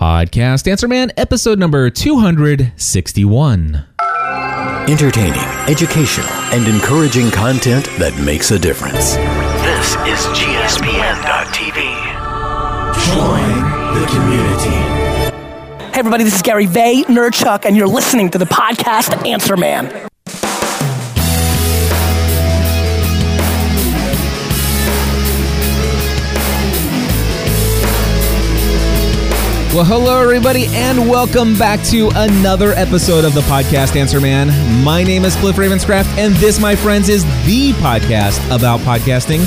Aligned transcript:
Podcast 0.00 0.66
Answer 0.66 0.88
Man, 0.88 1.12
episode 1.18 1.58
number 1.58 1.90
261. 1.90 3.84
Entertaining, 4.88 5.42
educational, 5.68 6.26
and 6.54 6.66
encouraging 6.66 7.30
content 7.30 7.84
that 7.98 8.18
makes 8.24 8.50
a 8.50 8.58
difference. 8.58 9.16
This 9.60 9.96
is 10.08 10.24
GSPN.TV. 10.32 11.84
Join 13.12 13.52
the 14.00 14.06
community. 14.08 14.80
Hey 15.92 15.98
everybody, 15.98 16.24
this 16.24 16.36
is 16.36 16.40
Gary 16.40 16.66
Vaynerchuk, 16.66 17.66
and 17.66 17.76
you're 17.76 17.86
listening 17.86 18.30
to 18.30 18.38
the 18.38 18.46
podcast 18.46 19.26
Answer 19.26 19.58
Man. 19.58 20.08
Well, 29.72 29.84
hello, 29.84 30.20
everybody, 30.20 30.66
and 30.70 31.08
welcome 31.08 31.56
back 31.56 31.80
to 31.90 32.10
another 32.16 32.72
episode 32.72 33.24
of 33.24 33.34
the 33.34 33.40
podcast 33.42 33.94
Answer 33.94 34.20
Man. 34.20 34.48
My 34.82 35.04
name 35.04 35.24
is 35.24 35.36
Cliff 35.36 35.54
Ravenscraft, 35.54 36.06
and 36.18 36.34
this, 36.34 36.58
my 36.58 36.74
friends, 36.74 37.08
is 37.08 37.22
the 37.46 37.70
podcast 37.74 38.44
about 38.52 38.80
podcasting, 38.80 39.44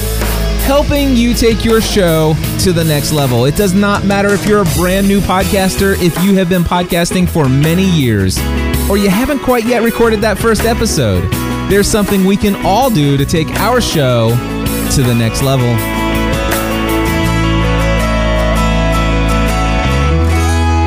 helping 0.61 1.17
you 1.17 1.33
take 1.33 1.65
your 1.65 1.81
show 1.81 2.35
to 2.59 2.71
the 2.71 2.85
next 2.85 3.11
level. 3.11 3.43
It 3.43 3.57
does 3.57 3.73
not 3.73 4.05
matter 4.05 4.29
if 4.29 4.45
you're 4.47 4.61
a 4.61 4.75
brand 4.77 5.09
new 5.09 5.19
podcaster, 5.19 6.01
if 6.01 6.17
you 6.23 6.35
have 6.35 6.47
been 6.47 6.63
podcasting 6.63 7.27
for 7.27 7.49
many 7.49 7.85
years, 7.85 8.39
or 8.89 8.95
you 8.95 9.09
haven't 9.09 9.39
quite 9.39 9.65
yet 9.65 9.83
recorded 9.83 10.21
that 10.21 10.37
first 10.37 10.61
episode. 10.61 11.29
There's 11.69 11.87
something 11.87 12.23
we 12.23 12.37
can 12.37 12.55
all 12.65 12.89
do 12.89 13.17
to 13.17 13.25
take 13.25 13.49
our 13.59 13.81
show 13.81 14.29
to 14.93 15.03
the 15.03 15.13
next 15.13 15.41
level. 15.43 16.02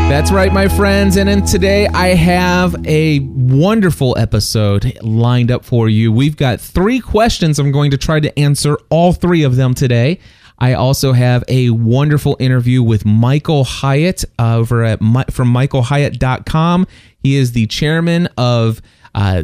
That's 0.08 0.30
right, 0.30 0.52
my 0.52 0.68
friends. 0.68 1.16
And 1.16 1.28
in 1.28 1.44
today, 1.44 1.88
I 1.88 2.14
have 2.14 2.76
a 2.86 3.18
wonderful 3.18 4.16
episode 4.16 4.96
lined 5.02 5.50
up 5.50 5.64
for 5.64 5.88
you. 5.88 6.12
We've 6.12 6.36
got 6.36 6.60
three 6.60 7.00
questions. 7.00 7.58
I'm 7.58 7.72
going 7.72 7.90
to 7.90 7.98
try 7.98 8.20
to 8.20 8.38
answer 8.38 8.78
all 8.88 9.12
three 9.12 9.42
of 9.42 9.56
them 9.56 9.74
today. 9.74 10.20
I 10.60 10.74
also 10.74 11.12
have 11.12 11.42
a 11.48 11.70
wonderful 11.70 12.36
interview 12.38 12.84
with 12.84 13.04
Michael 13.04 13.64
Hyatt 13.64 14.24
over 14.38 14.84
at 14.84 15.00
from 15.32 15.52
michaelhyatt.com. 15.52 16.86
He 17.18 17.36
is 17.36 17.50
the 17.50 17.66
chairman 17.66 18.28
of 18.38 18.80
uh, 19.12 19.42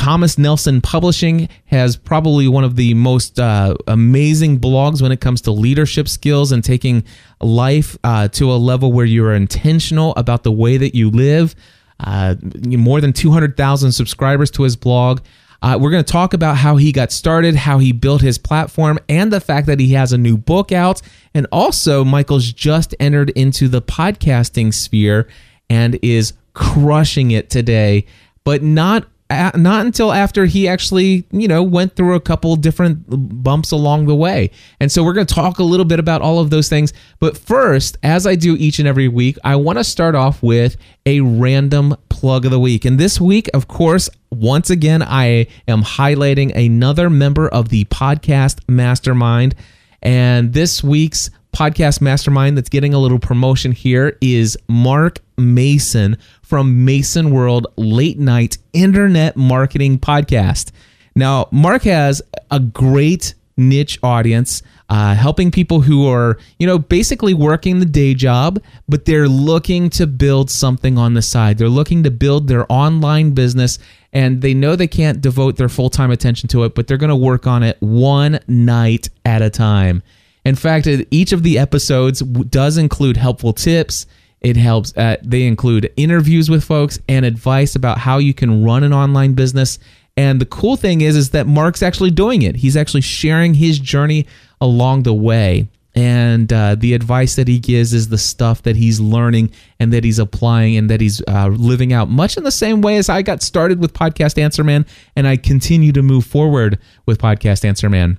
Thomas 0.00 0.38
Nelson 0.38 0.80
Publishing 0.80 1.46
has 1.66 1.94
probably 1.94 2.48
one 2.48 2.64
of 2.64 2.74
the 2.74 2.94
most 2.94 3.38
uh, 3.38 3.74
amazing 3.86 4.58
blogs 4.58 5.02
when 5.02 5.12
it 5.12 5.20
comes 5.20 5.42
to 5.42 5.50
leadership 5.50 6.08
skills 6.08 6.52
and 6.52 6.64
taking 6.64 7.04
life 7.42 7.98
uh, 8.02 8.26
to 8.28 8.50
a 8.50 8.56
level 8.56 8.94
where 8.94 9.04
you 9.04 9.22
are 9.26 9.34
intentional 9.34 10.14
about 10.16 10.42
the 10.42 10.50
way 10.50 10.78
that 10.78 10.94
you 10.94 11.10
live. 11.10 11.54
Uh, 12.02 12.34
more 12.64 13.02
than 13.02 13.12
200,000 13.12 13.92
subscribers 13.92 14.50
to 14.52 14.62
his 14.62 14.74
blog. 14.74 15.20
Uh, 15.60 15.76
we're 15.78 15.90
going 15.90 16.02
to 16.02 16.12
talk 16.12 16.32
about 16.32 16.56
how 16.56 16.76
he 16.76 16.92
got 16.92 17.12
started, 17.12 17.54
how 17.54 17.76
he 17.76 17.92
built 17.92 18.22
his 18.22 18.38
platform, 18.38 18.98
and 19.06 19.30
the 19.30 19.38
fact 19.38 19.66
that 19.66 19.78
he 19.78 19.92
has 19.92 20.14
a 20.14 20.18
new 20.18 20.38
book 20.38 20.72
out. 20.72 21.02
And 21.34 21.46
also, 21.52 22.06
Michael's 22.06 22.54
just 22.54 22.94
entered 22.98 23.28
into 23.30 23.68
the 23.68 23.82
podcasting 23.82 24.72
sphere 24.72 25.28
and 25.68 25.98
is 26.00 26.32
crushing 26.54 27.32
it 27.32 27.50
today, 27.50 28.06
but 28.44 28.62
not 28.62 29.06
not 29.30 29.86
until 29.86 30.12
after 30.12 30.44
he 30.44 30.66
actually, 30.66 31.24
you 31.30 31.46
know, 31.46 31.62
went 31.62 31.94
through 31.94 32.14
a 32.14 32.20
couple 32.20 32.56
different 32.56 33.04
bumps 33.42 33.70
along 33.70 34.06
the 34.06 34.14
way. 34.14 34.50
And 34.80 34.90
so 34.90 35.04
we're 35.04 35.12
going 35.12 35.26
to 35.26 35.34
talk 35.34 35.58
a 35.58 35.64
little 35.64 35.86
bit 35.86 36.00
about 36.00 36.20
all 36.20 36.40
of 36.40 36.50
those 36.50 36.68
things. 36.68 36.92
But 37.20 37.38
first, 37.38 37.96
as 38.02 38.26
I 38.26 38.34
do 38.34 38.56
each 38.56 38.78
and 38.78 38.88
every 38.88 39.08
week, 39.08 39.38
I 39.44 39.56
want 39.56 39.78
to 39.78 39.84
start 39.84 40.14
off 40.14 40.42
with 40.42 40.76
a 41.06 41.20
random 41.20 41.96
plug 42.08 42.44
of 42.44 42.50
the 42.50 42.60
week. 42.60 42.84
And 42.84 42.98
this 42.98 43.20
week, 43.20 43.48
of 43.54 43.68
course, 43.68 44.10
once 44.30 44.68
again, 44.68 45.02
I 45.02 45.46
am 45.68 45.82
highlighting 45.82 46.54
another 46.54 47.08
member 47.08 47.48
of 47.48 47.68
the 47.68 47.84
podcast 47.84 48.60
mastermind. 48.68 49.54
And 50.02 50.52
this 50.52 50.82
week's 50.82 51.30
podcast 51.52 52.00
mastermind 52.00 52.56
that's 52.56 52.68
getting 52.68 52.94
a 52.94 52.98
little 52.98 53.18
promotion 53.18 53.72
here 53.72 54.16
is 54.20 54.56
Mark 54.68 55.18
Mason 55.36 56.16
from 56.42 56.84
Mason 56.84 57.30
World 57.30 57.66
Late 57.76 58.18
Night 58.18 58.58
Internet 58.72 59.36
Marketing 59.36 59.98
Podcast. 59.98 60.70
Now, 61.14 61.48
Mark 61.50 61.82
has 61.82 62.22
a 62.50 62.60
great 62.60 63.34
niche 63.56 63.98
audience, 64.02 64.62
uh, 64.88 65.14
helping 65.14 65.50
people 65.50 65.82
who 65.82 66.08
are, 66.08 66.38
you 66.58 66.66
know, 66.66 66.78
basically 66.78 67.34
working 67.34 67.78
the 67.78 67.86
day 67.86 68.14
job, 68.14 68.60
but 68.88 69.04
they're 69.04 69.28
looking 69.28 69.90
to 69.90 70.06
build 70.06 70.50
something 70.50 70.98
on 70.98 71.14
the 71.14 71.22
side. 71.22 71.58
They're 71.58 71.68
looking 71.68 72.02
to 72.04 72.10
build 72.10 72.48
their 72.48 72.64
online 72.72 73.32
business 73.32 73.78
and 74.12 74.42
they 74.42 74.54
know 74.54 74.74
they 74.74 74.88
can't 74.88 75.20
devote 75.20 75.56
their 75.56 75.68
full 75.68 75.90
time 75.90 76.10
attention 76.10 76.48
to 76.48 76.64
it, 76.64 76.74
but 76.74 76.86
they're 76.86 76.96
going 76.96 77.10
to 77.10 77.16
work 77.16 77.46
on 77.46 77.62
it 77.62 77.76
one 77.80 78.40
night 78.48 79.08
at 79.24 79.42
a 79.42 79.50
time. 79.50 80.02
In 80.44 80.54
fact, 80.54 80.88
each 81.10 81.32
of 81.32 81.42
the 81.42 81.58
episodes 81.58 82.20
does 82.20 82.76
include 82.78 83.16
helpful 83.16 83.52
tips. 83.52 84.06
It 84.40 84.56
helps. 84.56 84.96
Uh, 84.96 85.16
they 85.22 85.46
include 85.46 85.92
interviews 85.96 86.48
with 86.48 86.64
folks 86.64 86.98
and 87.08 87.26
advice 87.26 87.76
about 87.76 87.98
how 87.98 88.18
you 88.18 88.32
can 88.32 88.64
run 88.64 88.82
an 88.82 88.92
online 88.92 89.34
business. 89.34 89.78
And 90.16 90.40
the 90.40 90.46
cool 90.46 90.76
thing 90.76 91.02
is, 91.02 91.16
is 91.16 91.30
that 91.30 91.46
Mark's 91.46 91.82
actually 91.82 92.10
doing 92.10 92.42
it. 92.42 92.56
He's 92.56 92.76
actually 92.76 93.02
sharing 93.02 93.54
his 93.54 93.78
journey 93.78 94.26
along 94.60 95.02
the 95.02 95.14
way. 95.14 95.68
And 95.94 96.52
uh, 96.52 96.76
the 96.76 96.94
advice 96.94 97.36
that 97.36 97.48
he 97.48 97.58
gives 97.58 97.92
is 97.92 98.08
the 98.08 98.18
stuff 98.18 98.62
that 98.62 98.76
he's 98.76 99.00
learning 99.00 99.50
and 99.80 99.92
that 99.92 100.04
he's 100.04 100.18
applying 100.18 100.76
and 100.76 100.88
that 100.88 101.00
he's 101.00 101.20
uh, 101.26 101.48
living 101.48 101.92
out, 101.92 102.08
much 102.08 102.36
in 102.36 102.44
the 102.44 102.52
same 102.52 102.80
way 102.80 102.96
as 102.96 103.08
I 103.08 103.22
got 103.22 103.42
started 103.42 103.80
with 103.80 103.92
Podcast 103.92 104.40
Answer 104.40 104.62
Man, 104.62 104.86
and 105.16 105.26
I 105.26 105.36
continue 105.36 105.90
to 105.92 106.02
move 106.02 106.24
forward 106.24 106.78
with 107.06 107.18
Podcast 107.18 107.64
Answer 107.64 107.90
Man. 107.90 108.18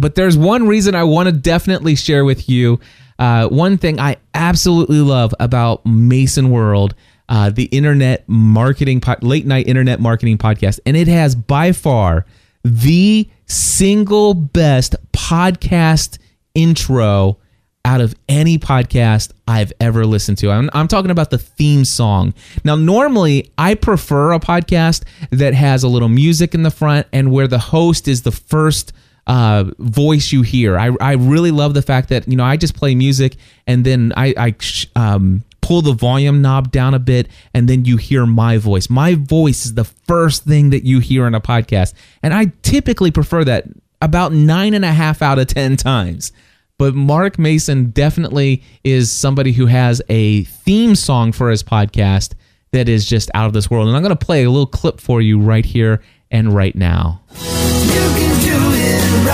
But 0.00 0.14
there's 0.14 0.36
one 0.36 0.66
reason 0.66 0.94
I 0.94 1.04
want 1.04 1.28
to 1.28 1.32
definitely 1.32 1.94
share 1.94 2.24
with 2.24 2.48
you. 2.48 2.80
Uh, 3.18 3.48
one 3.48 3.76
thing 3.76 4.00
I 4.00 4.16
absolutely 4.32 5.00
love 5.00 5.34
about 5.38 5.84
Mason 5.84 6.50
World, 6.50 6.94
uh, 7.28 7.50
the 7.50 7.64
internet 7.64 8.24
marketing, 8.26 9.02
po- 9.02 9.16
late 9.20 9.46
night 9.46 9.68
internet 9.68 10.00
marketing 10.00 10.38
podcast, 10.38 10.80
and 10.86 10.96
it 10.96 11.06
has 11.06 11.34
by 11.34 11.72
far 11.72 12.24
the 12.64 13.28
single 13.46 14.32
best 14.32 14.94
podcast 15.12 16.18
intro 16.54 17.36
out 17.84 18.00
of 18.00 18.14
any 18.28 18.58
podcast 18.58 19.32
I've 19.48 19.72
ever 19.80 20.04
listened 20.04 20.38
to. 20.38 20.50
I'm, 20.50 20.68
I'm, 20.74 20.88
talking 20.88 21.10
about 21.10 21.30
the 21.30 21.38
theme 21.38 21.84
song. 21.84 22.34
Now, 22.62 22.76
normally 22.76 23.52
I 23.56 23.74
prefer 23.74 24.32
a 24.32 24.40
podcast 24.40 25.04
that 25.30 25.54
has 25.54 25.82
a 25.82 25.88
little 25.88 26.08
music 26.08 26.54
in 26.54 26.62
the 26.62 26.70
front 26.70 27.06
and 27.12 27.32
where 27.32 27.48
the 27.48 27.58
host 27.58 28.06
is 28.06 28.22
the 28.22 28.32
first 28.32 28.92
uh, 29.26 29.64
voice 29.78 30.32
you 30.32 30.42
hear. 30.42 30.78
I, 30.78 30.90
I 31.00 31.12
really 31.12 31.50
love 31.50 31.74
the 31.74 31.82
fact 31.82 32.08
that 32.08 32.26
you 32.28 32.36
know 32.36 32.44
I 32.44 32.56
just 32.56 32.74
play 32.74 32.94
music 32.94 33.36
and 33.66 33.84
then 33.84 34.12
I, 34.16 34.34
I 34.36 34.54
um, 34.96 35.44
pull 35.60 35.82
the 35.82 35.92
volume 35.92 36.42
knob 36.42 36.72
down 36.72 36.94
a 36.94 36.98
bit 36.98 37.28
and 37.54 37.68
then 37.68 37.84
you 37.84 37.96
hear 37.96 38.26
my 38.26 38.56
voice. 38.58 38.90
My 38.90 39.14
voice 39.14 39.66
is 39.66 39.74
the 39.74 39.84
first 39.84 40.44
thing 40.44 40.70
that 40.70 40.84
you 40.84 41.00
hear 41.00 41.26
in 41.26 41.34
a 41.34 41.40
podcast, 41.40 41.94
and 42.22 42.34
I 42.34 42.52
typically 42.62 43.10
prefer 43.10 43.44
that 43.44 43.64
about 44.02 44.32
nine 44.32 44.74
and 44.74 44.84
a 44.84 44.92
half 44.92 45.22
out 45.22 45.38
of 45.38 45.46
ten 45.46 45.76
times. 45.76 46.32
But 46.78 46.94
Mark 46.94 47.38
Mason 47.38 47.90
definitely 47.90 48.62
is 48.84 49.12
somebody 49.12 49.52
who 49.52 49.66
has 49.66 50.00
a 50.08 50.44
theme 50.44 50.94
song 50.94 51.30
for 51.30 51.50
his 51.50 51.62
podcast 51.62 52.32
that 52.72 52.88
is 52.88 53.04
just 53.04 53.30
out 53.34 53.46
of 53.46 53.52
this 53.52 53.70
world. 53.70 53.88
And 53.88 53.96
I'm 53.96 54.02
going 54.02 54.16
to 54.16 54.24
play 54.24 54.44
a 54.44 54.50
little 54.50 54.66
clip 54.66 54.98
for 54.98 55.20
you 55.20 55.38
right 55.38 55.64
here 55.64 56.00
and 56.30 56.54
right 56.54 56.74
now 56.74 57.20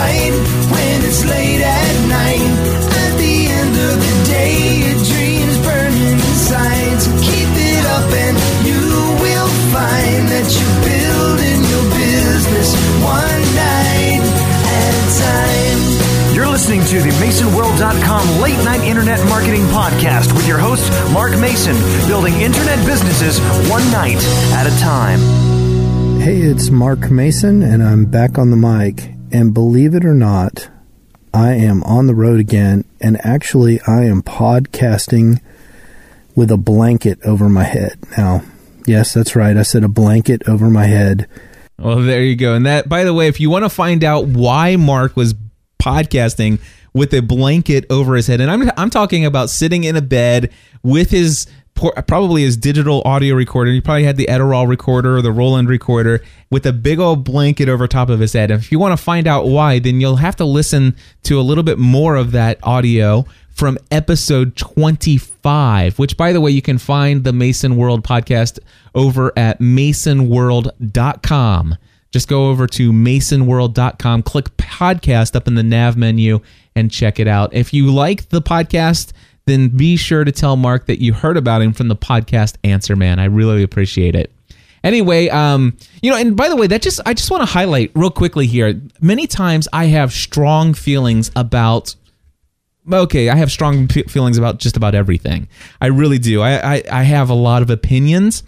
right 0.06 0.34
when 0.70 0.96
it's 1.02 1.22
late 1.26 1.62
at 1.62 1.94
night. 2.08 2.52
At 3.02 3.12
the 3.18 3.36
end 3.60 3.74
of 3.74 3.94
the 4.06 4.14
day, 4.30 4.54
your 4.86 4.98
dreams 5.02 5.56
burning 5.66 6.18
inside. 6.30 6.96
So 7.02 7.10
keep 7.26 7.50
it 7.50 7.84
up 7.96 8.08
and 8.24 8.34
you 8.68 8.82
will 9.22 9.50
find 9.74 10.22
that 10.30 10.46
you're 10.46 10.78
building 10.86 11.60
your 11.72 11.86
business 11.98 12.68
one 13.02 13.42
night 13.58 14.22
at 14.78 14.92
a 14.94 15.06
time. 15.26 15.80
You're 16.34 16.50
listening 16.50 16.82
to 16.92 16.96
the 17.00 17.12
MasonWorld.com 17.22 18.40
late 18.42 18.60
night 18.64 18.82
internet 18.86 19.20
marketing 19.28 19.64
podcast 19.74 20.32
with 20.34 20.46
your 20.46 20.58
host, 20.58 20.86
Mark 21.12 21.32
Mason, 21.38 21.76
building 22.06 22.34
internet 22.34 22.78
businesses 22.86 23.40
one 23.70 23.84
night 23.90 24.22
at 24.54 24.66
a 24.66 24.74
time. 24.80 25.20
Hey, 26.20 26.38
it's 26.38 26.70
Mark 26.70 27.10
Mason, 27.10 27.62
and 27.62 27.82
I'm 27.82 28.04
back 28.04 28.36
on 28.36 28.50
the 28.50 28.56
mic. 28.56 29.15
And 29.32 29.52
believe 29.52 29.94
it 29.94 30.04
or 30.04 30.14
not, 30.14 30.68
I 31.34 31.52
am 31.54 31.82
on 31.84 32.06
the 32.06 32.14
road 32.14 32.40
again, 32.40 32.84
and 33.00 33.24
actually, 33.24 33.80
I 33.86 34.04
am 34.04 34.22
podcasting 34.22 35.40
with 36.34 36.50
a 36.50 36.56
blanket 36.56 37.18
over 37.24 37.48
my 37.48 37.64
head. 37.64 37.98
Now, 38.16 38.42
yes, 38.86 39.12
that's 39.14 39.36
right. 39.36 39.56
I 39.56 39.62
said 39.62 39.84
a 39.84 39.88
blanket 39.88 40.48
over 40.48 40.70
my 40.70 40.86
head. 40.86 41.28
Well, 41.78 42.00
there 42.00 42.22
you 42.22 42.36
go. 42.36 42.54
And 42.54 42.64
that, 42.66 42.88
by 42.88 43.04
the 43.04 43.12
way, 43.12 43.28
if 43.28 43.40
you 43.40 43.50
want 43.50 43.64
to 43.64 43.68
find 43.68 44.02
out 44.02 44.26
why 44.26 44.76
Mark 44.76 45.16
was 45.16 45.34
podcasting 45.78 46.60
with 46.96 47.12
a 47.12 47.20
blanket 47.20 47.84
over 47.90 48.16
his 48.16 48.26
head. 48.26 48.40
And 48.40 48.50
I'm 48.50 48.70
I'm 48.76 48.90
talking 48.90 49.26
about 49.26 49.50
sitting 49.50 49.84
in 49.84 49.96
a 49.96 50.02
bed 50.02 50.50
with 50.82 51.10
his 51.10 51.46
probably 51.76 52.42
his 52.42 52.56
digital 52.56 53.02
audio 53.04 53.34
recorder. 53.34 53.70
He 53.70 53.80
probably 53.80 54.04
had 54.04 54.16
the 54.16 54.26
Edirol 54.26 54.68
recorder 54.68 55.16
or 55.16 55.22
the 55.22 55.32
Roland 55.32 55.68
recorder 55.68 56.22
with 56.50 56.66
a 56.66 56.72
big 56.72 56.98
old 56.98 57.24
blanket 57.24 57.68
over 57.68 57.86
top 57.86 58.08
of 58.08 58.20
his 58.20 58.32
head. 58.32 58.50
And 58.50 58.62
if 58.62 58.72
you 58.72 58.78
want 58.78 58.98
to 58.98 59.02
find 59.02 59.26
out 59.26 59.46
why, 59.46 59.78
then 59.78 60.00
you'll 60.00 60.16
have 60.16 60.36
to 60.36 60.44
listen 60.44 60.96
to 61.24 61.38
a 61.38 61.42
little 61.42 61.64
bit 61.64 61.78
more 61.78 62.16
of 62.16 62.32
that 62.32 62.58
audio 62.62 63.26
from 63.56 63.78
episode 63.90 64.54
25, 64.56 65.98
which, 65.98 66.16
by 66.16 66.32
the 66.32 66.40
way, 66.40 66.50
you 66.50 66.60
can 66.60 66.78
find 66.78 67.22
the 67.24 67.32
Mason 67.32 67.76
World 67.76 68.04
podcast 68.04 68.58
over 68.94 69.32
at 69.36 69.60
masonworld.com. 69.60 71.76
Just 72.10 72.28
go 72.28 72.50
over 72.50 72.66
to 72.68 72.92
masonworld.com, 72.92 74.22
click 74.22 74.56
podcast 74.56 75.34
up 75.34 75.48
in 75.48 75.54
the 75.54 75.62
nav 75.62 75.96
menu, 75.96 76.40
and 76.74 76.90
check 76.90 77.18
it 77.18 77.28
out. 77.28 77.54
If 77.54 77.74
you 77.74 77.92
like 77.92 78.28
the 78.28 78.42
podcast, 78.42 79.12
then 79.46 79.68
be 79.68 79.96
sure 79.96 80.24
to 80.24 80.32
tell 80.32 80.56
Mark 80.56 80.86
that 80.86 81.00
you 81.00 81.12
heard 81.12 81.36
about 81.36 81.62
him 81.62 81.72
from 81.72 81.88
the 81.88 81.96
podcast 81.96 82.56
Answer 82.64 82.96
Man. 82.96 83.18
I 83.18 83.24
really 83.26 83.62
appreciate 83.62 84.14
it. 84.14 84.32
Anyway, 84.84 85.28
um, 85.30 85.76
you 86.02 86.10
know, 86.10 86.16
and 86.16 86.36
by 86.36 86.48
the 86.48 86.56
way, 86.56 86.66
that 86.66 86.82
just 86.82 87.00
I 87.06 87.14
just 87.14 87.30
want 87.30 87.40
to 87.40 87.46
highlight 87.46 87.90
real 87.94 88.10
quickly 88.10 88.46
here. 88.46 88.80
Many 89.00 89.26
times 89.26 89.66
I 89.72 89.86
have 89.86 90.12
strong 90.12 90.74
feelings 90.74 91.30
about 91.34 91.96
okay, 92.92 93.28
I 93.28 93.36
have 93.36 93.50
strong 93.50 93.88
feelings 93.88 94.38
about 94.38 94.58
just 94.58 94.76
about 94.76 94.94
everything. 94.94 95.48
I 95.80 95.86
really 95.86 96.18
do. 96.18 96.40
I, 96.40 96.76
I, 96.76 96.82
I 96.92 97.02
have 97.02 97.30
a 97.30 97.34
lot 97.34 97.62
of 97.62 97.70
opinions, 97.70 98.44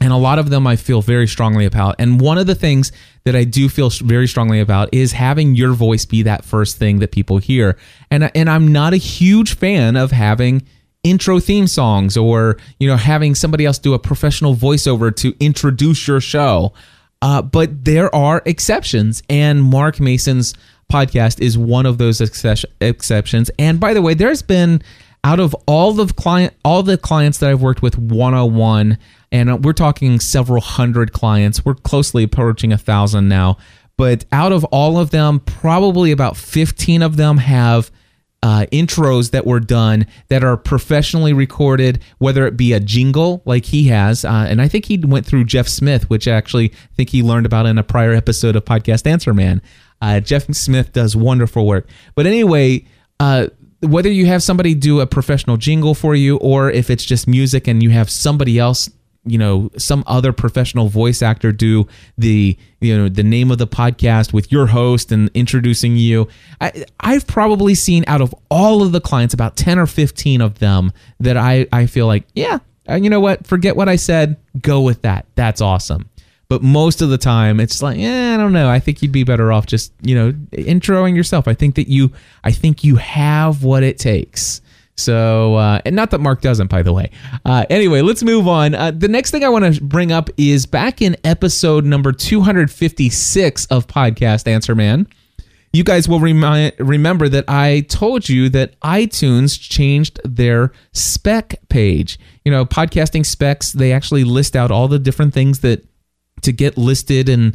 and 0.00 0.12
a 0.12 0.16
lot 0.16 0.38
of 0.38 0.50
them 0.50 0.66
I 0.66 0.76
feel 0.76 1.02
very 1.02 1.26
strongly 1.26 1.64
about. 1.64 1.96
And 1.98 2.20
one 2.20 2.38
of 2.38 2.46
the 2.46 2.54
things 2.54 2.92
that 3.24 3.34
I 3.34 3.44
do 3.44 3.68
feel 3.68 3.90
very 3.90 4.28
strongly 4.28 4.60
about 4.60 4.88
is 4.92 5.12
having 5.12 5.54
your 5.54 5.72
voice 5.72 6.04
be 6.04 6.22
that 6.22 6.44
first 6.44 6.76
thing 6.76 6.98
that 7.00 7.12
people 7.12 7.38
hear. 7.38 7.76
And 8.10 8.30
and 8.34 8.48
I'm 8.48 8.68
not 8.68 8.92
a 8.92 8.98
huge 8.98 9.56
fan 9.56 9.96
of 9.96 10.12
having 10.12 10.62
intro 11.04 11.38
theme 11.38 11.66
songs 11.66 12.16
or 12.16 12.56
you 12.78 12.88
know 12.88 12.96
having 12.96 13.34
somebody 13.34 13.64
else 13.64 13.78
do 13.78 13.94
a 13.94 13.98
professional 13.98 14.54
voiceover 14.54 15.14
to 15.16 15.34
introduce 15.40 16.06
your 16.06 16.20
show. 16.20 16.72
Uh, 17.22 17.40
but 17.40 17.84
there 17.84 18.14
are 18.14 18.42
exceptions, 18.44 19.22
and 19.30 19.62
Mark 19.62 19.98
Mason's 20.00 20.54
podcast 20.92 21.40
is 21.40 21.56
one 21.56 21.86
of 21.86 21.98
those 21.98 22.20
exceptions. 22.20 23.50
And 23.58 23.80
by 23.80 23.94
the 23.94 24.02
way, 24.02 24.14
there's 24.14 24.42
been 24.42 24.82
out 25.26 25.40
of 25.40 25.56
all 25.66 25.92
the 25.92 26.06
client 26.12 26.54
all 26.64 26.84
the 26.84 26.96
clients 26.96 27.38
that 27.38 27.50
I've 27.50 27.60
worked 27.60 27.82
with 27.82 27.98
one 27.98 28.32
on 28.32 28.54
one, 28.54 28.96
and 29.32 29.64
we're 29.64 29.72
talking 29.72 30.20
several 30.20 30.60
hundred 30.60 31.12
clients. 31.12 31.64
We're 31.64 31.74
closely 31.74 32.22
approaching 32.22 32.72
a 32.72 32.78
thousand 32.78 33.28
now. 33.28 33.58
But 33.96 34.24
out 34.30 34.52
of 34.52 34.62
all 34.66 34.98
of 34.98 35.10
them, 35.10 35.40
probably 35.40 36.12
about 36.12 36.36
15 36.36 37.02
of 37.02 37.16
them 37.16 37.38
have 37.38 37.90
uh, 38.42 38.66
intros 38.70 39.32
that 39.32 39.44
were 39.44 39.58
done 39.58 40.06
that 40.28 40.44
are 40.44 40.56
professionally 40.56 41.32
recorded, 41.32 42.00
whether 42.18 42.46
it 42.46 42.56
be 42.56 42.72
a 42.72 42.78
jingle 42.78 43.42
like 43.44 43.64
he 43.64 43.88
has, 43.88 44.24
uh, 44.24 44.46
and 44.48 44.62
I 44.62 44.68
think 44.68 44.84
he 44.84 44.96
went 44.98 45.26
through 45.26 45.44
Jeff 45.44 45.66
Smith, 45.66 46.08
which 46.08 46.28
I 46.28 46.36
actually 46.36 46.68
think 46.94 47.10
he 47.10 47.24
learned 47.24 47.46
about 47.46 47.66
in 47.66 47.78
a 47.78 47.82
prior 47.82 48.12
episode 48.12 48.54
of 48.54 48.64
Podcast 48.64 49.08
Answer 49.08 49.34
Man. 49.34 49.60
Uh, 50.00 50.20
Jeff 50.20 50.44
Smith 50.54 50.92
does 50.92 51.16
wonderful 51.16 51.66
work, 51.66 51.88
but 52.14 52.26
anyway, 52.26 52.84
uh, 53.18 53.48
whether 53.86 54.10
you 54.10 54.26
have 54.26 54.42
somebody 54.42 54.74
do 54.74 55.00
a 55.00 55.06
professional 55.06 55.56
jingle 55.56 55.94
for 55.94 56.14
you, 56.14 56.36
or 56.38 56.70
if 56.70 56.90
it's 56.90 57.04
just 57.04 57.26
music 57.26 57.66
and 57.66 57.82
you 57.82 57.90
have 57.90 58.10
somebody 58.10 58.58
else 58.58 58.90
you 59.28 59.38
know 59.38 59.68
some 59.76 60.04
other 60.06 60.32
professional 60.32 60.88
voice 60.88 61.20
actor 61.20 61.50
do 61.50 61.86
the 62.16 62.56
you 62.80 62.96
know 62.96 63.08
the 63.08 63.24
name 63.24 63.50
of 63.50 63.58
the 63.58 63.66
podcast 63.66 64.32
with 64.32 64.52
your 64.52 64.68
host 64.68 65.10
and 65.10 65.30
introducing 65.34 65.96
you 65.96 66.28
I, 66.60 66.84
i've 67.00 67.26
probably 67.26 67.74
seen 67.74 68.04
out 68.06 68.20
of 68.20 68.32
all 68.50 68.84
of 68.84 68.92
the 68.92 69.00
clients 69.00 69.34
about 69.34 69.56
10 69.56 69.80
or 69.80 69.86
15 69.86 70.40
of 70.40 70.60
them 70.60 70.92
that 71.18 71.36
i 71.36 71.66
i 71.72 71.86
feel 71.86 72.06
like 72.06 72.24
yeah 72.34 72.60
uh, 72.88 72.94
you 72.94 73.10
know 73.10 73.18
what? 73.18 73.44
Forget 73.44 73.74
what 73.74 73.88
i 73.88 73.96
said. 73.96 74.36
Go 74.60 74.82
with 74.82 75.02
that. 75.02 75.26
That's 75.34 75.60
awesome 75.60 76.08
but 76.48 76.62
most 76.62 77.02
of 77.02 77.10
the 77.10 77.18
time 77.18 77.60
it's 77.60 77.82
like 77.82 77.98
yeah 77.98 78.34
i 78.34 78.36
don't 78.36 78.52
know 78.52 78.68
i 78.68 78.78
think 78.78 79.02
you'd 79.02 79.12
be 79.12 79.24
better 79.24 79.52
off 79.52 79.66
just 79.66 79.92
you 80.02 80.14
know 80.14 80.32
introing 80.52 81.16
yourself 81.16 81.48
i 81.48 81.54
think 81.54 81.74
that 81.74 81.88
you 81.88 82.10
i 82.44 82.50
think 82.50 82.84
you 82.84 82.96
have 82.96 83.62
what 83.62 83.82
it 83.82 83.98
takes 83.98 84.60
so, 84.96 85.56
uh, 85.56 85.80
and 85.84 85.94
not 85.94 86.10
that 86.10 86.20
Mark 86.20 86.40
doesn't, 86.40 86.68
by 86.68 86.82
the 86.82 86.92
way. 86.92 87.10
Uh, 87.44 87.66
anyway, 87.68 88.00
let's 88.00 88.22
move 88.22 88.48
on. 88.48 88.74
Uh, 88.74 88.90
the 88.90 89.08
next 89.08 89.30
thing 89.30 89.44
I 89.44 89.48
want 89.48 89.74
to 89.74 89.82
bring 89.82 90.10
up 90.10 90.30
is 90.38 90.64
back 90.64 91.02
in 91.02 91.16
episode 91.22 91.84
number 91.84 92.12
256 92.12 93.66
of 93.66 93.86
Podcast 93.86 94.48
Answer 94.48 94.74
Man. 94.74 95.06
You 95.72 95.84
guys 95.84 96.08
will 96.08 96.20
remember 96.20 97.28
that 97.28 97.44
I 97.46 97.84
told 97.90 98.30
you 98.30 98.48
that 98.50 98.80
iTunes 98.80 99.60
changed 99.60 100.18
their 100.24 100.72
spec 100.92 101.56
page. 101.68 102.18
You 102.46 102.52
know, 102.52 102.64
podcasting 102.64 103.26
specs, 103.26 103.72
they 103.72 103.92
actually 103.92 104.24
list 104.24 104.56
out 104.56 104.70
all 104.70 104.88
the 104.88 104.98
different 104.98 105.34
things 105.34 105.58
that 105.60 105.84
to 106.42 106.52
get 106.52 106.76
listed 106.76 107.28
and 107.28 107.54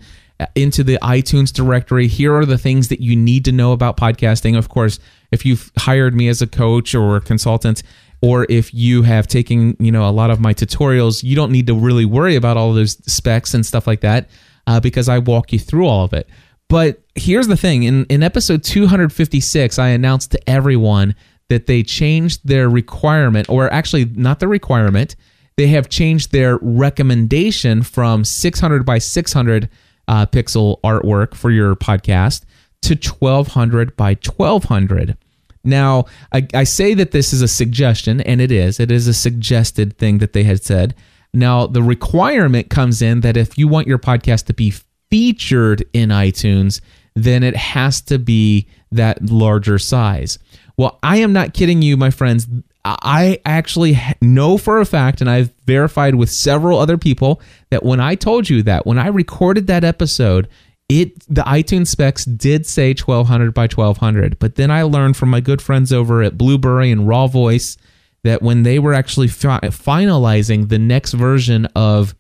into 0.55 0.83
the 0.83 0.97
iTunes 1.01 1.51
directory. 1.51 2.07
Here 2.07 2.35
are 2.35 2.45
the 2.45 2.57
things 2.57 2.87
that 2.87 3.01
you 3.01 3.15
need 3.15 3.45
to 3.45 3.51
know 3.51 3.73
about 3.73 3.97
podcasting. 3.97 4.57
Of 4.57 4.69
course, 4.69 4.99
if 5.31 5.45
you've 5.45 5.71
hired 5.77 6.15
me 6.15 6.27
as 6.27 6.41
a 6.41 6.47
coach 6.47 6.95
or 6.95 7.17
a 7.17 7.21
consultant, 7.21 7.83
or 8.21 8.45
if 8.49 8.73
you 8.73 9.01
have 9.03 9.27
taken 9.27 9.75
you 9.79 9.91
know 9.91 10.07
a 10.07 10.11
lot 10.11 10.29
of 10.29 10.39
my 10.39 10.53
tutorials, 10.53 11.23
you 11.23 11.35
don't 11.35 11.51
need 11.51 11.67
to 11.67 11.75
really 11.75 12.05
worry 12.05 12.35
about 12.35 12.57
all 12.57 12.73
those 12.73 12.97
specs 13.11 13.53
and 13.53 13.65
stuff 13.65 13.87
like 13.87 14.01
that 14.01 14.29
uh, 14.67 14.79
because 14.79 15.09
I 15.09 15.19
walk 15.19 15.53
you 15.53 15.59
through 15.59 15.87
all 15.87 16.05
of 16.05 16.13
it. 16.13 16.27
But 16.69 17.01
here's 17.15 17.47
the 17.47 17.57
thing: 17.57 17.83
in 17.83 18.05
in 18.05 18.23
episode 18.23 18.63
256, 18.63 19.79
I 19.79 19.89
announced 19.89 20.31
to 20.31 20.49
everyone 20.49 21.15
that 21.49 21.67
they 21.67 21.83
changed 21.83 22.47
their 22.47 22.69
requirement, 22.69 23.49
or 23.49 23.71
actually 23.71 24.05
not 24.05 24.39
the 24.39 24.47
requirement. 24.47 25.15
They 25.57 25.67
have 25.67 25.89
changed 25.89 26.31
their 26.31 26.57
recommendation 26.61 27.83
from 27.83 28.23
600 28.23 28.85
by 28.85 28.97
600 28.97 29.69
uh, 30.07 30.25
pixel 30.25 30.81
artwork 30.81 31.35
for 31.35 31.51
your 31.51 31.75
podcast 31.75 32.43
to 32.81 32.95
1200 32.95 33.95
by 33.95 34.15
1200. 34.15 35.17
Now, 35.63 36.05
I, 36.33 36.47
I, 36.53 36.63
say 36.63 36.95
that 36.95 37.11
this 37.11 37.33
is 37.33 37.41
a 37.41 37.47
suggestion, 37.47 38.19
and 38.21 38.41
it 38.41 38.51
is. 38.51 38.79
It 38.79 38.89
is 38.89 39.07
a 39.07 39.13
suggested 39.13 39.97
thing 39.97 40.17
that 40.17 40.33
they 40.33 40.43
had 40.43 40.63
said. 40.63 40.95
Now, 41.33 41.67
the 41.67 41.83
requirement 41.83 42.69
comes 42.69 43.01
in 43.01 43.21
that 43.21 43.37
if 43.37 43.57
you 43.57 43.67
want 43.67 43.87
your 43.87 43.99
podcast 43.99 44.45
to 44.45 44.53
be 44.53 44.73
featured 45.11 45.85
in 45.93 46.09
iTunes, 46.09 46.81
then 47.15 47.43
it 47.43 47.55
has 47.55 48.01
to 48.01 48.17
be 48.17 48.67
that 48.91 49.29
larger 49.29 49.77
size. 49.77 50.39
Well, 50.77 50.97
I 51.03 51.17
am 51.17 51.31
not 51.31 51.53
kidding 51.53 51.81
you, 51.81 51.95
my 51.95 52.09
friends. 52.09 52.47
I 52.83 53.39
actually 53.45 53.99
know 54.21 54.57
for 54.57 54.79
a 54.79 54.85
fact, 54.85 55.21
and 55.21 55.29
I've 55.29 55.53
verified 55.65 56.15
with 56.15 56.31
several 56.31 56.79
other 56.79 56.97
people, 56.97 57.41
that 57.69 57.83
when 57.83 57.99
I 57.99 58.15
told 58.15 58.49
you 58.49 58.63
that, 58.63 58.85
when 58.85 58.97
I 58.97 59.07
recorded 59.07 59.67
that 59.67 59.83
episode, 59.83 60.47
it 60.89 61.19
the 61.27 61.43
iTunes 61.43 61.87
specs 61.87 62.25
did 62.25 62.65
say 62.65 62.89
1200 62.93 63.53
by 63.53 63.63
1200, 63.63 64.39
but 64.39 64.55
then 64.55 64.71
I 64.71 64.83
learned 64.83 65.15
from 65.15 65.29
my 65.29 65.39
good 65.39 65.61
friends 65.61 65.93
over 65.93 66.21
at 66.21 66.37
Blubrry 66.37 66.91
and 66.91 67.07
RawVoice 67.07 67.77
that 68.23 68.41
when 68.41 68.63
they 68.63 68.77
were 68.77 68.93
actually 68.93 69.27
fi- 69.27 69.59
finalizing 69.61 70.69
the 70.69 70.79
next 70.79 71.13
version 71.13 71.65
of 71.75 72.13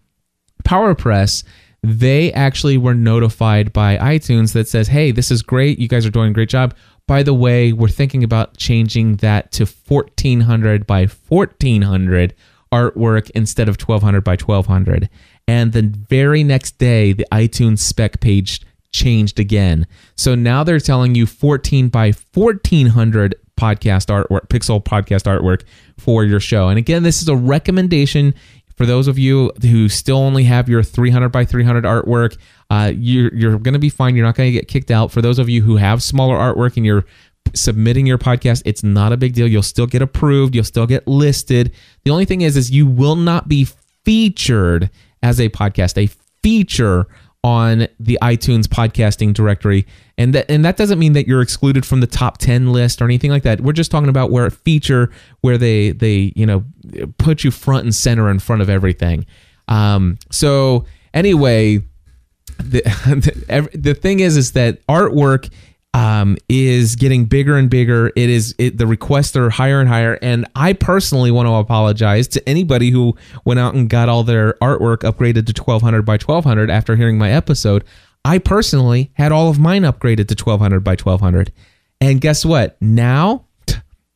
PowerPress, 0.63 1.43
they 1.83 2.31
actually 2.33 2.77
were 2.77 2.93
notified 2.93 3.73
by 3.73 3.97
iTunes 3.97 4.53
that 4.53 4.67
says, 4.67 4.87
"Hey, 4.87 5.11
this 5.11 5.31
is 5.31 5.41
great. 5.41 5.79
You 5.79 5.87
guys 5.87 6.05
are 6.05 6.11
doing 6.11 6.29
a 6.29 6.33
great 6.33 6.49
job. 6.49 6.73
By 7.07 7.23
the 7.23 7.33
way, 7.33 7.73
we're 7.73 7.89
thinking 7.89 8.23
about 8.23 8.57
changing 8.57 9.17
that 9.17 9.51
to 9.53 9.65
1400 9.65 10.87
by 10.87 11.05
1400 11.05 12.33
artwork 12.73 13.29
instead 13.31 13.67
of 13.67 13.77
1200 13.77 14.23
by 14.23 14.37
1200." 14.37 15.09
And 15.47 15.73
the 15.73 15.81
very 15.81 16.43
next 16.43 16.77
day, 16.77 17.11
the 17.13 17.25
iTunes 17.31 17.79
spec 17.79 18.21
page 18.21 18.61
changed 18.93 19.39
again. 19.39 19.87
So 20.15 20.35
now 20.35 20.63
they're 20.63 20.79
telling 20.79 21.15
you 21.15 21.25
14 21.25 21.89
by 21.89 22.13
1400 22.33 23.35
podcast 23.59 24.07
artwork, 24.07 24.47
pixel 24.47 24.83
podcast 24.83 25.23
artwork 25.25 25.63
for 25.97 26.23
your 26.25 26.39
show. 26.39 26.69
And 26.69 26.77
again, 26.77 27.03
this 27.03 27.21
is 27.21 27.27
a 27.27 27.35
recommendation 27.35 28.33
for 28.75 28.85
those 28.85 29.07
of 29.07 29.19
you 29.19 29.51
who 29.61 29.87
still 29.89 30.17
only 30.17 30.45
have 30.45 30.67
your 30.67 30.81
300 30.81 31.29
by 31.29 31.45
300 31.45 31.83
artwork. 31.83 32.37
Uh, 32.71 32.93
you're 32.95 33.33
you're 33.33 33.59
going 33.59 33.73
to 33.73 33.79
be 33.79 33.89
fine. 33.89 34.15
You're 34.15 34.25
not 34.25 34.35
going 34.35 34.47
to 34.47 34.53
get 34.53 34.69
kicked 34.69 34.91
out. 34.91 35.11
For 35.11 35.21
those 35.21 35.39
of 35.39 35.49
you 35.49 35.61
who 35.61 35.75
have 35.75 36.01
smaller 36.01 36.37
artwork 36.37 36.77
and 36.77 36.85
you're 36.85 37.03
submitting 37.53 38.05
your 38.05 38.17
podcast, 38.17 38.61
it's 38.63 38.81
not 38.81 39.11
a 39.11 39.17
big 39.17 39.33
deal. 39.33 39.45
You'll 39.45 39.61
still 39.61 39.87
get 39.87 40.01
approved. 40.01 40.55
You'll 40.55 40.63
still 40.63 40.87
get 40.87 41.05
listed. 41.05 41.73
The 42.05 42.11
only 42.11 42.23
thing 42.23 42.39
is, 42.39 42.55
is 42.55 42.71
you 42.71 42.87
will 42.87 43.17
not 43.17 43.49
be 43.49 43.67
featured 44.05 44.89
as 45.21 45.41
a 45.41 45.49
podcast, 45.49 46.01
a 46.01 46.09
feature 46.41 47.07
on 47.43 47.89
the 47.99 48.17
iTunes 48.21 48.67
podcasting 48.67 49.33
directory. 49.33 49.85
And 50.17 50.33
that 50.33 50.49
and 50.49 50.63
that 50.63 50.77
doesn't 50.77 50.97
mean 50.97 51.11
that 51.11 51.27
you're 51.27 51.41
excluded 51.41 51.85
from 51.85 51.99
the 51.99 52.07
top 52.07 52.37
10 52.37 52.71
list 52.71 53.01
or 53.01 53.05
anything 53.05 53.31
like 53.31 53.43
that. 53.43 53.59
We're 53.59 53.73
just 53.73 53.91
talking 53.91 54.07
about 54.07 54.31
where 54.31 54.45
a 54.45 54.51
feature 54.51 55.11
where 55.41 55.57
they 55.57 55.91
they, 55.91 56.31
you 56.37 56.45
know, 56.45 56.63
put 57.17 57.43
you 57.43 57.51
front 57.51 57.83
and 57.83 57.93
center 57.93 58.29
in 58.29 58.39
front 58.39 58.61
of 58.61 58.69
everything. 58.69 59.25
Um 59.67 60.19
so 60.29 60.85
anyway, 61.13 61.81
the, 62.61 62.81
the 63.71 63.77
the 63.77 63.93
thing 63.93 64.19
is 64.19 64.37
is 64.37 64.51
that 64.53 64.85
artwork 64.87 65.49
um, 65.93 66.37
is 66.47 66.95
getting 66.95 67.25
bigger 67.25 67.57
and 67.57 67.69
bigger. 67.69 68.11
It 68.15 68.29
is 68.29 68.55
it, 68.57 68.77
the 68.77 68.87
requests 68.87 69.35
are 69.35 69.49
higher 69.49 69.79
and 69.79 69.89
higher. 69.89 70.17
And 70.21 70.47
I 70.55 70.73
personally 70.73 71.31
want 71.31 71.47
to 71.47 71.53
apologize 71.53 72.27
to 72.29 72.49
anybody 72.49 72.91
who 72.91 73.15
went 73.45 73.59
out 73.59 73.73
and 73.73 73.89
got 73.89 74.09
all 74.09 74.23
their 74.23 74.53
artwork 74.55 74.99
upgraded 74.99 75.47
to 75.47 75.61
1200 75.61 76.03
by 76.03 76.13
1200 76.13 76.69
after 76.69 76.95
hearing 76.95 77.17
my 77.17 77.31
episode. 77.31 77.83
I 78.23 78.37
personally 78.37 79.11
had 79.15 79.31
all 79.31 79.49
of 79.49 79.59
mine 79.59 79.81
upgraded 79.81 80.27
to 80.27 80.43
1200 80.43 80.81
by 80.81 80.91
1200. 80.91 81.51
And 81.99 82.21
guess 82.21 82.45
what? 82.45 82.77
Now 82.81 83.45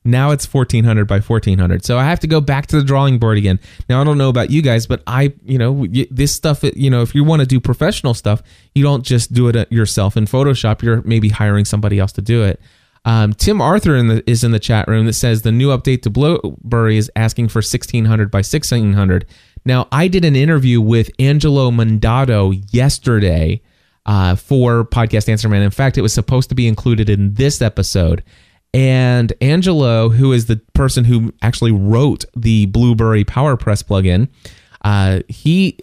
now 0.06 0.32
it's 0.32 0.52
1400 0.52 1.06
by 1.06 1.20
1400. 1.20 1.84
So 1.84 1.98
I 1.98 2.04
have 2.04 2.20
to 2.22 2.28
go 2.28 2.40
back 2.40 2.68
to 2.68 2.78
the 2.78 2.84
drawing 2.84 3.18
board 3.18 3.38
again. 3.38 3.60
Now 3.90 4.00
I 4.00 4.04
don't 4.04 4.18
know 4.18 4.30
about 4.30 4.52
you 4.52 4.62
guys, 4.62 4.86
but 4.86 5.02
I, 5.08 5.34
you 5.44 5.58
know, 5.58 5.88
this 6.12 6.34
stuff, 6.34 6.64
you 6.64 6.90
know, 6.90 7.02
if 7.02 7.16
you 7.16 7.24
want 7.24 7.42
to 7.42 7.46
do 7.46 7.60
professional 7.60 8.14
stuff, 8.14 8.44
you 8.76 8.84
don't 8.84 9.04
just 9.04 9.34
do 9.34 9.48
it 9.48 9.72
yourself 9.72 10.16
in 10.16 10.26
Photoshop. 10.26 10.84
You're 10.84 11.02
maybe 11.02 11.30
hiring 11.30 11.66
somebody 11.66 12.00
else 12.00 12.12
to 12.14 12.22
do 12.22 12.44
it. 12.44 12.62
Um, 13.04 13.34
Tim 13.34 13.62
Arthur 13.62 13.96
in 13.96 14.08
the, 14.08 14.30
is 14.30 14.44
in 14.44 14.52
the 14.52 14.60
chat 14.60 14.88
room 14.88 15.06
that 15.06 15.14
says 15.14 15.44
the 15.44 15.52
new 15.52 15.70
update 15.70 16.02
to 16.04 16.10
Blubrry 16.10 16.98
is 16.98 17.12
asking 17.16 17.50
for 17.50 17.60
1600 17.60 18.32
by 18.32 18.40
1600. 18.40 19.26
Now 19.64 19.88
I 19.92 20.08
did 20.08 20.26
an 20.26 20.36
interview 20.36 20.82
with 20.82 21.10
Angelo 21.20 21.72
Mandato 21.72 22.52
yesterday 22.52 23.62
uh, 24.06 24.36
for 24.36 24.86
Podcast 24.86 25.30
Answer 25.30 25.50
Man. 25.50 25.62
In 25.62 25.72
fact, 25.72 25.98
it 25.98 26.02
was 26.02 26.14
supposed 26.14 26.50
to 26.50 26.56
be 26.56 26.68
included 26.68 27.10
in 27.10 27.34
this 27.36 27.62
episode 27.62 28.24
and 28.75 29.32
Angelo, 29.39 30.10
who 30.10 30.34
is 30.34 30.48
the 30.48 30.58
person 30.74 31.05
who 31.05 31.34
actually 31.41 31.72
wrote 31.72 32.25
the 32.36 32.65
Blubrry 32.65 33.24
PowerPress 33.24 33.86
plugin, 33.86 34.27
uh, 34.82 35.22
he 35.29 35.77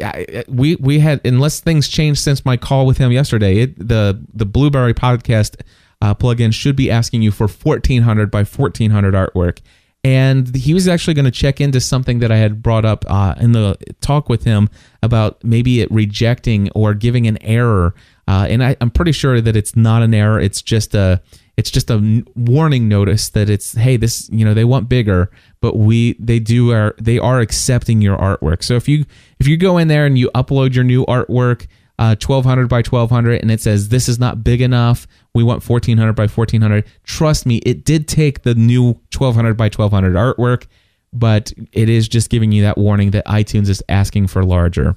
we 0.47 0.77
we 0.77 0.99
had 0.99 1.23
unless 1.25 1.61
things 1.61 1.89
changed 1.89 2.21
since 2.21 2.45
my 2.45 2.59
call 2.59 2.85
with 2.85 2.99
him 2.99 3.11
yesterday. 3.11 3.61
It, 3.61 3.89
the 3.89 4.23
the 4.35 4.45
Blubrry 4.45 4.93
podcast 4.93 5.63
uh, 6.03 6.15
plugin 6.15 6.53
should 6.53 6.77
be 6.77 6.91
asking 6.91 7.23
you 7.23 7.31
for 7.31 7.49
1400 7.49 8.31
by 8.31 8.45
1400 8.45 9.15
artwork. 9.15 9.61
And 10.05 10.55
he 10.55 10.75
was 10.75 10.87
actually 10.87 11.15
going 11.15 11.25
to 11.25 11.31
check 11.31 11.63
into 11.63 11.81
something 11.81 12.19
that 12.19 12.31
I 12.31 12.37
had 12.37 12.63
brought 12.63 12.85
up 12.85 13.07
uh, 13.09 13.37
in 13.41 13.53
the 13.53 13.79
talk 14.03 14.29
with 14.29 14.45
him 14.45 14.69
about 15.03 15.43
maybe 15.43 15.81
it 15.81 15.91
rejecting 15.91 16.71
or 16.73 16.93
giving 16.93 17.27
an 17.27 17.41
error. 17.43 17.95
Uh, 18.29 18.47
and 18.51 18.63
I, 18.63 18.77
I'm 18.81 18.91
pretty 18.91 19.13
sure 19.13 19.41
that 19.41 19.57
it's 19.57 19.77
not 19.77 20.03
an 20.03 20.13
error. 20.13 20.41
It's 20.41 20.61
just 20.61 20.95
a 20.95 21.23
it's 21.57 21.71
just 21.71 21.91
a 21.91 22.25
warning 22.35 22.89
notice 22.89 23.29
that 23.31 23.51
it's 23.51 23.75
hey 23.75 23.97
this 23.97 24.29
you 24.33 24.45
know 24.45 24.55
they 24.55 24.65
want 24.65 24.89
bigger 24.89 25.31
but 25.61 25.77
we 25.77 26.15
they 26.15 26.39
do 26.39 26.73
are 26.73 26.95
they 27.01 27.19
are 27.19 27.41
accepting 27.41 28.01
your 28.01 28.17
artwork. 28.17 28.63
So 28.63 28.75
if 28.75 28.89
you 28.89 29.05
if 29.39 29.47
you 29.47 29.57
go 29.57 29.79
in 29.79 29.89
there 29.89 30.07
and 30.07 30.19
you 30.19 30.31
upload 30.35 30.75
your 30.75 30.85
new 30.85 31.05
artwork 31.07 31.67
uh, 31.99 32.17
1200 32.19 32.69
by 32.69 32.79
1200 32.79 33.43
and 33.43 33.51
it 33.51 33.61
says 33.61 33.91
this 33.91 34.09
is 34.09 34.19
not 34.19 34.43
big 34.43 34.61
enough. 34.61 35.07
We 35.35 35.43
want 35.43 35.69
1400 35.69 36.15
by 36.15 36.23
1400 36.23 36.85
trust 37.05 37.47
me 37.47 37.57
it 37.59 37.85
did 37.85 38.09
take 38.09 38.43
the 38.43 38.55
new 38.55 38.85
1200 39.15 39.57
by 39.57 39.65
1200 39.65 40.15
artwork 40.15 40.67
but 41.13 41.53
it 41.73 41.91
is 41.91 42.09
just 42.09 42.31
giving 42.31 42.53
you 42.53 42.63
that 42.63 42.79
warning 42.79 43.11
that 43.11 43.27
itunes 43.27 43.69
is 43.69 43.83
asking 43.89 44.27
for 44.27 44.43
larger 44.43 44.97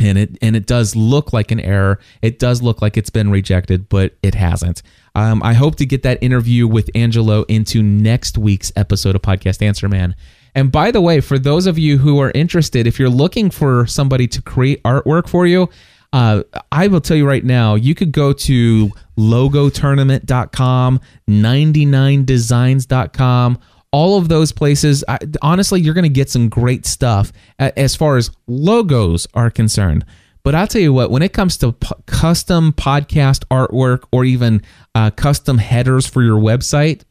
and 0.00 0.18
it 0.18 0.36
and 0.42 0.56
it 0.56 0.66
does 0.66 0.96
look 0.96 1.32
like 1.32 1.50
an 1.50 1.60
error. 1.60 1.98
It 2.22 2.38
does 2.38 2.62
look 2.62 2.82
like 2.82 2.96
it's 2.96 3.10
been 3.10 3.30
rejected, 3.30 3.88
but 3.88 4.14
it 4.22 4.34
hasn't. 4.34 4.82
Um, 5.14 5.42
I 5.42 5.54
hope 5.54 5.76
to 5.76 5.86
get 5.86 6.02
that 6.02 6.22
interview 6.22 6.66
with 6.66 6.90
Angelo 6.94 7.44
into 7.44 7.82
next 7.82 8.38
week's 8.38 8.72
episode 8.76 9.16
of 9.16 9.22
Podcast 9.22 9.62
Answer 9.62 9.88
Man. 9.88 10.14
And 10.54 10.72
by 10.72 10.90
the 10.90 11.00
way, 11.00 11.20
for 11.20 11.38
those 11.38 11.66
of 11.66 11.78
you 11.78 11.98
who 11.98 12.20
are 12.20 12.32
interested, 12.34 12.86
if 12.86 12.98
you're 12.98 13.08
looking 13.08 13.50
for 13.50 13.86
somebody 13.86 14.26
to 14.28 14.42
create 14.42 14.82
artwork 14.82 15.28
for 15.28 15.46
you, 15.46 15.68
uh, 16.12 16.42
I 16.72 16.88
will 16.88 17.00
tell 17.00 17.16
you 17.16 17.28
right 17.28 17.44
now, 17.44 17.74
you 17.74 17.94
could 17.94 18.12
go 18.12 18.32
to 18.32 18.90
logotournament.com, 19.18 21.00
99designs.com 21.28 23.58
all 23.92 24.18
of 24.18 24.28
those 24.28 24.52
places 24.52 25.04
I, 25.08 25.18
honestly 25.42 25.80
you're 25.80 25.94
going 25.94 26.02
to 26.02 26.08
get 26.08 26.30
some 26.30 26.48
great 26.48 26.86
stuff 26.86 27.32
as 27.58 27.96
far 27.96 28.16
as 28.16 28.30
logos 28.46 29.26
are 29.34 29.50
concerned 29.50 30.04
but 30.42 30.54
i'll 30.54 30.66
tell 30.66 30.82
you 30.82 30.92
what 30.92 31.10
when 31.10 31.22
it 31.22 31.32
comes 31.32 31.56
to 31.58 31.72
p- 31.72 31.94
custom 32.06 32.72
podcast 32.72 33.44
artwork 33.50 34.04
or 34.12 34.24
even 34.24 34.62
uh, 34.94 35.10
custom 35.10 35.58
headers 35.58 36.06
for 36.06 36.22
your 36.22 36.38
website 36.38 37.02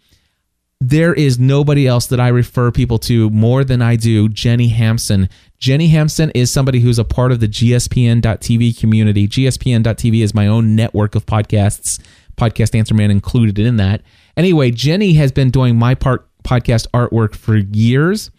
there 0.79 1.13
is 1.13 1.39
nobody 1.39 1.87
else 1.87 2.05
that 2.07 2.19
I 2.19 2.27
refer 2.27 2.71
people 2.71 2.99
to 2.99 3.29
more 3.31 3.63
than 3.63 3.81
I 3.81 3.95
do 3.95 4.29
Jenny 4.29 4.67
Hampson. 4.67 5.27
Jenny 5.57 5.87
Hampson 5.87 6.29
is 6.35 6.51
somebody 6.51 6.81
who's 6.81 6.99
a 6.99 7.03
part 7.03 7.31
of 7.31 7.39
the 7.39 7.47
GSPN.TV 7.47 8.79
community. 8.79 9.27
GSPN.TV 9.27 10.21
is 10.21 10.35
my 10.35 10.45
own 10.45 10.75
network 10.75 11.15
of 11.15 11.25
podcasts, 11.25 11.99
Podcast 12.35 12.77
Answer 12.77 12.93
Man 12.93 13.09
included 13.09 13.57
in 13.57 13.77
that. 13.77 14.03
Anyway, 14.35 14.69
Jenny 14.69 15.13
has 15.13 15.31
been 15.31 15.49
doing 15.49 15.75
my 15.75 15.95
part 15.95 16.26
podcast 16.47 16.87
artwork 16.93 17.35
for 17.35 17.57
years. 17.57 18.31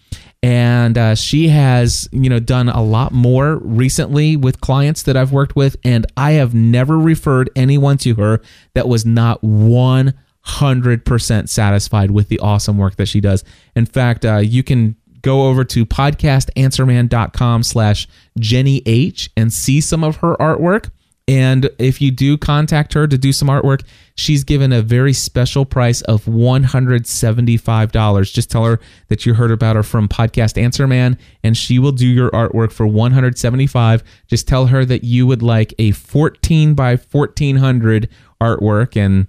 And 0.42 0.96
uh, 0.96 1.14
she 1.14 1.48
has 1.48 2.08
you 2.12 2.30
know 2.30 2.40
done 2.40 2.68
a 2.68 2.82
lot 2.82 3.12
more 3.12 3.56
recently 3.56 4.36
with 4.36 4.60
clients 4.60 5.02
that 5.02 5.16
i've 5.16 5.32
worked 5.32 5.56
with. 5.56 5.76
And 5.84 6.06
i 6.16 6.32
have 6.32 6.54
never 6.54 6.98
referred 6.98 7.50
anyone 7.56 7.98
to 7.98 8.14
her 8.14 8.40
that 8.74 8.88
was 8.88 9.04
not 9.04 9.42
100% 9.42 11.48
satisfied 11.48 12.10
with 12.12 12.28
the 12.28 12.38
awesome 12.38 12.78
work 12.78 12.96
that 12.96 13.06
she 13.06 13.20
does. 13.20 13.44
In 13.74 13.84
fact 13.84 14.24
uh, 14.24 14.36
you 14.36 14.62
can 14.62 14.94
go 15.22 15.48
over 15.48 15.64
to 15.64 15.84
podcastanswerman.com 15.84 17.64
slash 17.64 18.06
jenny 18.38 18.82
h 18.86 19.28
and 19.36 19.52
see 19.52 19.80
some 19.80 20.04
of 20.04 20.16
her 20.16 20.36
artwork 20.36 20.90
and 21.28 21.70
if 21.78 22.00
you 22.00 22.10
do 22.10 22.38
contact 22.38 22.94
her 22.94 23.06
to 23.06 23.18
do 23.18 23.34
some 23.34 23.48
artwork, 23.48 23.82
she's 24.14 24.44
given 24.44 24.72
a 24.72 24.80
very 24.80 25.12
special 25.12 25.66
price 25.66 26.00
of 26.02 26.24
$175. 26.24 28.32
Just 28.32 28.50
tell 28.50 28.64
her 28.64 28.80
that 29.08 29.26
you 29.26 29.34
heard 29.34 29.50
about 29.50 29.76
her 29.76 29.82
from 29.82 30.08
Podcast 30.08 30.60
Answer 30.60 30.86
Man, 30.86 31.18
and 31.44 31.54
she 31.54 31.78
will 31.78 31.92
do 31.92 32.06
your 32.06 32.30
artwork 32.30 32.72
for 32.72 32.86
$175. 32.86 34.02
Just 34.26 34.48
tell 34.48 34.68
her 34.68 34.86
that 34.86 35.04
you 35.04 35.26
would 35.26 35.42
like 35.42 35.74
a 35.78 35.90
14 35.90 36.72
by 36.72 36.96
1400 36.96 38.08
artwork, 38.40 38.96
and 38.96 39.26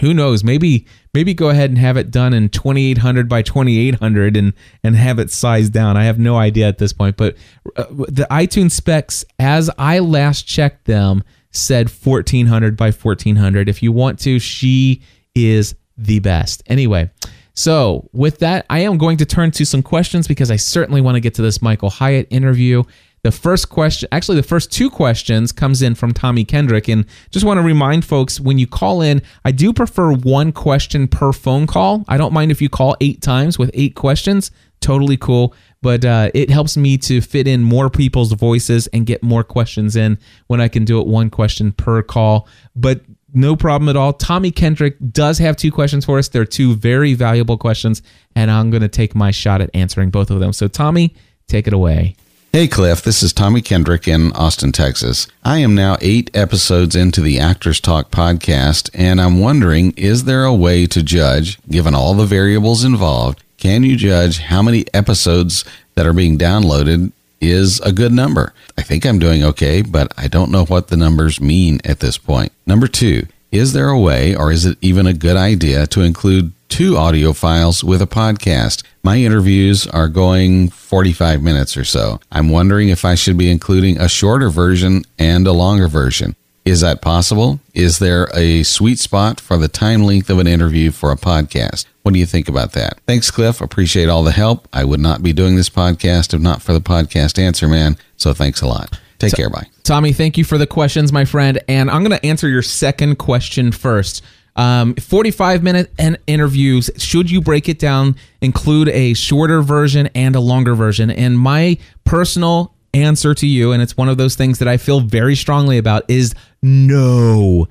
who 0.00 0.14
knows, 0.14 0.44
maybe 0.44 0.86
maybe 1.14 1.34
go 1.34 1.50
ahead 1.50 1.70
and 1.70 1.78
have 1.78 1.96
it 1.96 2.10
done 2.10 2.32
in 2.32 2.48
2800 2.48 3.28
by 3.28 3.42
2800 3.42 4.36
and 4.36 4.52
and 4.82 4.96
have 4.96 5.18
it 5.18 5.30
sized 5.30 5.72
down. 5.72 5.96
I 5.96 6.04
have 6.04 6.18
no 6.18 6.36
idea 6.36 6.68
at 6.68 6.78
this 6.78 6.92
point, 6.92 7.16
but 7.16 7.36
uh, 7.76 7.84
the 7.88 8.26
iTunes 8.30 8.72
specs 8.72 9.24
as 9.38 9.70
I 9.78 9.98
last 9.98 10.46
checked 10.46 10.86
them 10.86 11.22
said 11.50 11.90
1400 11.90 12.76
by 12.76 12.90
1400. 12.90 13.68
If 13.68 13.82
you 13.82 13.92
want 13.92 14.18
to, 14.20 14.38
she 14.38 15.02
is 15.34 15.74
the 15.98 16.18
best. 16.18 16.62
Anyway, 16.66 17.10
so 17.54 18.08
with 18.12 18.38
that, 18.38 18.64
I 18.70 18.80
am 18.80 18.96
going 18.96 19.18
to 19.18 19.26
turn 19.26 19.50
to 19.52 19.66
some 19.66 19.82
questions 19.82 20.26
because 20.26 20.50
I 20.50 20.56
certainly 20.56 21.02
want 21.02 21.16
to 21.16 21.20
get 21.20 21.34
to 21.34 21.42
this 21.42 21.60
Michael 21.60 21.90
Hyatt 21.90 22.26
interview. 22.30 22.82
The 23.24 23.30
first 23.30 23.68
question, 23.68 24.08
actually, 24.10 24.38
the 24.38 24.42
first 24.42 24.72
two 24.72 24.90
questions 24.90 25.52
comes 25.52 25.80
in 25.80 25.94
from 25.94 26.12
Tommy 26.12 26.44
Kendrick. 26.44 26.88
And 26.88 27.06
just 27.30 27.46
want 27.46 27.58
to 27.58 27.62
remind 27.62 28.04
folks 28.04 28.40
when 28.40 28.58
you 28.58 28.66
call 28.66 29.00
in, 29.00 29.22
I 29.44 29.52
do 29.52 29.72
prefer 29.72 30.12
one 30.12 30.50
question 30.50 31.06
per 31.06 31.32
phone 31.32 31.68
call. 31.68 32.04
I 32.08 32.16
don't 32.16 32.32
mind 32.32 32.50
if 32.50 32.60
you 32.60 32.68
call 32.68 32.96
eight 33.00 33.22
times 33.22 33.60
with 33.60 33.70
eight 33.74 33.94
questions, 33.94 34.50
totally 34.80 35.16
cool. 35.16 35.54
But 35.82 36.04
uh, 36.04 36.30
it 36.34 36.50
helps 36.50 36.76
me 36.76 36.98
to 36.98 37.20
fit 37.20 37.46
in 37.46 37.62
more 37.62 37.88
people's 37.90 38.32
voices 38.32 38.88
and 38.88 39.06
get 39.06 39.22
more 39.22 39.44
questions 39.44 39.94
in 39.94 40.18
when 40.48 40.60
I 40.60 40.66
can 40.66 40.84
do 40.84 41.00
it 41.00 41.06
one 41.06 41.30
question 41.30 41.70
per 41.70 42.02
call. 42.02 42.48
But 42.74 43.02
no 43.32 43.54
problem 43.54 43.88
at 43.88 43.94
all. 43.94 44.14
Tommy 44.14 44.50
Kendrick 44.50 44.96
does 45.12 45.38
have 45.38 45.56
two 45.56 45.70
questions 45.70 46.04
for 46.04 46.18
us. 46.18 46.26
They're 46.26 46.44
two 46.44 46.74
very 46.74 47.14
valuable 47.14 47.56
questions, 47.56 48.02
and 48.34 48.50
I'm 48.50 48.70
going 48.70 48.82
to 48.82 48.88
take 48.88 49.14
my 49.14 49.30
shot 49.30 49.60
at 49.60 49.70
answering 49.74 50.10
both 50.10 50.32
of 50.32 50.40
them. 50.40 50.52
So, 50.52 50.66
Tommy, 50.66 51.14
take 51.46 51.68
it 51.68 51.72
away. 51.72 52.16
Hey 52.54 52.68
Cliff, 52.68 53.00
this 53.00 53.22
is 53.22 53.32
Tommy 53.32 53.62
Kendrick 53.62 54.06
in 54.06 54.30
Austin, 54.32 54.72
Texas. 54.72 55.26
I 55.42 55.60
am 55.60 55.74
now 55.74 55.96
eight 56.02 56.30
episodes 56.34 56.94
into 56.94 57.22
the 57.22 57.38
Actors 57.38 57.80
Talk 57.80 58.10
podcast, 58.10 58.90
and 58.92 59.22
I'm 59.22 59.40
wondering 59.40 59.94
is 59.96 60.24
there 60.24 60.44
a 60.44 60.52
way 60.52 60.84
to 60.88 61.02
judge, 61.02 61.58
given 61.70 61.94
all 61.94 62.12
the 62.12 62.26
variables 62.26 62.84
involved, 62.84 63.42
can 63.56 63.84
you 63.84 63.96
judge 63.96 64.40
how 64.40 64.60
many 64.60 64.84
episodes 64.92 65.64
that 65.94 66.04
are 66.04 66.12
being 66.12 66.36
downloaded 66.36 67.12
is 67.40 67.80
a 67.80 67.90
good 67.90 68.12
number? 68.12 68.52
I 68.76 68.82
think 68.82 69.06
I'm 69.06 69.18
doing 69.18 69.42
okay, 69.44 69.80
but 69.80 70.12
I 70.18 70.28
don't 70.28 70.52
know 70.52 70.66
what 70.66 70.88
the 70.88 70.96
numbers 70.98 71.40
mean 71.40 71.80
at 71.86 72.00
this 72.00 72.18
point. 72.18 72.52
Number 72.66 72.86
two, 72.86 73.28
is 73.50 73.72
there 73.72 73.88
a 73.88 73.98
way, 73.98 74.36
or 74.36 74.52
is 74.52 74.66
it 74.66 74.76
even 74.82 75.06
a 75.06 75.14
good 75.14 75.38
idea, 75.38 75.86
to 75.86 76.02
include 76.02 76.52
two 76.72 76.96
audio 76.96 77.34
files 77.34 77.84
with 77.84 78.00
a 78.00 78.06
podcast? 78.06 78.82
My 79.02 79.18
interviews 79.18 79.86
are 79.86 80.08
going 80.08 80.70
45 80.70 81.42
minutes 81.42 81.76
or 81.76 81.84
so. 81.84 82.18
I'm 82.32 82.48
wondering 82.48 82.88
if 82.88 83.04
I 83.04 83.14
should 83.14 83.36
be 83.36 83.50
including 83.50 84.00
a 84.00 84.08
shorter 84.08 84.48
version 84.48 85.04
and 85.18 85.46
a 85.46 85.52
longer 85.52 85.86
version. 85.86 86.34
Is 86.64 86.80
that 86.80 87.02
possible? 87.02 87.60
Is 87.74 87.98
there 87.98 88.30
a 88.34 88.62
sweet 88.62 88.98
spot 88.98 89.38
for 89.38 89.58
the 89.58 89.68
time 89.68 90.04
length 90.04 90.30
of 90.30 90.38
an 90.38 90.46
interview 90.46 90.92
for 90.92 91.12
a 91.12 91.16
podcast? 91.16 91.84
What 92.04 92.14
do 92.14 92.18
you 92.18 92.24
think 92.24 92.48
about 92.48 92.72
that? 92.72 92.98
Thanks, 93.06 93.30
Cliff. 93.30 93.60
Appreciate 93.60 94.08
all 94.08 94.22
the 94.22 94.32
help. 94.32 94.66
I 94.72 94.84
would 94.84 95.00
not 95.00 95.22
be 95.22 95.34
doing 95.34 95.56
this 95.56 95.68
podcast 95.68 96.32
if 96.32 96.40
not 96.40 96.62
for 96.62 96.72
the 96.72 96.80
podcast 96.80 97.38
answer 97.38 97.68
man. 97.68 97.98
So 98.16 98.32
thanks 98.32 98.62
a 98.62 98.66
lot. 98.66 98.98
Take 99.18 99.32
so, 99.32 99.36
care. 99.36 99.50
Bye. 99.50 99.68
Tommy, 99.82 100.14
thank 100.14 100.38
you 100.38 100.44
for 100.44 100.56
the 100.56 100.66
questions, 100.66 101.12
my 101.12 101.26
friend. 101.26 101.62
And 101.68 101.90
I'm 101.90 102.02
going 102.02 102.18
to 102.18 102.26
answer 102.26 102.48
your 102.48 102.62
second 102.62 103.16
question 103.16 103.72
first. 103.72 104.24
Um, 104.54 104.94
45 104.94 105.62
minute 105.62 105.90
en- 105.98 106.18
interviews. 106.26 106.90
Should 106.98 107.30
you 107.30 107.40
break 107.40 107.68
it 107.68 107.78
down, 107.78 108.16
include 108.40 108.88
a 108.90 109.14
shorter 109.14 109.62
version 109.62 110.08
and 110.14 110.36
a 110.36 110.40
longer 110.40 110.74
version? 110.74 111.10
And 111.10 111.38
my 111.38 111.78
personal 112.04 112.74
answer 112.94 113.34
to 113.34 113.46
you, 113.46 113.72
and 113.72 113.82
it's 113.82 113.96
one 113.96 114.08
of 114.08 114.18
those 114.18 114.36
things 114.36 114.58
that 114.58 114.68
I 114.68 114.76
feel 114.76 115.00
very 115.00 115.34
strongly 115.34 115.78
about, 115.78 116.04
is 116.08 116.34
no. 116.62 117.66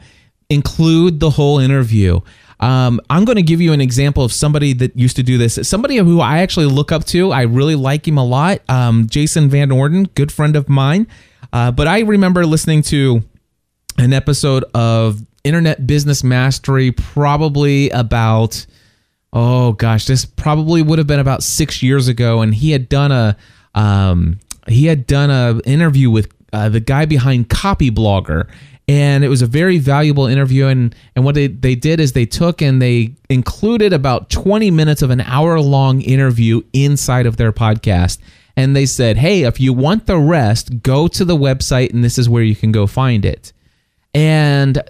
Include 0.50 1.20
the 1.20 1.30
whole 1.30 1.60
interview. 1.60 2.20
Um, 2.60 3.02
I'm 3.10 3.26
going 3.26 3.38
to 3.38 3.44
give 3.44 3.60
you 3.60 3.74
an 3.74 3.82
example 3.82 4.24
of 4.24 4.32
somebody 4.32 4.74
that 4.74 4.96
used 4.96 5.16
to 5.16 5.24
do 5.24 5.38
this. 5.38 5.60
Somebody 5.68 5.98
who 5.98 6.20
I 6.20 6.40
actually 6.40 6.68
look 6.68 6.92
up 6.92 7.06
to. 7.06 7.32
I 7.32 7.44
really 7.44 7.76
like 7.76 8.08
him 8.08 8.18
a 8.18 8.26
lot. 8.26 8.62
Um, 8.70 9.08
Jason 9.08 9.50
Van 9.50 9.72
Orden, 9.72 10.04
good 10.16 10.32
friend 10.32 10.56
of 10.56 10.70
mine. 10.70 11.08
Uh, 11.52 11.72
but 11.72 11.88
I 11.88 12.02
remember 12.02 12.46
listening 12.46 12.84
to 12.84 13.24
an 13.98 14.14
episode 14.14 14.64
of 14.76 15.22
Internet 15.44 15.88
Business 15.88 16.24
Mastery, 16.24 16.92
probably 16.92 17.90
about 17.90 18.66
oh 19.34 19.72
gosh, 19.74 20.06
this 20.06 20.26
probably 20.26 20.82
would 20.82 20.98
have 21.00 21.08
been 21.08 21.20
about 21.20 21.44
six 21.44 21.82
years 21.82 22.08
ago, 22.08 22.42
and 22.42 22.54
he 22.54 22.72
had 22.72 22.90
done 22.90 23.12
a 23.12 23.38
um, 23.76 24.40
he 24.68 24.86
had 24.86 25.08
done 25.08 25.30
a 25.30 25.60
interview 25.66 26.10
with 26.10 26.32
uh, 26.54 26.70
the 26.70 26.80
guy 26.80 27.06
behind 27.06 27.50
Copyblogger, 27.50 28.50
and 28.88 29.24
it 29.24 29.30
was 29.30 29.42
a 29.42 29.48
very 29.48 29.78
valuable 29.78 30.26
interview. 30.26 30.68
And 30.68 30.94
and 31.16 31.24
what 31.26 31.36
they 31.36 31.48
they 31.48 31.76
did 31.76 32.00
is 32.00 32.14
they 32.14 32.26
took 32.26 32.62
and 32.62 32.82
they 32.82 33.16
included 33.30 33.94
about 33.94 34.30
twenty 34.30 34.72
minutes 34.72 35.02
of 35.02 35.10
an 35.10 35.22
hour 35.22 35.60
long 35.60 36.02
interview 36.02 36.62
inside 36.74 37.26
of 37.26 37.38
their 37.38 37.52
podcast. 37.52 38.20
And 38.58 38.76
they 38.76 38.86
said, 38.86 39.16
hey, 39.16 39.44
if 39.44 39.62
you 39.62 39.72
want 39.72 40.08
the 40.08 40.18
rest, 40.18 40.84
go 40.84 41.08
to 41.08 41.24
the 41.24 41.38
website, 41.38 41.94
and 41.94 42.04
this 42.04 42.18
is 42.18 42.28
where 42.28 42.44
you 42.44 42.56
can 42.56 42.74
go 42.74 42.86
find 42.86 43.24
it. 43.24 43.54
And 44.14 44.82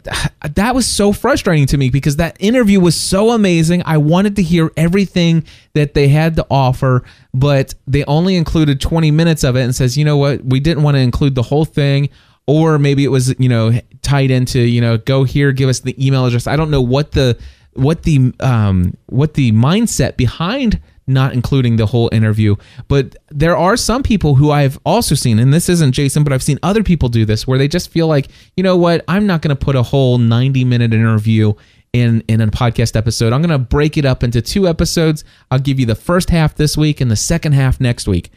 that 0.55 0.73
was 0.73 0.87
so 0.87 1.13
frustrating 1.13 1.67
to 1.67 1.77
me 1.77 1.91
because 1.91 2.15
that 2.15 2.37
interview 2.39 2.79
was 2.79 2.95
so 2.95 3.31
amazing. 3.31 3.83
I 3.85 3.97
wanted 3.97 4.35
to 4.37 4.43
hear 4.43 4.71
everything 4.75 5.45
that 5.73 5.93
they 5.93 6.07
had 6.07 6.35
to 6.37 6.47
offer, 6.49 7.03
but 7.33 7.75
they 7.85 8.03
only 8.05 8.35
included 8.35 8.81
20 8.81 9.11
minutes 9.11 9.43
of 9.43 9.55
it 9.55 9.61
and 9.61 9.75
says, 9.75 9.95
you 9.95 10.05
know 10.05 10.17
what, 10.17 10.43
we 10.43 10.59
didn't 10.59 10.81
want 10.81 10.95
to 10.95 11.01
include 11.01 11.35
the 11.35 11.43
whole 11.43 11.65
thing. 11.65 12.09
Or 12.47 12.79
maybe 12.79 13.03
it 13.03 13.09
was, 13.09 13.39
you 13.39 13.47
know, 13.47 13.79
tied 14.01 14.31
into, 14.31 14.59
you 14.59 14.81
know, 14.81 14.97
go 14.97 15.23
here, 15.23 15.51
give 15.51 15.69
us 15.69 15.81
the 15.81 15.95
email 16.03 16.25
address. 16.25 16.47
I 16.47 16.55
don't 16.55 16.71
know 16.71 16.81
what 16.81 17.11
the 17.11 17.37
what 17.73 18.03
the 18.03 18.33
um 18.41 18.97
what 19.05 19.35
the 19.35 19.51
mindset 19.53 20.17
behind 20.17 20.81
not 21.07 21.33
including 21.33 21.75
the 21.75 21.85
whole 21.85 22.09
interview. 22.11 22.55
But 22.87 23.15
there 23.29 23.57
are 23.57 23.75
some 23.77 24.03
people 24.03 24.35
who 24.35 24.51
I've 24.51 24.79
also 24.85 25.15
seen, 25.15 25.39
and 25.39 25.53
this 25.53 25.69
isn't 25.69 25.93
Jason, 25.93 26.23
but 26.23 26.33
I've 26.33 26.43
seen 26.43 26.59
other 26.63 26.83
people 26.83 27.09
do 27.09 27.25
this 27.25 27.47
where 27.47 27.57
they 27.57 27.67
just 27.67 27.89
feel 27.89 28.07
like, 28.07 28.27
you 28.55 28.63
know 28.63 28.77
what, 28.77 29.03
I'm 29.07 29.27
not 29.27 29.41
going 29.41 29.55
to 29.55 29.65
put 29.65 29.75
a 29.75 29.83
whole 29.83 30.17
90 30.17 30.63
minute 30.65 30.93
interview 30.93 31.53
in 31.93 32.23
in 32.27 32.41
a 32.41 32.47
podcast 32.47 32.95
episode. 32.95 33.33
I'm 33.33 33.41
going 33.41 33.49
to 33.49 33.59
break 33.59 33.97
it 33.97 34.05
up 34.05 34.23
into 34.23 34.41
two 34.41 34.67
episodes. 34.67 35.23
I'll 35.49 35.59
give 35.59 35.79
you 35.79 35.85
the 35.85 35.95
first 35.95 36.29
half 36.29 36.55
this 36.55 36.77
week 36.77 37.01
and 37.01 37.11
the 37.11 37.15
second 37.15 37.53
half 37.53 37.79
next 37.79 38.07
week. 38.07 38.31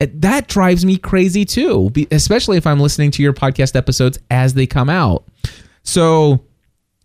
Eh, 0.00 0.06
that 0.14 0.48
drives 0.48 0.84
me 0.84 0.96
crazy 0.96 1.44
too, 1.44 1.90
especially 2.10 2.56
if 2.56 2.66
I'm 2.66 2.80
listening 2.80 3.10
to 3.12 3.22
your 3.22 3.32
podcast 3.32 3.76
episodes 3.76 4.18
as 4.30 4.54
they 4.54 4.66
come 4.66 4.88
out. 4.88 5.24
So, 5.82 6.44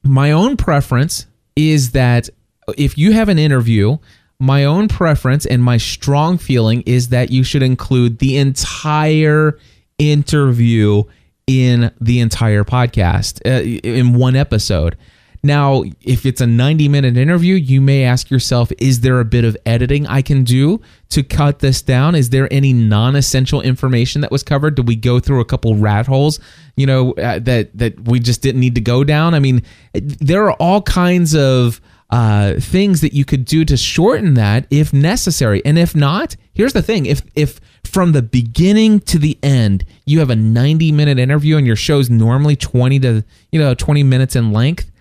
my 0.03 0.31
own 0.31 0.57
preference 0.57 1.25
is 1.55 1.91
that 1.91 2.29
if 2.77 2.97
you 2.97 3.13
have 3.13 3.29
an 3.29 3.39
interview 3.39 3.97
my 4.39 4.65
own 4.65 4.87
preference 4.87 5.45
and 5.45 5.63
my 5.63 5.77
strong 5.77 6.37
feeling 6.37 6.81
is 6.85 7.09
that 7.09 7.31
you 7.31 7.43
should 7.43 7.63
include 7.63 8.19
the 8.19 8.37
entire 8.37 9.57
interview 9.97 11.03
in 11.47 11.91
the 12.01 12.19
entire 12.19 12.63
podcast 12.63 13.39
uh, 13.45 13.63
in 13.63 14.13
one 14.13 14.35
episode. 14.35 14.97
Now, 15.45 15.83
if 16.01 16.25
it's 16.25 16.41
a 16.41 16.47
90 16.47 16.89
minute 16.89 17.17
interview, 17.17 17.53
you 17.53 17.79
may 17.79 18.03
ask 18.03 18.31
yourself, 18.31 18.71
is 18.79 19.01
there 19.01 19.19
a 19.19 19.25
bit 19.25 19.45
of 19.45 19.55
editing 19.63 20.07
I 20.07 20.23
can 20.23 20.43
do 20.43 20.81
to 21.09 21.21
cut 21.21 21.59
this 21.59 21.83
down? 21.83 22.15
Is 22.15 22.31
there 22.31 22.51
any 22.51 22.73
non 22.73 23.15
essential 23.15 23.61
information 23.61 24.21
that 24.21 24.31
was 24.31 24.41
covered? 24.41 24.73
Did 24.73 24.87
we 24.87 24.95
go 24.95 25.19
through 25.19 25.41
a 25.41 25.45
couple 25.45 25.75
rat 25.75 26.07
holes, 26.07 26.39
you 26.75 26.87
know, 26.87 27.13
uh, 27.13 27.37
that, 27.39 27.77
that 27.77 28.07
we 28.07 28.19
just 28.19 28.41
didn't 28.41 28.59
need 28.59 28.73
to 28.73 28.81
go 28.81 29.03
down? 29.03 29.35
I 29.35 29.39
mean, 29.39 29.61
there 29.93 30.45
are 30.45 30.53
all 30.53 30.81
kinds 30.81 31.35
of 31.35 31.79
uh, 32.09 32.53
things 32.59 33.01
that 33.01 33.13
you 33.13 33.25
could 33.25 33.45
do 33.45 33.65
to 33.65 33.75
shorten 33.75 34.35
that 34.35 34.67
if 34.69 34.93
necessary. 34.93 35.63
And 35.65 35.77
if 35.77 35.95
not, 35.95 36.35
here's 36.53 36.73
the 36.73 36.81
thing: 36.81 37.05
if 37.05 37.21
if 37.35 37.59
from 37.83 38.11
the 38.11 38.21
beginning 38.21 38.99
to 38.99 39.19
the 39.19 39.37
end 39.43 39.85
you 40.05 40.19
have 40.19 40.29
a 40.29 40.35
90 40.35 40.91
minute 40.91 41.19
interview 41.19 41.57
and 41.57 41.67
your 41.67 41.75
show's 41.75 42.09
normally 42.09 42.55
20 42.55 42.99
to 42.99 43.23
you 43.51 43.59
know 43.59 43.73
20 43.73 44.03
minutes 44.03 44.35
in 44.35 44.51
length, 44.51 44.91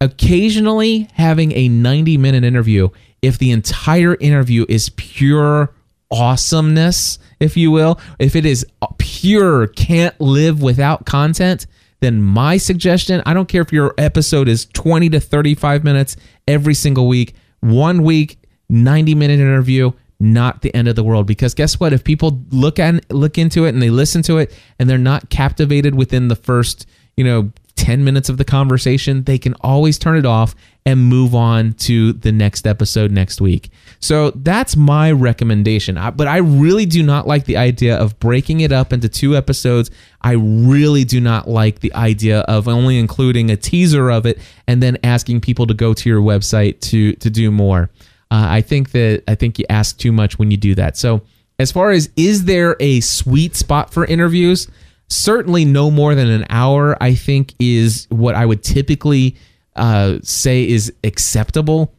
occasionally 0.00 1.08
having 1.14 1.52
a 1.52 1.68
90 1.68 2.16
minute 2.18 2.44
interview, 2.44 2.88
if 3.22 3.38
the 3.38 3.50
entire 3.50 4.14
interview 4.16 4.66
is 4.68 4.90
pure 4.90 5.74
awesomeness, 6.10 7.18
if 7.38 7.56
you 7.56 7.70
will, 7.70 8.00
if 8.18 8.34
it 8.34 8.44
is 8.44 8.66
pure 8.98 9.66
can't 9.68 10.18
live 10.20 10.62
without 10.62 11.06
content, 11.06 11.66
then 12.00 12.22
my 12.22 12.56
suggestion, 12.56 13.22
I 13.26 13.34
don't 13.34 13.48
care 13.48 13.62
if 13.62 13.72
your 13.72 13.94
episode 13.98 14.48
is 14.48 14.66
20 14.66 15.10
to 15.10 15.20
35 15.20 15.84
minutes 15.84 16.16
every 16.50 16.74
single 16.74 17.06
week, 17.06 17.34
one 17.60 18.02
week, 18.02 18.38
90 18.68 19.14
minute 19.14 19.40
interview, 19.40 19.92
not 20.18 20.62
the 20.62 20.74
end 20.74 20.88
of 20.88 20.96
the 20.96 21.04
world. 21.04 21.26
Because 21.26 21.54
guess 21.54 21.80
what? 21.80 21.92
If 21.92 22.04
people 22.04 22.42
look 22.50 22.78
at 22.78 23.10
look 23.10 23.38
into 23.38 23.64
it 23.64 23.70
and 23.70 23.80
they 23.80 23.90
listen 23.90 24.22
to 24.22 24.38
it 24.38 24.52
and 24.78 24.88
they're 24.88 24.98
not 24.98 25.30
captivated 25.30 25.94
within 25.94 26.28
the 26.28 26.36
first 26.36 26.86
you 27.16 27.24
know 27.24 27.50
10 27.80 28.04
minutes 28.04 28.28
of 28.28 28.36
the 28.36 28.44
conversation, 28.44 29.24
they 29.24 29.38
can 29.38 29.54
always 29.62 29.98
turn 29.98 30.14
it 30.14 30.26
off 30.26 30.54
and 30.84 31.02
move 31.02 31.34
on 31.34 31.72
to 31.72 32.12
the 32.12 32.30
next 32.30 32.66
episode 32.66 33.10
next 33.10 33.40
week. 33.40 33.70
So 34.00 34.32
that's 34.32 34.76
my 34.76 35.10
recommendation. 35.12 35.98
But 36.14 36.28
I 36.28 36.36
really 36.36 36.84
do 36.84 37.02
not 37.02 37.26
like 37.26 37.46
the 37.46 37.56
idea 37.56 37.96
of 37.96 38.18
breaking 38.18 38.60
it 38.60 38.70
up 38.70 38.92
into 38.92 39.08
two 39.08 39.34
episodes. 39.34 39.90
I 40.20 40.32
really 40.32 41.04
do 41.04 41.22
not 41.22 41.48
like 41.48 41.80
the 41.80 41.94
idea 41.94 42.40
of 42.40 42.68
only 42.68 42.98
including 42.98 43.50
a 43.50 43.56
teaser 43.56 44.10
of 44.10 44.26
it 44.26 44.38
and 44.66 44.82
then 44.82 44.98
asking 45.02 45.40
people 45.40 45.66
to 45.66 45.72
go 45.72 45.94
to 45.94 46.08
your 46.08 46.20
website 46.20 46.80
to 46.90 47.14
to 47.14 47.30
do 47.30 47.50
more. 47.50 47.88
Uh, 48.30 48.46
I 48.46 48.60
think 48.60 48.90
that 48.90 49.22
I 49.26 49.36
think 49.36 49.58
you 49.58 49.64
ask 49.70 49.96
too 49.96 50.12
much 50.12 50.38
when 50.38 50.50
you 50.50 50.58
do 50.58 50.74
that. 50.74 50.98
So 50.98 51.22
as 51.58 51.72
far 51.72 51.92
as 51.92 52.10
is 52.14 52.44
there 52.44 52.76
a 52.78 53.00
sweet 53.00 53.56
spot 53.56 53.90
for 53.90 54.04
interviews? 54.04 54.68
Certainly 55.10 55.64
no 55.64 55.90
more 55.90 56.14
than 56.14 56.28
an 56.28 56.46
hour 56.48 56.96
i 57.02 57.14
think 57.14 57.54
is 57.58 58.06
what 58.10 58.34
i 58.34 58.46
would 58.46 58.62
typically 58.62 59.36
uh, 59.76 60.18
say 60.22 60.68
is 60.68 60.92
acceptable. 61.04 61.94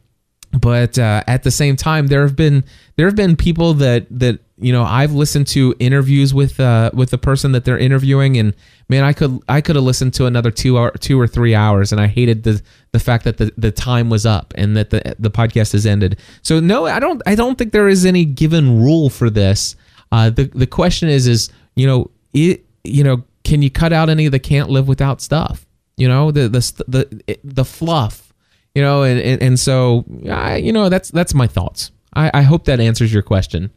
But 0.52 0.98
uh, 0.98 1.24
at 1.26 1.44
the 1.44 1.50
same 1.50 1.76
time 1.76 2.08
there 2.08 2.22
have 2.22 2.36
been 2.36 2.64
there 2.96 3.06
have 3.06 3.16
been 3.16 3.36
people 3.36 3.72
that 3.74 4.06
that 4.10 4.38
you 4.58 4.70
know 4.70 4.82
I've 4.82 5.12
listened 5.12 5.46
to 5.48 5.74
interviews 5.78 6.34
with 6.34 6.60
uh, 6.60 6.90
with 6.92 7.08
the 7.08 7.16
person 7.16 7.52
that 7.52 7.64
they're 7.64 7.78
interviewing. 7.78 8.36
And 8.36 8.54
man 8.90 9.02
I 9.02 9.14
could 9.14 9.40
I 9.48 9.62
could 9.62 9.76
have 9.76 9.84
listened 9.84 10.12
to 10.14 10.26
another 10.26 10.50
two 10.50 10.76
hour 10.76 10.90
two 11.00 11.18
or 11.18 11.26
three 11.26 11.54
hours. 11.54 11.90
And 11.90 12.02
I 12.02 12.06
hated 12.06 12.42
the 12.42 12.60
the 12.92 13.00
fact 13.00 13.24
that 13.24 13.38
the, 13.38 13.50
the 13.56 13.72
time 13.72 14.10
was 14.10 14.26
up 14.26 14.52
and 14.54 14.76
that 14.76 14.90
the 14.90 15.16
the 15.18 15.30
podcast 15.30 15.72
has 15.72 15.86
ended. 15.86 16.18
So 16.42 16.60
no 16.60 16.84
I 16.84 17.00
don't 17.00 17.22
I 17.24 17.34
don't 17.34 17.56
think 17.56 17.72
there 17.72 17.88
is 17.88 18.04
any 18.04 18.26
given 18.26 18.82
rule 18.82 19.08
for 19.08 19.30
this. 19.30 19.74
Uh, 20.12 20.28
the 20.28 20.44
the 20.44 20.66
question 20.66 21.08
is 21.08 21.26
is 21.26 21.48
you 21.76 21.86
know 21.86 22.10
it 22.34 22.66
you 22.84 23.04
know, 23.04 23.24
can 23.44 23.62
you 23.62 23.70
cut 23.70 23.92
out 23.92 24.08
any 24.08 24.26
of 24.26 24.32
the 24.32 24.38
can't 24.38 24.70
live 24.70 24.88
without 24.88 25.20
stuff? 25.20 25.66
You 25.96 26.08
know, 26.08 26.30
the 26.30 26.48
the 26.48 26.84
the 26.88 27.38
the 27.44 27.64
fluff. 27.64 28.32
You 28.74 28.82
know, 28.82 29.02
and 29.02 29.20
and, 29.20 29.42
and 29.42 29.60
so 29.60 30.04
I, 30.30 30.56
you 30.56 30.72
know 30.72 30.88
that's 30.88 31.10
that's 31.10 31.34
my 31.34 31.46
thoughts. 31.46 31.90
I, 32.14 32.30
I 32.32 32.42
hope 32.42 32.64
that 32.64 32.80
answers 32.80 33.12
your 33.12 33.22
question. 33.22 33.70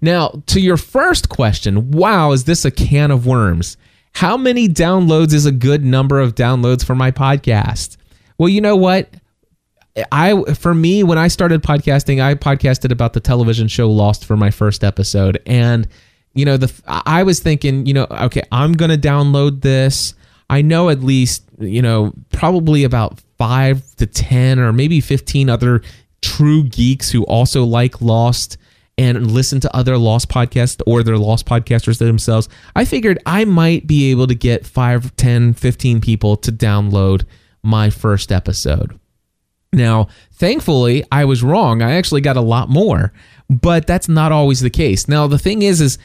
Now, 0.00 0.42
to 0.46 0.60
your 0.60 0.76
first 0.76 1.28
question, 1.28 1.90
wow, 1.90 2.32
is 2.32 2.44
this 2.44 2.64
a 2.64 2.70
can 2.70 3.10
of 3.10 3.26
worms? 3.26 3.76
How 4.14 4.36
many 4.36 4.68
downloads 4.68 5.32
is 5.32 5.46
a 5.46 5.52
good 5.52 5.84
number 5.84 6.20
of 6.20 6.34
downloads 6.34 6.84
for 6.84 6.94
my 6.94 7.10
podcast? 7.10 7.96
Well, 8.38 8.48
you 8.48 8.60
know 8.60 8.76
what? 8.76 9.12
I 10.12 10.42
for 10.54 10.74
me 10.74 11.02
when 11.02 11.18
I 11.18 11.28
started 11.28 11.62
podcasting, 11.62 12.22
I 12.22 12.34
podcasted 12.34 12.92
about 12.92 13.12
the 13.12 13.20
television 13.20 13.68
show 13.68 13.90
Lost 13.90 14.24
for 14.24 14.36
my 14.36 14.50
first 14.50 14.84
episode 14.84 15.42
and 15.44 15.88
you 16.38 16.44
know 16.44 16.56
the 16.56 16.72
i 16.86 17.24
was 17.24 17.40
thinking 17.40 17.84
you 17.84 17.92
know 17.92 18.06
okay 18.10 18.42
i'm 18.52 18.72
gonna 18.72 18.96
download 18.96 19.62
this. 19.62 20.14
I 20.50 20.62
know 20.62 20.88
at 20.88 21.02
least 21.02 21.42
you 21.58 21.82
know 21.82 22.14
probably 22.30 22.84
about 22.84 23.20
five 23.36 23.84
to 23.96 24.06
ten 24.06 24.58
or 24.60 24.72
maybe 24.72 25.00
15 25.00 25.50
other 25.50 25.82
true 26.22 26.62
geeks 26.62 27.10
who 27.10 27.24
also 27.24 27.64
like 27.64 28.00
lost 28.00 28.56
and 28.96 29.30
listen 29.30 29.60
to 29.60 29.76
other 29.76 29.98
lost 29.98 30.28
podcasts 30.28 30.80
or 30.86 31.02
they're 31.02 31.18
lost 31.18 31.44
podcasters 31.44 31.98
themselves. 31.98 32.48
I 32.76 32.84
figured 32.84 33.18
i 33.26 33.44
might 33.44 33.86
be 33.86 34.10
able 34.12 34.28
to 34.28 34.34
get 34.34 34.64
5 34.64 35.16
10 35.16 35.54
15 35.54 36.00
people 36.00 36.36
to 36.36 36.52
download 36.52 37.24
my 37.64 37.90
first 37.90 38.30
episode. 38.30 38.98
Now 39.72 40.06
thankfully 40.32 41.04
i 41.10 41.24
was 41.24 41.42
wrong. 41.42 41.82
I 41.82 41.96
actually 41.96 42.20
got 42.20 42.36
a 42.36 42.40
lot 42.54 42.68
more 42.68 43.12
but 43.50 43.86
that's 43.86 44.08
not 44.08 44.32
always 44.32 44.60
the 44.60 44.70
case. 44.70 45.08
Now 45.08 45.26
the 45.26 45.38
thing 45.38 45.62
is 45.62 45.80
is 45.80 45.98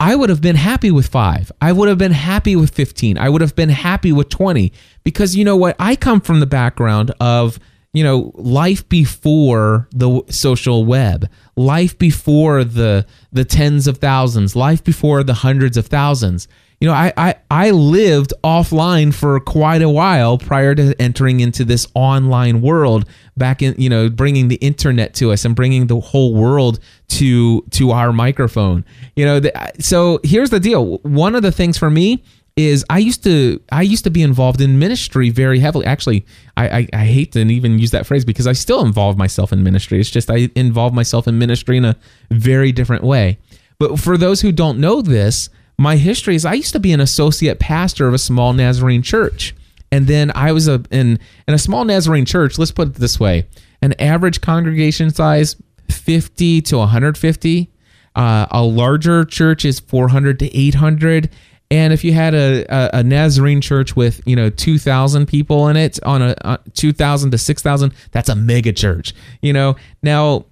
I 0.00 0.14
would 0.14 0.30
have 0.30 0.40
been 0.40 0.56
happy 0.56 0.90
with 0.90 1.08
five. 1.08 1.50
I 1.60 1.72
would 1.72 1.88
have 1.88 1.98
been 1.98 2.12
happy 2.12 2.54
with 2.54 2.70
15. 2.72 3.18
I 3.18 3.28
would 3.28 3.40
have 3.40 3.56
been 3.56 3.68
happy 3.68 4.12
with 4.12 4.28
20 4.28 4.72
because 5.02 5.34
you 5.34 5.44
know 5.44 5.56
what? 5.56 5.74
I 5.80 5.96
come 5.96 6.20
from 6.20 6.38
the 6.38 6.46
background 6.46 7.12
of, 7.18 7.58
you 7.92 8.04
know, 8.04 8.30
life 8.36 8.88
before 8.88 9.88
the 9.92 10.22
social 10.30 10.84
web, 10.84 11.28
life 11.56 11.98
before 11.98 12.62
the 12.62 13.06
the 13.32 13.44
tens 13.44 13.88
of 13.88 13.98
thousands, 13.98 14.54
life 14.54 14.84
before 14.84 15.24
the 15.24 15.34
hundreds 15.34 15.76
of 15.76 15.86
thousands 15.86 16.46
you 16.80 16.86
know, 16.86 16.94
I, 16.94 17.12
I, 17.16 17.34
I 17.50 17.70
lived 17.70 18.32
offline 18.44 19.12
for 19.12 19.40
quite 19.40 19.82
a 19.82 19.88
while 19.88 20.38
prior 20.38 20.74
to 20.76 20.94
entering 21.00 21.40
into 21.40 21.64
this 21.64 21.88
online 21.94 22.60
world 22.60 23.08
back 23.36 23.62
in, 23.62 23.74
you 23.78 23.90
know, 23.90 24.08
bringing 24.08 24.48
the 24.48 24.56
internet 24.56 25.14
to 25.14 25.32
us 25.32 25.44
and 25.44 25.56
bringing 25.56 25.88
the 25.88 25.98
whole 25.98 26.34
world 26.34 26.78
to, 27.08 27.62
to 27.70 27.90
our 27.90 28.12
microphone, 28.12 28.84
you 29.16 29.24
know, 29.24 29.40
the, 29.40 29.72
so 29.80 30.20
here's 30.22 30.50
the 30.50 30.60
deal. 30.60 30.98
One 30.98 31.34
of 31.34 31.42
the 31.42 31.50
things 31.50 31.76
for 31.76 31.90
me 31.90 32.22
is 32.58 32.84
I 32.90 32.98
used 32.98 33.22
to 33.22 33.62
I 33.70 33.82
used 33.82 34.02
to 34.02 34.10
be 34.10 34.20
involved 34.20 34.60
in 34.60 34.80
ministry 34.80 35.30
very 35.30 35.60
heavily. 35.60 35.86
Actually, 35.86 36.26
I, 36.56 36.68
I, 36.68 36.88
I, 36.92 37.04
hate 37.04 37.30
to 37.32 37.40
even 37.40 37.78
use 37.78 37.92
that 37.92 38.04
phrase 38.04 38.24
because 38.24 38.48
I 38.48 38.52
still 38.52 38.84
involve 38.84 39.16
myself 39.16 39.52
in 39.52 39.62
ministry. 39.62 40.00
It's 40.00 40.10
just 40.10 40.28
I 40.28 40.50
involve 40.56 40.92
myself 40.92 41.28
in 41.28 41.38
ministry 41.38 41.76
in 41.76 41.84
a 41.84 41.94
very 42.32 42.72
different 42.72 43.04
way. 43.04 43.38
But 43.78 44.00
for 44.00 44.18
those 44.18 44.40
who 44.40 44.50
don't 44.50 44.80
know 44.80 45.00
this, 45.02 45.50
my 45.78 45.96
history 45.96 46.34
is 46.34 46.44
I 46.44 46.54
used 46.54 46.72
to 46.72 46.80
be 46.80 46.92
an 46.92 47.00
associate 47.00 47.58
pastor 47.58 48.08
of 48.08 48.14
a 48.14 48.18
small 48.18 48.52
Nazarene 48.52 49.02
church. 49.02 49.54
And 49.90 50.06
then 50.06 50.30
I 50.34 50.52
was 50.52 50.68
a 50.68 50.82
in 50.90 51.18
in 51.46 51.54
a 51.54 51.58
small 51.58 51.84
Nazarene 51.84 52.26
church, 52.26 52.58
let's 52.58 52.72
put 52.72 52.88
it 52.88 52.94
this 52.94 53.18
way. 53.18 53.46
An 53.80 53.94
average 54.00 54.40
congregation 54.40 55.10
size 55.10 55.56
50 55.90 56.62
to 56.62 56.78
150. 56.78 57.70
Uh, 58.14 58.46
a 58.50 58.62
larger 58.62 59.24
church 59.24 59.64
is 59.64 59.80
400 59.80 60.40
to 60.40 60.56
800 60.56 61.30
and 61.70 61.92
if 61.92 62.02
you 62.02 62.12
had 62.12 62.34
a, 62.34 62.64
a, 62.68 63.00
a, 63.00 63.02
Nazarene 63.02 63.60
church 63.60 63.94
with 63.94 64.22
you 64.26 64.34
know 64.34 64.48
two 64.48 64.78
thousand 64.78 65.26
people 65.26 65.68
in 65.68 65.76
it 65.76 66.02
on 66.02 66.22
a, 66.22 66.34
a 66.40 66.58
two 66.72 66.92
thousand 66.92 67.32
to 67.32 67.38
six 67.38 67.62
thousand, 67.62 67.92
that's 68.10 68.30
a 68.30 68.34
mega 68.34 68.72
church. 68.72 69.14
You 69.42 69.52
know 69.52 69.76
now 70.02 70.46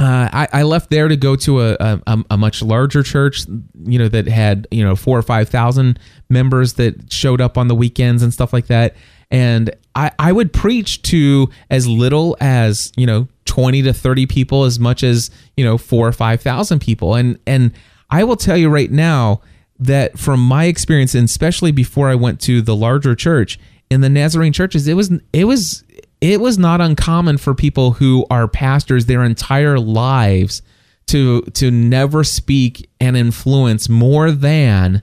uh, 0.00 0.28
I, 0.32 0.48
I, 0.52 0.62
left 0.62 0.88
there 0.88 1.08
to 1.08 1.16
go 1.16 1.36
to 1.36 1.60
a, 1.60 1.76
a, 2.06 2.24
a, 2.30 2.38
much 2.38 2.62
larger 2.62 3.02
church, 3.02 3.44
you 3.84 3.98
know, 3.98 4.08
that 4.08 4.26
had, 4.28 4.66
you 4.70 4.82
know, 4.82 4.96
four 4.96 5.18
or 5.18 5.22
5,000 5.22 5.98
members 6.30 6.74
that 6.74 7.12
showed 7.12 7.40
up 7.40 7.58
on 7.58 7.68
the 7.68 7.74
weekends 7.74 8.22
and 8.22 8.32
stuff 8.32 8.52
like 8.52 8.68
that. 8.68 8.96
And 9.30 9.70
I, 9.94 10.10
I 10.18 10.32
would 10.32 10.54
preach 10.54 11.02
to 11.02 11.50
as 11.68 11.86
little 11.86 12.36
as, 12.40 12.92
you 12.96 13.06
know, 13.06 13.28
20 13.44 13.82
to 13.82 13.92
30 13.92 14.26
people, 14.26 14.64
as 14.64 14.80
much 14.80 15.02
as, 15.02 15.30
you 15.56 15.64
know, 15.64 15.76
four 15.76 16.08
or 16.08 16.12
5,000 16.12 16.80
people. 16.80 17.14
And, 17.14 17.38
and 17.46 17.72
I 18.08 18.24
will 18.24 18.36
tell 18.36 18.56
you 18.56 18.70
right 18.70 18.90
now 18.90 19.42
that 19.78 20.18
from 20.18 20.40
my 20.40 20.64
experience, 20.64 21.14
and 21.14 21.26
especially 21.26 21.72
before 21.72 22.08
I 22.08 22.14
went 22.14 22.40
to 22.42 22.62
the 22.62 22.74
larger 22.74 23.14
church, 23.14 23.58
in 23.90 24.00
the 24.00 24.08
Nazarene 24.08 24.52
churches, 24.52 24.88
it 24.88 24.94
was, 24.94 25.10
it 25.32 25.44
was, 25.44 25.84
it 26.20 26.40
was 26.40 26.58
not 26.58 26.80
uncommon 26.80 27.38
for 27.38 27.54
people 27.54 27.92
who 27.92 28.26
are 28.30 28.46
pastors 28.46 29.06
their 29.06 29.24
entire 29.24 29.78
lives 29.78 30.62
to 31.06 31.42
to 31.54 31.70
never 31.70 32.22
speak 32.22 32.88
and 33.00 33.16
influence 33.16 33.88
more 33.88 34.30
than 34.30 35.02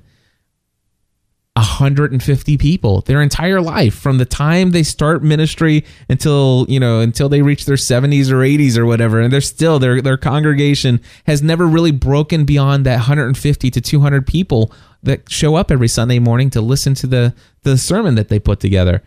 150 1.57 2.57
people 2.59 3.01
their 3.01 3.19
entire 3.19 3.59
life 3.59 3.95
from 3.95 4.19
the 4.19 4.25
time 4.25 4.69
they 4.69 4.83
start 4.83 5.23
ministry 5.23 5.83
until 6.07 6.67
you 6.69 6.79
know 6.79 6.99
until 6.99 7.29
they 7.29 7.41
reach 7.41 7.65
their 7.65 7.75
70s 7.75 8.29
or 8.29 8.37
80s 8.37 8.77
or 8.77 8.85
whatever. 8.85 9.19
And 9.19 9.33
they're 9.33 9.41
still 9.41 9.79
their 9.79 10.01
their 10.01 10.17
congregation 10.17 11.01
has 11.25 11.41
never 11.41 11.65
really 11.65 11.91
broken 11.91 12.45
beyond 12.45 12.85
that 12.85 12.97
150 12.97 13.71
to 13.71 13.81
200 13.81 14.27
people 14.27 14.71
that 15.01 15.29
show 15.31 15.55
up 15.55 15.71
every 15.71 15.87
Sunday 15.87 16.19
morning 16.19 16.51
to 16.51 16.61
listen 16.61 16.93
to 16.95 17.07
the 17.07 17.33
the 17.63 17.77
sermon 17.77 18.13
that 18.15 18.29
they 18.29 18.39
put 18.39 18.59
together 18.59 19.01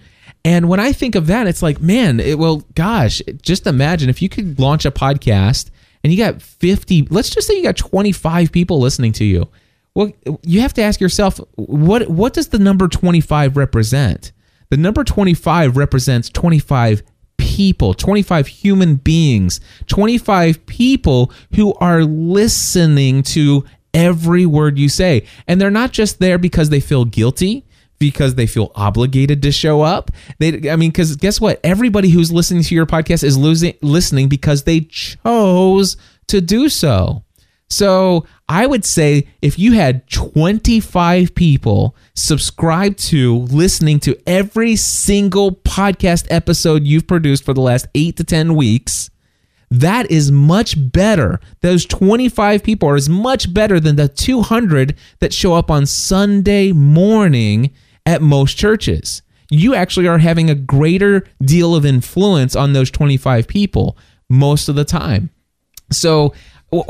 and 0.44 0.68
when 0.68 0.81
I 0.81 0.92
think 0.92 1.14
of 1.14 1.26
that, 1.26 1.46
it's 1.46 1.62
like, 1.62 1.81
man, 1.81 2.18
it, 2.18 2.38
well, 2.38 2.64
gosh, 2.74 3.20
just 3.42 3.66
imagine 3.66 4.09
if 4.09 4.22
you 4.22 4.29
could 4.29 4.59
launch 4.59 4.85
a 4.85 4.90
podcast 4.90 5.70
and 6.03 6.12
you 6.12 6.18
got 6.18 6.40
50, 6.40 7.09
let's 7.11 7.31
just 7.31 7.46
say 7.46 7.57
you 7.57 7.62
got 7.62 7.76
25 7.76 8.50
people 8.50 8.81
listening 8.81 9.12
to 9.12 9.24
you. 9.24 9.48
Well, 9.94 10.12
you 10.42 10.61
have 10.61 10.72
to 10.74 10.83
ask 10.83 11.00
yourself, 11.00 11.40
what 11.57 12.09
what 12.09 12.33
does 12.33 12.48
the 12.48 12.61
number 12.61 12.87
25 12.87 13.57
represent? 13.57 14.33
The 14.70 14.76
number 14.76 15.03
25 15.03 15.76
represents 15.76 16.31
25 16.31 17.03
people, 17.38 17.92
25 17.92 18.46
human 18.46 18.94
beings, 18.94 19.61
25 19.88 20.64
people 20.66 21.33
who 21.57 21.74
are 21.74 22.05
listening 22.05 23.24
to 23.24 23.64
every 23.92 24.46
word 24.46 24.79
you 24.79 24.88
say. 24.88 25.26
And 25.48 25.61
they're 25.61 25.70
not 25.70 25.90
just 25.90 26.20
there 26.20 26.38
because 26.38 26.70
they 26.70 26.81
feel 26.81 27.05
guilty 27.05 27.66
because 28.00 28.34
they 28.34 28.46
feel 28.48 28.72
obligated 28.74 29.42
to 29.42 29.52
show 29.52 29.82
up. 29.82 30.10
They, 30.40 30.68
I 30.68 30.74
mean, 30.74 30.90
because 30.90 31.14
guess 31.14 31.40
what? 31.40 31.60
Everybody 31.62 32.10
who's 32.10 32.32
listening 32.32 32.64
to 32.64 32.74
your 32.74 32.86
podcast 32.86 33.22
is 33.22 33.38
losing, 33.38 33.74
listening 33.82 34.28
because 34.28 34.64
they 34.64 34.80
chose 34.80 35.96
to 36.26 36.40
do 36.40 36.68
so. 36.68 37.22
So 37.68 38.26
I 38.48 38.66
would 38.66 38.84
say 38.84 39.28
if 39.42 39.56
you 39.56 39.74
had 39.74 40.08
25 40.10 41.36
people 41.36 41.94
subscribe 42.14 42.96
to 42.96 43.36
listening 43.38 44.00
to 44.00 44.18
every 44.26 44.74
single 44.74 45.52
podcast 45.52 46.26
episode 46.30 46.84
you've 46.84 47.06
produced 47.06 47.44
for 47.44 47.54
the 47.54 47.60
last 47.60 47.86
eight 47.94 48.16
to 48.16 48.24
10 48.24 48.56
weeks, 48.56 49.10
that 49.70 50.10
is 50.10 50.32
much 50.32 50.74
better. 50.90 51.38
Those 51.60 51.84
25 51.84 52.64
people 52.64 52.88
are 52.88 52.96
as 52.96 53.08
much 53.08 53.54
better 53.54 53.78
than 53.78 53.94
the 53.94 54.08
200 54.08 54.96
that 55.20 55.32
show 55.32 55.54
up 55.54 55.70
on 55.70 55.86
Sunday 55.86 56.72
morning 56.72 57.70
at 58.10 58.20
most 58.20 58.56
churches. 58.56 59.22
You 59.50 59.74
actually 59.74 60.08
are 60.08 60.18
having 60.18 60.50
a 60.50 60.54
greater 60.54 61.26
deal 61.42 61.74
of 61.74 61.86
influence 61.86 62.56
on 62.56 62.72
those 62.72 62.90
25 62.90 63.46
people 63.46 63.96
most 64.28 64.68
of 64.68 64.74
the 64.74 64.84
time. 64.84 65.30
So, 65.90 66.34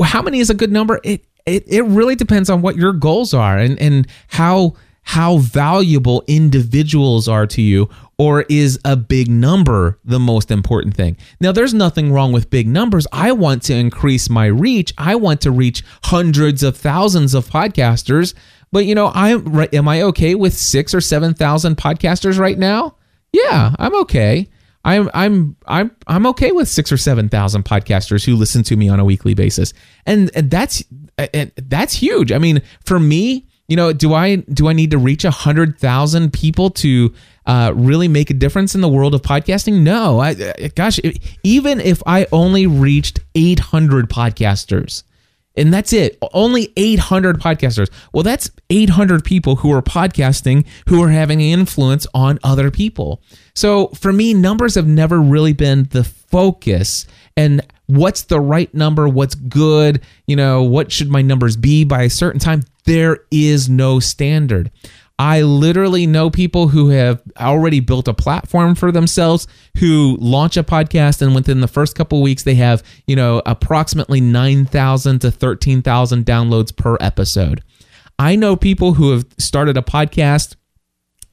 how 0.03 0.21
many 0.21 0.39
is 0.39 0.49
a 0.49 0.53
good 0.53 0.71
number? 0.71 0.99
It 1.03 1.25
it, 1.45 1.63
it 1.67 1.83
really 1.83 2.15
depends 2.15 2.49
on 2.49 2.61
what 2.61 2.75
your 2.75 2.93
goals 2.93 3.33
are 3.33 3.57
and, 3.57 3.79
and 3.79 4.07
how 4.27 4.75
how 5.03 5.37
valuable 5.37 6.23
individuals 6.27 7.27
are 7.27 7.47
to 7.47 7.61
you 7.61 7.89
or 8.19 8.45
is 8.49 8.79
a 8.85 8.95
big 8.95 9.27
number 9.27 9.99
the 10.05 10.19
most 10.19 10.51
important 10.51 10.95
thing? 10.95 11.17
Now, 11.39 11.51
there's 11.51 11.73
nothing 11.73 12.11
wrong 12.11 12.31
with 12.31 12.51
big 12.51 12.67
numbers. 12.67 13.07
I 13.11 13.31
want 13.31 13.63
to 13.63 13.73
increase 13.73 14.29
my 14.29 14.45
reach. 14.45 14.93
I 14.99 15.15
want 15.15 15.41
to 15.41 15.49
reach 15.49 15.83
hundreds 16.03 16.61
of 16.61 16.77
thousands 16.77 17.33
of 17.33 17.49
podcasters 17.49 18.35
but 18.71 18.85
you 18.85 18.95
know, 18.95 19.11
I'm 19.13 19.67
am 19.73 19.87
I 19.87 20.01
okay 20.03 20.35
with 20.35 20.53
six 20.53 20.93
or 20.93 21.01
seven 21.01 21.33
thousand 21.33 21.77
podcasters 21.77 22.39
right 22.39 22.57
now? 22.57 22.95
Yeah, 23.33 23.75
I'm 23.79 23.95
okay. 24.01 24.49
I'm 24.83 25.09
I'm 25.13 25.55
I'm 25.67 25.91
I'm 26.07 26.25
okay 26.27 26.51
with 26.51 26.67
six 26.67 26.91
or 26.91 26.97
seven 26.97 27.29
thousand 27.29 27.65
podcasters 27.65 28.25
who 28.25 28.35
listen 28.35 28.63
to 28.63 28.75
me 28.75 28.89
on 28.89 28.99
a 28.99 29.05
weekly 29.05 29.33
basis, 29.33 29.73
and, 30.05 30.31
and 30.35 30.49
that's 30.49 30.83
and 31.17 31.51
that's 31.55 31.93
huge. 31.93 32.31
I 32.31 32.39
mean, 32.39 32.61
for 32.83 32.99
me, 32.99 33.47
you 33.67 33.75
know, 33.75 33.93
do 33.93 34.13
I 34.13 34.37
do 34.37 34.69
I 34.69 34.73
need 34.73 34.91
to 34.91 34.97
reach 34.97 35.23
a 35.23 35.31
hundred 35.31 35.77
thousand 35.77 36.33
people 36.33 36.71
to 36.71 37.13
uh, 37.45 37.73
really 37.75 38.07
make 38.07 38.29
a 38.29 38.33
difference 38.33 38.73
in 38.73 38.81
the 38.81 38.89
world 38.89 39.13
of 39.13 39.21
podcasting? 39.21 39.81
No, 39.81 40.19
I, 40.19 40.33
gosh, 40.75 40.99
even 41.43 41.79
if 41.79 42.01
I 42.05 42.25
only 42.31 42.65
reached 42.65 43.19
eight 43.35 43.59
hundred 43.59 44.09
podcasters, 44.09 45.03
and 45.55 45.73
that's 45.73 45.93
it. 45.93 46.17
Only 46.33 46.71
800 46.77 47.39
podcasters. 47.39 47.91
Well, 48.13 48.23
that's 48.23 48.49
800 48.69 49.23
people 49.23 49.57
who 49.57 49.71
are 49.73 49.81
podcasting 49.81 50.65
who 50.87 51.03
are 51.03 51.09
having 51.09 51.41
influence 51.41 52.07
on 52.13 52.39
other 52.43 52.71
people. 52.71 53.21
So 53.53 53.87
for 53.89 54.13
me, 54.13 54.33
numbers 54.33 54.75
have 54.75 54.87
never 54.87 55.19
really 55.21 55.53
been 55.53 55.87
the 55.91 56.03
focus. 56.03 57.05
And 57.35 57.61
what's 57.87 58.23
the 58.23 58.39
right 58.39 58.73
number? 58.73 59.07
What's 59.07 59.35
good? 59.35 60.01
You 60.27 60.35
know, 60.35 60.63
what 60.63 60.91
should 60.91 61.09
my 61.09 61.21
numbers 61.21 61.57
be 61.57 61.83
by 61.83 62.03
a 62.03 62.09
certain 62.09 62.39
time? 62.39 62.63
There 62.85 63.19
is 63.29 63.69
no 63.69 63.99
standard. 63.99 64.71
I 65.21 65.43
literally 65.43 66.07
know 66.07 66.31
people 66.31 66.69
who 66.69 66.89
have 66.89 67.21
already 67.39 67.79
built 67.79 68.07
a 68.07 68.13
platform 68.13 68.73
for 68.73 68.91
themselves 68.91 69.45
who 69.77 70.17
launch 70.19 70.57
a 70.57 70.63
podcast 70.63 71.21
and 71.21 71.35
within 71.35 71.61
the 71.61 71.67
first 71.67 71.95
couple 71.95 72.23
weeks 72.23 72.41
they 72.41 72.55
have, 72.55 72.81
you 73.05 73.15
know, 73.15 73.39
approximately 73.45 74.19
9,000 74.19 75.19
to 75.19 75.29
13,000 75.29 76.25
downloads 76.25 76.75
per 76.75 76.97
episode. 76.99 77.61
I 78.17 78.35
know 78.35 78.55
people 78.55 78.95
who 78.95 79.11
have 79.11 79.27
started 79.37 79.77
a 79.77 79.83
podcast 79.83 80.55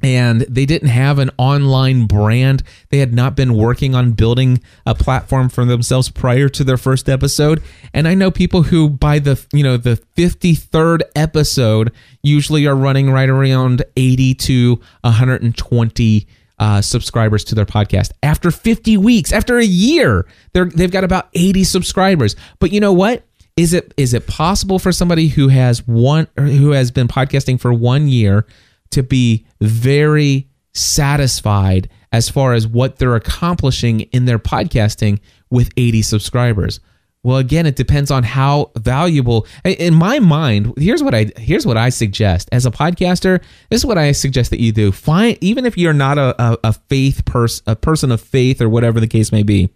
and 0.02 0.42
they 0.42 0.64
didn't 0.64 0.88
have 0.88 1.18
an 1.18 1.30
online 1.38 2.06
brand. 2.06 2.62
They 2.90 2.98
had 2.98 3.12
not 3.12 3.34
been 3.34 3.54
working 3.54 3.94
on 3.94 4.12
building 4.12 4.60
a 4.86 4.94
platform 4.94 5.48
for 5.48 5.64
themselves 5.64 6.08
prior 6.08 6.48
to 6.50 6.64
their 6.64 6.76
first 6.76 7.08
episode. 7.08 7.62
And 7.92 8.06
I 8.06 8.14
know 8.14 8.30
people 8.30 8.62
who 8.62 8.88
by 8.88 9.18
the, 9.18 9.44
you 9.52 9.62
know, 9.62 9.76
the 9.76 10.00
53rd 10.16 11.02
episode 11.16 11.92
usually 12.22 12.66
are 12.66 12.76
running 12.76 13.10
right 13.10 13.28
around 13.28 13.82
80 13.96 14.34
to 14.34 14.80
120 15.00 16.26
uh, 16.60 16.80
subscribers 16.80 17.44
to 17.44 17.54
their 17.54 17.66
podcast. 17.66 18.12
After 18.22 18.50
50 18.50 18.96
weeks, 18.96 19.32
after 19.32 19.58
a 19.58 19.64
year, 19.64 20.26
they're, 20.52 20.66
they've 20.66 20.90
got 20.90 21.04
about 21.04 21.28
80 21.34 21.64
subscribers. 21.64 22.36
But 22.60 22.72
you 22.72 22.80
know 22.80 22.92
what? 22.92 23.24
is 23.56 23.72
it 23.72 23.92
is 23.96 24.14
it 24.14 24.24
possible 24.28 24.78
for 24.78 24.92
somebody 24.92 25.26
who 25.26 25.48
has 25.48 25.84
one 25.84 26.28
who 26.36 26.70
has 26.70 26.92
been 26.92 27.08
podcasting 27.08 27.58
for 27.58 27.72
one 27.72 28.06
year 28.06 28.46
to 28.90 29.02
be 29.02 29.46
very 29.60 30.48
satisfied 30.74 31.88
as 32.12 32.28
far 32.28 32.54
as 32.54 32.66
what 32.66 32.96
they're 32.96 33.16
accomplishing 33.16 34.00
in 34.00 34.24
their 34.24 34.38
podcasting 34.38 35.20
with 35.50 35.70
80 35.76 36.02
subscribers? 36.02 36.80
Well, 37.24 37.38
again, 37.38 37.66
it 37.66 37.76
depends 37.76 38.10
on 38.10 38.22
how 38.22 38.70
valuable. 38.76 39.46
In 39.64 39.94
my 39.94 40.20
mind, 40.20 40.72
here's 40.78 41.02
what 41.02 41.14
I 41.14 41.30
here's 41.36 41.66
what 41.66 41.76
I 41.76 41.88
suggest 41.88 42.48
as 42.52 42.64
a 42.64 42.70
podcaster. 42.70 43.42
This 43.70 43.80
is 43.80 43.86
what 43.86 43.98
I 43.98 44.12
suggest 44.12 44.50
that 44.50 44.60
you 44.60 44.70
do. 44.70 44.92
Find 44.92 45.36
even 45.40 45.66
if 45.66 45.76
you're 45.76 45.92
not 45.92 46.16
a, 46.16 46.40
a, 46.40 46.58
a 46.64 46.72
faith 46.72 47.24
person, 47.24 47.64
a 47.66 47.74
person 47.74 48.12
of 48.12 48.20
faith, 48.20 48.62
or 48.62 48.68
whatever 48.68 49.00
the 49.00 49.08
case 49.08 49.32
may 49.32 49.42
be. 49.42 49.68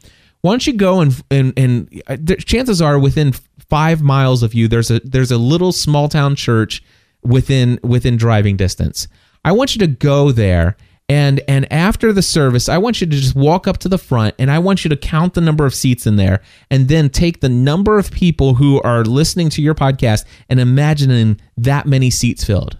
Why 0.42 0.52
don't 0.52 0.66
you 0.66 0.72
go 0.72 1.00
and 1.00 1.20
and 1.30 1.52
and 1.56 2.02
uh, 2.06 2.16
chances 2.36 2.80
are 2.80 2.98
within 2.98 3.32
five 3.68 4.02
miles 4.02 4.42
of 4.42 4.52
you, 4.52 4.68
there's 4.68 4.90
a 4.90 5.00
there's 5.00 5.30
a 5.30 5.38
little 5.38 5.72
small 5.72 6.08
town 6.08 6.36
church 6.36 6.82
within 7.22 7.78
within 7.82 8.16
driving 8.16 8.56
distance. 8.56 9.08
I 9.44 9.52
want 9.52 9.74
you 9.74 9.80
to 9.80 9.86
go 9.86 10.32
there 10.32 10.76
and 11.08 11.40
and 11.48 11.70
after 11.72 12.12
the 12.12 12.22
service 12.22 12.68
i 12.68 12.78
want 12.78 13.00
you 13.00 13.06
to 13.06 13.16
just 13.16 13.34
walk 13.34 13.66
up 13.66 13.78
to 13.78 13.88
the 13.88 13.98
front 13.98 14.34
and 14.38 14.50
i 14.50 14.58
want 14.58 14.84
you 14.84 14.88
to 14.88 14.96
count 14.96 15.34
the 15.34 15.40
number 15.40 15.66
of 15.66 15.74
seats 15.74 16.06
in 16.06 16.16
there 16.16 16.40
and 16.70 16.88
then 16.88 17.10
take 17.10 17.40
the 17.40 17.48
number 17.48 17.98
of 17.98 18.10
people 18.10 18.54
who 18.54 18.80
are 18.82 19.04
listening 19.04 19.50
to 19.50 19.60
your 19.60 19.74
podcast 19.74 20.24
and 20.48 20.60
imagining 20.60 21.40
that 21.56 21.86
many 21.86 22.10
seats 22.10 22.44
filled. 22.44 22.78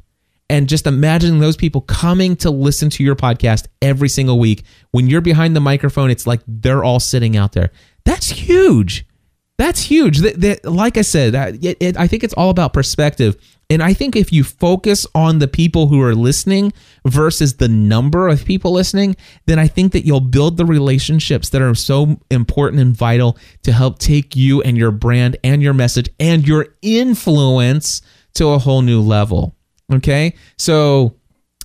And 0.50 0.68
just 0.68 0.87
imagining 0.87 1.40
those 1.40 1.57
people 1.57 1.81
coming 1.81 2.37
to 2.37 2.50
listen 2.50 2.90
to 2.90 3.02
your 3.02 3.16
podcast 3.16 3.68
every 3.81 4.11
single 4.11 4.38
week. 4.38 4.64
When 4.90 5.07
you're 5.07 5.22
behind 5.22 5.57
the 5.57 5.61
microphone 5.61 6.11
it's 6.11 6.26
like 6.26 6.42
they're 6.46 6.85
all 6.85 7.00
sitting 7.00 7.38
out 7.38 7.52
there. 7.52 7.70
That's 8.05 8.28
huge 8.28 9.07
that's 9.58 9.82
huge. 9.82 10.18
That, 10.18 10.40
that, 10.40 10.64
like 10.64 10.96
I 10.96 11.02
said, 11.02 11.34
it, 11.64 11.76
it, 11.80 11.96
I 11.96 12.06
think 12.06 12.24
it's 12.24 12.34
all 12.34 12.50
about 12.50 12.72
perspective. 12.72 13.36
And 13.70 13.82
I 13.82 13.94
think 13.94 14.16
if 14.16 14.32
you 14.32 14.44
focus 14.44 15.06
on 15.14 15.38
the 15.38 15.48
people 15.48 15.86
who 15.86 16.00
are 16.02 16.14
listening 16.14 16.72
versus 17.06 17.56
the 17.56 17.68
number 17.68 18.28
of 18.28 18.44
people 18.44 18.72
listening, 18.72 19.16
then 19.46 19.58
I 19.58 19.66
think 19.66 19.92
that 19.92 20.04
you'll 20.04 20.20
build 20.20 20.56
the 20.56 20.66
relationships 20.66 21.48
that 21.50 21.62
are 21.62 21.74
so 21.74 22.20
important 22.30 22.82
and 22.82 22.94
vital 22.94 23.38
to 23.62 23.72
help 23.72 23.98
take 23.98 24.36
you 24.36 24.60
and 24.62 24.76
your 24.76 24.90
brand 24.90 25.36
and 25.42 25.62
your 25.62 25.74
message 25.74 26.10
and 26.20 26.46
your 26.46 26.66
influence 26.82 28.02
to 28.34 28.48
a 28.48 28.58
whole 28.58 28.82
new 28.82 29.00
level. 29.00 29.56
Okay? 29.92 30.34
So 30.58 31.16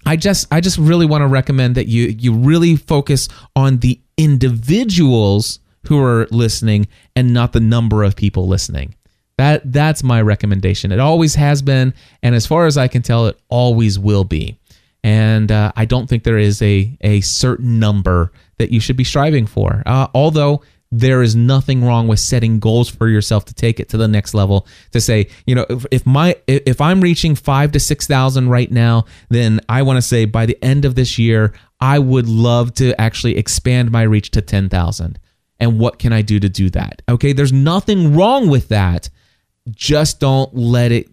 I 0.05 0.15
just 0.15 0.47
I 0.51 0.61
just 0.61 0.77
really 0.77 1.05
want 1.05 1.23
to 1.23 1.27
recommend 1.27 1.75
that 1.75 1.87
you 1.87 2.15
you 2.17 2.33
really 2.33 2.77
focus 2.77 3.27
on 3.55 3.79
the 3.79 3.99
individuals 4.17 5.59
who 5.85 6.01
are 6.01 6.27
listening 6.31 6.87
and 7.15 7.33
not 7.33 7.53
the 7.53 7.59
number 7.59 8.03
of 8.03 8.15
people 8.15 8.47
listening. 8.47 8.95
That 9.37 9.71
that's 9.71 10.03
my 10.03 10.21
recommendation. 10.21 10.91
It 10.91 10.99
always 10.99 11.35
has 11.35 11.61
been, 11.61 11.93
and 12.23 12.33
as 12.33 12.47
far 12.47 12.65
as 12.65 12.77
I 12.77 12.87
can 12.87 13.03
tell, 13.03 13.27
it 13.27 13.39
always 13.49 13.99
will 13.99 14.23
be. 14.23 14.57
And 15.03 15.51
uh, 15.51 15.71
I 15.75 15.85
don't 15.85 16.07
think 16.07 16.23
there 16.23 16.39
is 16.39 16.61
a 16.61 16.97
a 17.01 17.21
certain 17.21 17.79
number 17.79 18.31
that 18.57 18.71
you 18.71 18.79
should 18.79 18.97
be 18.97 19.03
striving 19.03 19.45
for. 19.45 19.83
Uh, 19.85 20.07
although 20.15 20.63
there 20.91 21.21
is 21.21 21.35
nothing 21.35 21.83
wrong 21.83 22.07
with 22.07 22.19
setting 22.19 22.59
goals 22.59 22.89
for 22.89 23.07
yourself 23.07 23.45
to 23.45 23.53
take 23.53 23.79
it 23.79 23.89
to 23.89 23.97
the 23.97 24.07
next 24.07 24.33
level. 24.33 24.65
To 24.91 25.01
say, 25.01 25.27
you 25.45 25.53
know, 25.53 25.65
if, 25.69 25.85
if 25.91 26.05
my 26.05 26.35
if 26.47 26.81
I'm 26.81 27.01
reaching 27.01 27.35
five 27.35 27.71
to 27.73 27.79
six 27.79 28.07
thousand 28.07 28.49
right 28.49 28.71
now, 28.71 29.05
then 29.29 29.61
I 29.69 29.83
want 29.83 29.97
to 29.97 30.01
say 30.01 30.25
by 30.25 30.45
the 30.45 30.57
end 30.63 30.85
of 30.85 30.95
this 30.95 31.19
year, 31.19 31.53
I 31.79 31.99
would 31.99 32.27
love 32.27 32.73
to 32.75 32.99
actually 32.99 33.37
expand 33.37 33.91
my 33.91 34.01
reach 34.01 34.31
to 34.31 34.41
ten 34.41 34.69
thousand 34.69 35.19
and 35.59 35.79
what 35.79 35.99
can 35.99 36.13
I 36.13 36.21
do 36.21 36.39
to 36.39 36.49
do 36.49 36.69
that? 36.71 37.01
Okay, 37.09 37.33
there's 37.33 37.53
nothing 37.53 38.15
wrong 38.15 38.49
with 38.49 38.69
that. 38.69 39.09
Just 39.69 40.19
don't 40.19 40.53
let 40.55 40.91
it 40.91 41.09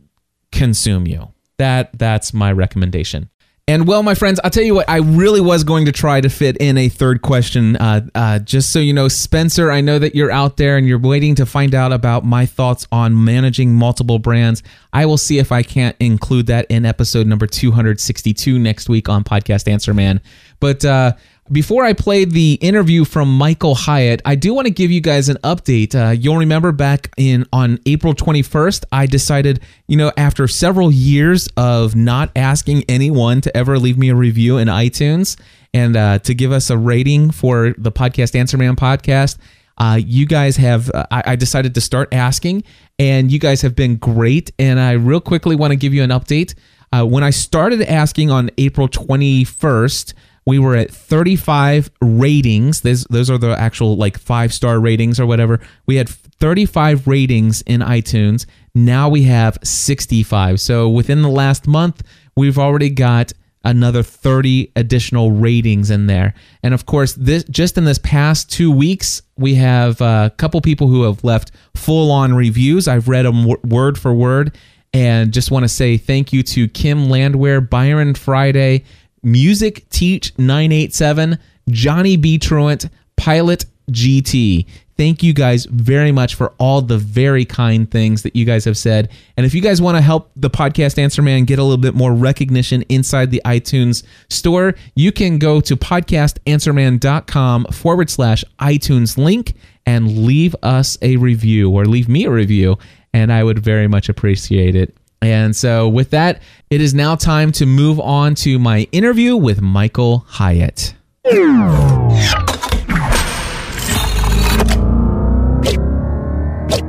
consume 0.52 1.06
you. 1.06 1.28
That 1.58 1.98
that's 1.98 2.34
my 2.34 2.52
recommendation. 2.52 3.30
And 3.66 3.88
well, 3.88 4.02
my 4.02 4.14
friends, 4.14 4.38
I'll 4.44 4.50
tell 4.50 4.62
you 4.62 4.74
what, 4.74 4.90
I 4.90 4.98
really 4.98 5.40
was 5.40 5.64
going 5.64 5.86
to 5.86 5.92
try 5.92 6.20
to 6.20 6.28
fit 6.28 6.58
in 6.58 6.76
a 6.76 6.90
third 6.90 7.22
question. 7.22 7.76
Uh, 7.76 8.06
uh, 8.14 8.38
just 8.40 8.70
so 8.70 8.78
you 8.78 8.92
know, 8.92 9.08
Spencer, 9.08 9.70
I 9.70 9.80
know 9.80 9.98
that 9.98 10.14
you're 10.14 10.30
out 10.30 10.58
there 10.58 10.76
and 10.76 10.86
you're 10.86 10.98
waiting 10.98 11.34
to 11.36 11.46
find 11.46 11.74
out 11.74 11.90
about 11.90 12.26
my 12.26 12.44
thoughts 12.44 12.86
on 12.92 13.24
managing 13.24 13.72
multiple 13.74 14.18
brands. 14.18 14.62
I 14.92 15.06
will 15.06 15.16
see 15.16 15.38
if 15.38 15.50
I 15.50 15.62
can't 15.62 15.96
include 15.98 16.46
that 16.48 16.66
in 16.68 16.84
episode 16.84 17.26
number 17.26 17.46
262 17.46 18.58
next 18.58 18.90
week 18.90 19.08
on 19.08 19.24
Podcast 19.24 19.66
Answer 19.66 19.94
Man. 19.94 20.20
But 20.60 20.84
uh, 20.84 21.12
before 21.52 21.84
I 21.84 21.92
play 21.92 22.24
the 22.24 22.54
interview 22.54 23.04
from 23.04 23.36
Michael 23.36 23.74
Hyatt, 23.74 24.22
I 24.24 24.34
do 24.34 24.54
want 24.54 24.66
to 24.66 24.72
give 24.72 24.90
you 24.90 25.00
guys 25.00 25.28
an 25.28 25.36
update. 25.38 25.94
Uh, 25.94 26.12
you'll 26.12 26.38
remember 26.38 26.72
back 26.72 27.10
in 27.16 27.46
on 27.52 27.78
April 27.84 28.14
21st, 28.14 28.84
I 28.90 29.06
decided, 29.06 29.60
you 29.86 29.96
know, 29.96 30.10
after 30.16 30.48
several 30.48 30.90
years 30.90 31.48
of 31.56 31.94
not 31.94 32.30
asking 32.34 32.84
anyone 32.88 33.42
to 33.42 33.54
ever 33.54 33.78
leave 33.78 33.98
me 33.98 34.08
a 34.08 34.14
review 34.14 34.56
in 34.56 34.68
iTunes 34.68 35.38
and 35.74 35.96
uh, 35.96 36.18
to 36.20 36.34
give 36.34 36.50
us 36.50 36.70
a 36.70 36.78
rating 36.78 37.30
for 37.30 37.74
the 37.76 37.92
podcast 37.92 38.34
Answer 38.34 38.56
Man 38.56 38.74
podcast, 38.74 39.36
uh, 39.76 39.98
you 40.02 40.24
guys 40.24 40.56
have, 40.56 40.90
uh, 40.94 41.04
I, 41.10 41.22
I 41.26 41.36
decided 41.36 41.74
to 41.74 41.80
start 41.80 42.14
asking, 42.14 42.64
and 42.98 43.30
you 43.30 43.38
guys 43.38 43.60
have 43.62 43.74
been 43.74 43.96
great. 43.96 44.52
And 44.58 44.80
I 44.80 44.92
real 44.92 45.20
quickly 45.20 45.56
want 45.56 45.72
to 45.72 45.76
give 45.76 45.92
you 45.92 46.02
an 46.02 46.10
update. 46.10 46.54
Uh, 46.92 47.04
when 47.04 47.24
I 47.24 47.30
started 47.30 47.82
asking 47.82 48.30
on 48.30 48.50
April 48.56 48.88
21st, 48.88 50.14
we 50.46 50.58
were 50.58 50.76
at 50.76 50.90
35 50.90 51.90
ratings. 52.00 52.82
Those, 52.82 53.04
those 53.04 53.30
are 53.30 53.38
the 53.38 53.58
actual 53.58 53.96
like 53.96 54.18
five 54.18 54.52
star 54.52 54.78
ratings 54.78 55.18
or 55.18 55.26
whatever. 55.26 55.60
We 55.86 55.96
had 55.96 56.08
35 56.08 57.06
ratings 57.06 57.62
in 57.62 57.80
iTunes. 57.80 58.46
Now 58.74 59.08
we 59.08 59.22
have 59.24 59.58
65. 59.62 60.60
So 60.60 60.88
within 60.88 61.22
the 61.22 61.28
last 61.28 61.66
month, 61.66 62.02
we've 62.36 62.58
already 62.58 62.90
got 62.90 63.32
another 63.64 64.02
30 64.02 64.70
additional 64.76 65.30
ratings 65.30 65.90
in 65.90 66.06
there. 66.06 66.34
And 66.62 66.74
of 66.74 66.84
course, 66.84 67.14
this 67.14 67.44
just 67.44 67.78
in 67.78 67.84
this 67.84 67.98
past 67.98 68.50
2 68.52 68.70
weeks, 68.70 69.22
we 69.38 69.54
have 69.54 70.00
a 70.02 70.32
couple 70.36 70.60
people 70.60 70.88
who 70.88 71.04
have 71.04 71.24
left 71.24 71.52
full-on 71.74 72.34
reviews. 72.34 72.86
I've 72.86 73.08
read 73.08 73.24
them 73.24 73.46
word 73.64 73.98
for 73.98 74.12
word 74.12 74.54
and 74.92 75.32
just 75.32 75.50
want 75.50 75.64
to 75.64 75.68
say 75.68 75.96
thank 75.96 76.32
you 76.32 76.42
to 76.44 76.68
Kim 76.68 77.08
Landwehr, 77.08 77.60
Byron 77.60 78.14
Friday, 78.14 78.84
Music 79.24 79.88
Teach 79.90 80.32
987, 80.38 81.38
Johnny 81.70 82.16
B. 82.16 82.38
Truant, 82.38 82.88
Pilot 83.16 83.64
GT. 83.90 84.66
Thank 84.96 85.24
you 85.24 85.32
guys 85.32 85.64
very 85.66 86.12
much 86.12 86.36
for 86.36 86.54
all 86.58 86.80
the 86.80 86.98
very 86.98 87.44
kind 87.44 87.90
things 87.90 88.22
that 88.22 88.36
you 88.36 88.44
guys 88.44 88.64
have 88.64 88.78
said. 88.78 89.10
And 89.36 89.44
if 89.44 89.52
you 89.52 89.60
guys 89.60 89.82
want 89.82 89.96
to 89.96 90.00
help 90.00 90.30
the 90.36 90.50
podcast 90.50 91.02
Answer 91.02 91.20
Man 91.20 91.44
get 91.44 91.58
a 91.58 91.64
little 91.64 91.78
bit 91.78 91.94
more 91.94 92.14
recognition 92.14 92.82
inside 92.82 93.32
the 93.32 93.42
iTunes 93.44 94.04
store, 94.30 94.76
you 94.94 95.10
can 95.10 95.38
go 95.38 95.60
to 95.62 95.76
podcastanswerman.com 95.76 97.64
forward 97.66 98.08
slash 98.08 98.44
iTunes 98.60 99.18
link 99.18 99.54
and 99.84 100.24
leave 100.24 100.54
us 100.62 100.96
a 101.02 101.16
review 101.16 101.70
or 101.70 101.86
leave 101.86 102.08
me 102.08 102.24
a 102.24 102.30
review. 102.30 102.78
And 103.12 103.32
I 103.32 103.42
would 103.42 103.58
very 103.58 103.88
much 103.88 104.08
appreciate 104.08 104.76
it. 104.76 104.96
And 105.20 105.56
so, 105.56 105.88
with 105.88 106.10
that, 106.10 106.42
it 106.74 106.80
is 106.80 106.92
now 106.92 107.14
time 107.14 107.52
to 107.52 107.66
move 107.66 108.00
on 108.00 108.34
to 108.34 108.58
my 108.58 108.88
interview 108.90 109.36
with 109.36 109.60
Michael 109.60 110.24
Hyatt. 110.26 110.92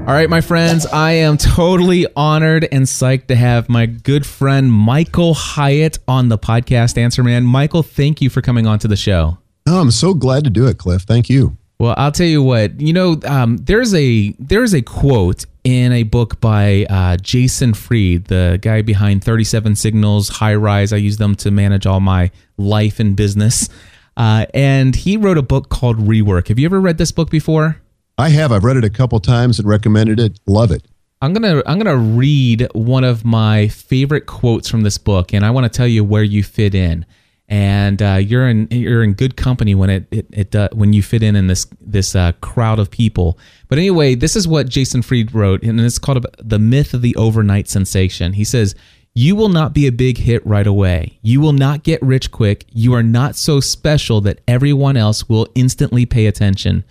All 0.08 0.14
right, 0.14 0.28
my 0.28 0.42
friends, 0.42 0.88
I 0.88 1.12
am 1.12 1.38
totally 1.38 2.08
honored 2.16 2.68
and 2.72 2.86
psyched 2.86 3.28
to 3.28 3.36
have 3.36 3.70
my 3.70 3.86
good 3.86 4.26
friend 4.26 4.74
Michael 4.74 5.36
Hyatt 5.36 6.00
on 6.08 6.30
the 6.30 6.40
podcast 6.40 6.98
Answer 6.98 7.24
Man. 7.24 7.44
Michael, 7.44 7.84
thank 7.84 8.22
you 8.22 8.32
for 8.32 8.42
coming 8.42 8.66
on 8.66 8.80
to 8.80 8.88
the 8.88 8.96
show. 8.96 9.38
Oh, 9.68 9.82
I'm 9.82 9.92
so 9.92 10.16
glad 10.16 10.46
to 10.46 10.50
do 10.50 10.66
it, 10.66 10.80
Cliff. 10.80 11.04
Thank 11.04 11.30
you. 11.30 11.58
Well, 11.78 11.94
I'll 11.96 12.12
tell 12.12 12.26
you 12.26 12.42
what. 12.42 12.82
You 12.82 12.94
know, 12.94 13.20
um, 13.26 13.58
there's 13.58 13.94
a 13.94 14.32
there's 14.40 14.74
a 14.74 14.82
quote 14.82 15.46
in 15.66 15.92
a 15.92 16.04
book 16.04 16.40
by 16.40 16.86
uh, 16.90 17.18
Jason 17.18 17.74
Fried, 17.74 18.26
the 18.26 18.60
guy 18.62 18.84
behind 18.84 19.24
37 19.24 19.76
Signals, 19.76 20.30
Highrise. 20.30 20.94
I 20.94 20.98
use 20.98 21.18
them 21.18 21.36
to 21.38 21.52
manage 21.52 21.86
all 21.86 22.00
my 22.00 22.32
life 22.58 23.00
and 23.00 23.16
business. 23.16 23.68
Uh, 24.16 24.46
and 24.54 24.96
he 24.96 25.18
wrote 25.18 25.38
a 25.38 25.42
book 25.42 25.70
called 25.70 25.98
Rework. 25.98 26.48
Have 26.48 26.60
you 26.60 26.66
ever 26.66 26.80
read 26.80 27.00
this 27.00 27.12
book 27.12 27.30
before? 27.30 27.82
I 28.18 28.30
have. 28.30 28.52
I've 28.52 28.64
read 28.64 28.78
it 28.78 28.86
a 28.86 28.90
couple 28.90 29.20
times 29.20 29.60
and 29.60 29.68
recommended 29.68 30.20
it. 30.20 30.40
Love 30.46 30.72
it. 30.72 30.86
I'm 31.22 31.34
gonna 31.34 31.64
I'm 31.66 31.80
gonna 31.80 31.98
read 31.98 32.68
one 32.74 33.04
of 33.04 33.26
my 33.26 33.68
favorite 33.70 34.26
quotes 34.26 34.70
from 34.70 34.82
this 34.82 34.98
book, 34.98 35.34
and 35.34 35.44
I 35.46 35.50
want 35.50 35.64
to 35.64 35.76
tell 35.76 35.88
you 35.88 36.04
where 36.04 36.24
you 36.24 36.44
fit 36.44 36.76
in 36.76 37.06
and 37.48 38.02
uh, 38.02 38.16
you're 38.16 38.48
in 38.48 38.68
you're 38.72 39.04
in 39.04 39.14
good 39.14 39.38
company 39.38 39.76
when 39.76 39.90
it 39.90 40.08
it, 40.12 40.28
it 40.32 40.56
uh, 40.56 40.70
when 40.74 40.94
you 40.94 41.04
fit 41.04 41.22
in 41.22 41.36
in 41.36 41.48
this 41.48 41.68
this 41.80 42.16
uh, 42.16 42.32
crowd 42.42 42.80
of 42.80 42.90
people. 42.90 43.38
But 43.68 43.78
anyway, 43.78 44.16
this 44.16 44.36
is 44.36 44.48
what 44.48 44.70
Jason 44.70 45.02
Fried 45.02 45.34
wrote, 45.34 45.64
and 45.64 45.80
it's 45.80 46.00
called 46.00 46.26
"The 46.40 46.60
Myth 46.60 46.94
of 46.94 47.02
the 47.02 47.16
Overnight 47.16 47.68
Sensation." 47.68 48.34
He 48.34 48.44
says. 48.44 48.76
You 49.18 49.38
will 49.38 49.48
not 49.48 49.74
be 49.74 49.88
a 49.88 49.94
big 49.94 50.18
hit 50.18 50.46
right 50.46 50.68
away. 50.68 51.20
You 51.22 51.40
will 51.40 51.54
not 51.54 51.84
get 51.84 52.02
rich 52.02 52.32
quick. 52.32 52.66
You 52.74 52.94
are 52.96 53.02
not 53.02 53.38
so 53.38 53.62
special 53.62 54.20
that 54.20 54.42
everyone 54.46 54.98
else 54.98 55.30
will 55.30 55.48
instantly 55.56 56.06
pay 56.06 56.26
attention. 56.26 56.84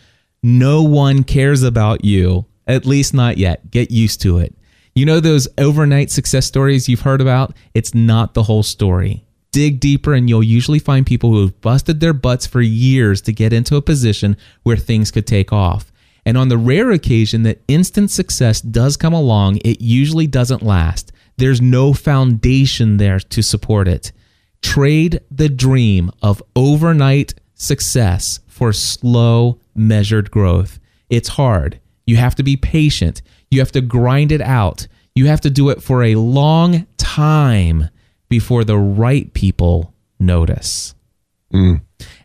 No 0.42 0.82
one 0.82 1.22
cares 1.22 1.62
about 1.62 2.02
you. 2.02 2.46
At 2.66 2.86
least 2.86 3.12
not 3.12 3.36
yet. 3.36 3.70
Get 3.70 3.90
used 3.90 4.22
to 4.22 4.38
it. 4.38 4.54
You 4.94 5.04
know 5.04 5.20
those 5.20 5.48
overnight 5.58 6.10
success 6.10 6.46
stories 6.46 6.88
you've 6.88 7.00
heard 7.00 7.20
about? 7.20 7.54
It's 7.74 7.94
not 7.94 8.32
the 8.32 8.44
whole 8.44 8.62
story. 8.62 9.23
Dig 9.54 9.78
deeper, 9.78 10.14
and 10.14 10.28
you'll 10.28 10.42
usually 10.42 10.80
find 10.80 11.06
people 11.06 11.30
who 11.30 11.42
have 11.42 11.60
busted 11.60 12.00
their 12.00 12.12
butts 12.12 12.44
for 12.44 12.60
years 12.60 13.22
to 13.22 13.32
get 13.32 13.52
into 13.52 13.76
a 13.76 13.82
position 13.82 14.36
where 14.64 14.76
things 14.76 15.12
could 15.12 15.28
take 15.28 15.52
off. 15.52 15.92
And 16.26 16.36
on 16.36 16.48
the 16.48 16.58
rare 16.58 16.90
occasion 16.90 17.44
that 17.44 17.62
instant 17.68 18.10
success 18.10 18.60
does 18.60 18.96
come 18.96 19.12
along, 19.12 19.58
it 19.58 19.80
usually 19.80 20.26
doesn't 20.26 20.64
last. 20.64 21.12
There's 21.36 21.60
no 21.60 21.92
foundation 21.92 22.96
there 22.96 23.20
to 23.20 23.42
support 23.44 23.86
it. 23.86 24.10
Trade 24.60 25.20
the 25.30 25.48
dream 25.48 26.10
of 26.20 26.42
overnight 26.56 27.34
success 27.54 28.40
for 28.48 28.72
slow, 28.72 29.60
measured 29.72 30.32
growth. 30.32 30.80
It's 31.08 31.28
hard. 31.28 31.78
You 32.08 32.16
have 32.16 32.34
to 32.34 32.42
be 32.42 32.56
patient. 32.56 33.22
You 33.52 33.60
have 33.60 33.70
to 33.70 33.80
grind 33.80 34.32
it 34.32 34.40
out. 34.40 34.88
You 35.14 35.28
have 35.28 35.42
to 35.42 35.50
do 35.50 35.68
it 35.68 35.80
for 35.80 36.02
a 36.02 36.16
long 36.16 36.88
time 36.96 37.88
before 38.28 38.64
the 38.64 38.78
right 38.78 39.32
people 39.34 39.94
notice. 40.18 40.94
Mm. 41.52 41.82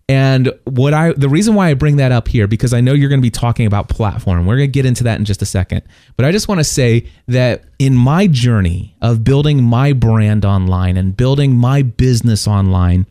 And 0.10 0.52
what 0.64 0.96
I 0.96 1.14
the 1.14 1.30
reason 1.30 1.54
why 1.54 1.70
I 1.70 1.76
bring 1.76 1.98
that 1.98 2.12
up 2.12 2.28
here 2.28 2.48
because 2.48 2.74
I 2.74 2.82
know 2.82 2.94
you're 2.94 3.10
going 3.10 3.22
to 3.22 3.26
be 3.26 3.30
talking 3.30 3.68
about 3.68 3.90
platform. 3.90 4.48
We're 4.48 4.58
going 4.58 4.70
to 4.70 4.72
get 4.72 4.88
into 4.88 5.04
that 5.04 5.20
in 5.20 5.26
just 5.26 5.44
a 5.44 5.46
second. 5.46 5.84
But 6.18 6.26
I 6.26 6.32
just 6.32 6.48
want 6.48 6.60
to 6.60 6.64
say 6.64 7.08
that 7.28 7.66
in 7.78 7.96
my 7.96 8.26
journey 8.26 8.96
of 9.04 9.24
building 9.24 9.62
my 9.62 9.94
brand 9.94 10.46
online 10.46 10.98
and 10.98 11.16
building 11.16 11.56
my 11.56 11.84
business 11.84 12.48
online, 12.48 13.06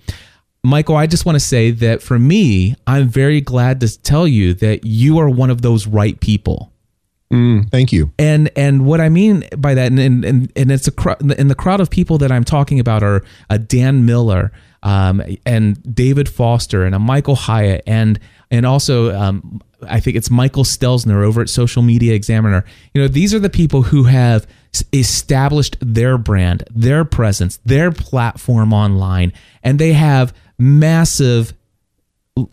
Michael, 0.64 0.96
I 0.96 1.07
just 1.07 1.24
want 1.24 1.37
to 1.37 1.40
say 1.40 1.70
that 1.70 2.03
for 2.03 2.18
me, 2.18 2.74
I'm 2.85 3.07
very 3.07 3.40
glad 3.40 3.79
to 3.81 4.03
tell 4.03 4.27
you 4.27 4.55
that 4.55 4.85
you 4.85 5.20
are 5.20 5.31
one 5.31 5.51
of 5.51 5.62
those 5.62 5.87
right 5.87 6.18
people. 6.18 6.72
Mm, 7.33 7.71
thank 7.71 7.93
you. 7.93 8.11
And 8.19 8.51
and 8.57 8.87
what 8.87 9.01
I 9.01 9.11
mean 9.11 9.45
by 9.59 9.75
that, 9.75 9.93
and 9.93 10.25
and, 10.25 10.53
and 10.57 10.73
it's 10.73 10.88
a 10.88 10.93
cr- 10.93 11.21
and 11.21 11.51
the 11.51 11.55
crowd 11.55 11.81
of 11.81 11.91
people 11.91 12.17
that 12.19 12.33
I'm 12.33 12.45
talking 12.45 12.81
about 12.81 13.03
are 13.03 13.23
a 13.51 13.59
Dan 13.59 14.07
Miller, 14.07 14.51
um, 14.83 15.23
and 15.45 15.95
David 15.95 16.29
Foster, 16.29 16.85
and 16.85 16.95
a 16.95 16.99
Michael 16.99 17.37
Hyatt, 17.37 17.83
and 17.87 18.19
and 18.51 18.64
also 18.64 19.14
um, 19.14 19.61
I 19.87 20.01
think 20.01 20.17
it's 20.17 20.31
Michael 20.31 20.64
Stelzner 20.64 21.23
over 21.23 21.43
at 21.43 21.51
Social 21.51 21.83
Media 21.83 22.14
Examiner. 22.14 22.64
You 22.95 23.03
know, 23.03 23.09
these 23.09 23.35
are 23.35 23.38
the 23.38 23.51
people 23.51 23.83
who 23.83 24.05
have 24.05 24.47
established 24.93 25.77
their 25.81 26.17
brand, 26.19 26.64
their 26.71 27.05
presence, 27.05 27.59
their 27.64 27.93
platform 27.93 28.73
online, 28.73 29.35
and 29.62 29.79
they 29.79 29.93
have 29.93 30.35
massive 30.59 31.53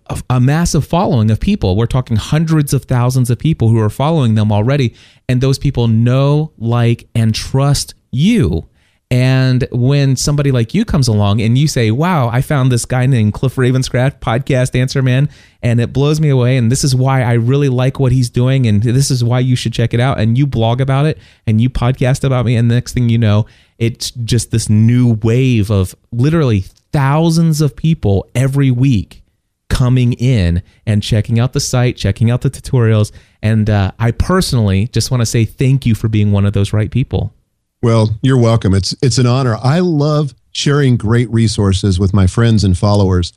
a- 0.07 0.21
a 0.29 0.39
massive 0.39 0.85
following 0.85 1.29
of 1.31 1.39
people. 1.39 1.75
We're 1.75 1.85
talking 1.85 2.17
hundreds 2.17 2.73
of 2.73 2.85
thousands 2.85 3.29
of 3.29 3.37
people 3.39 3.69
who 3.69 3.79
are 3.79 3.89
following 3.89 4.35
them 4.35 4.51
already. 4.51 4.93
And 5.29 5.41
those 5.41 5.57
people 5.59 5.87
know, 5.87 6.51
like, 6.57 7.07
and 7.15 7.33
trust 7.33 7.93
you. 8.11 8.67
And 9.11 9.67
when 9.71 10.15
somebody 10.15 10.51
like 10.51 10.73
you 10.73 10.83
comes 10.83 11.07
along 11.07 11.39
and 11.39 11.57
you 11.57 11.67
say, 11.67 11.91
Wow, 11.91 12.27
I 12.29 12.41
found 12.41 12.71
this 12.71 12.85
guy 12.85 13.05
named 13.05 13.33
Cliff 13.33 13.55
Ravenscraft, 13.55 14.19
podcast 14.19 14.77
answer 14.77 15.03
man, 15.03 15.29
and 15.61 15.79
it 15.79 15.93
blows 15.93 16.19
me 16.19 16.29
away. 16.29 16.57
And 16.57 16.71
this 16.71 16.83
is 16.83 16.95
why 16.95 17.21
I 17.21 17.33
really 17.33 17.69
like 17.69 17.99
what 17.99 18.11
he's 18.11 18.31
doing. 18.31 18.65
And 18.65 18.81
this 18.81 19.11
is 19.11 19.23
why 19.23 19.39
you 19.39 19.55
should 19.55 19.73
check 19.73 19.93
it 19.93 19.99
out. 19.99 20.19
And 20.19 20.37
you 20.37 20.47
blog 20.47 20.81
about 20.81 21.05
it 21.05 21.19
and 21.45 21.61
you 21.61 21.69
podcast 21.69 22.23
about 22.23 22.45
me. 22.45 22.55
And 22.55 22.69
the 22.69 22.75
next 22.75 22.93
thing 22.93 23.07
you 23.09 23.19
know, 23.19 23.45
it's 23.77 24.09
just 24.09 24.49
this 24.49 24.69
new 24.69 25.13
wave 25.21 25.69
of 25.69 25.95
literally 26.11 26.61
thousands 26.91 27.61
of 27.61 27.75
people 27.75 28.27
every 28.33 28.71
week 28.71 29.21
coming 29.69 30.13
in 30.13 30.62
and 30.86 31.01
checking 31.01 31.39
out 31.39 31.54
the 31.54 31.60
site, 31.60 31.97
checking 31.97 32.30
out 32.30 32.41
the 32.41 32.49
tutorials. 32.49 33.12
And 33.41 33.69
uh, 33.69 33.91
I 33.99 34.12
personally 34.12 34.88
just 34.88 35.12
want 35.12 35.21
to 35.21 35.25
say 35.25 35.45
thank 35.45 35.86
you 35.86 35.95
for 35.95 36.08
being 36.08 36.32
one 36.32 36.45
of 36.45 36.54
those 36.54 36.73
right 36.73 36.91
people. 36.91 37.34
Well, 37.82 38.17
you're 38.21 38.39
welcome. 38.39 38.73
It's 38.73 38.95
it's 39.01 39.17
an 39.17 39.28
honor. 39.28 39.58
I 39.62 39.80
love 39.80 40.34
sharing 40.51 40.97
great 40.97 41.30
resources 41.30 41.99
with 41.99 42.13
my 42.13 42.25
friends 42.25 42.63
and 42.63 42.78
followers. 42.78 43.34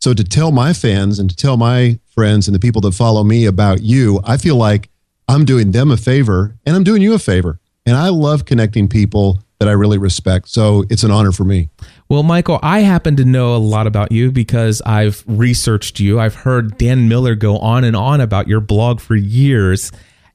So 0.00 0.14
to 0.14 0.24
tell 0.24 0.52
my 0.52 0.72
fans 0.72 1.18
and 1.18 1.28
to 1.28 1.36
tell 1.36 1.56
my 1.56 1.98
friends 2.06 2.48
and 2.48 2.54
the 2.54 2.60
people 2.60 2.80
that 2.82 2.92
follow 2.92 3.24
me 3.24 3.44
about 3.44 3.82
you, 3.82 4.20
I 4.24 4.38
feel 4.38 4.56
like 4.56 4.88
I'm 5.28 5.44
doing 5.44 5.72
them 5.72 5.90
a 5.90 5.96
favor 5.96 6.56
and 6.64 6.74
I'm 6.74 6.84
doing 6.84 7.02
you 7.02 7.12
a 7.12 7.18
favor. 7.18 7.60
And 7.84 7.96
I 7.96 8.08
love 8.08 8.44
connecting 8.44 8.88
people 8.88 9.42
that 9.58 9.68
I 9.68 9.72
really 9.72 9.98
respect. 9.98 10.48
So 10.48 10.84
it's 10.88 11.02
an 11.02 11.10
honor 11.10 11.32
for 11.32 11.44
me. 11.44 11.68
Well, 12.10 12.24
Michael, 12.24 12.58
I 12.60 12.80
happen 12.80 13.14
to 13.16 13.24
know 13.24 13.54
a 13.54 13.58
lot 13.58 13.86
about 13.86 14.10
you 14.10 14.32
because 14.32 14.82
I've 14.84 15.22
researched 15.28 16.00
you. 16.00 16.18
I've 16.18 16.34
heard 16.34 16.76
Dan 16.76 17.08
Miller 17.08 17.36
go 17.36 17.56
on 17.58 17.84
and 17.84 17.94
on 17.94 18.20
about 18.20 18.48
your 18.48 18.58
blog 18.58 18.98
for 19.00 19.14
years. 19.14 19.92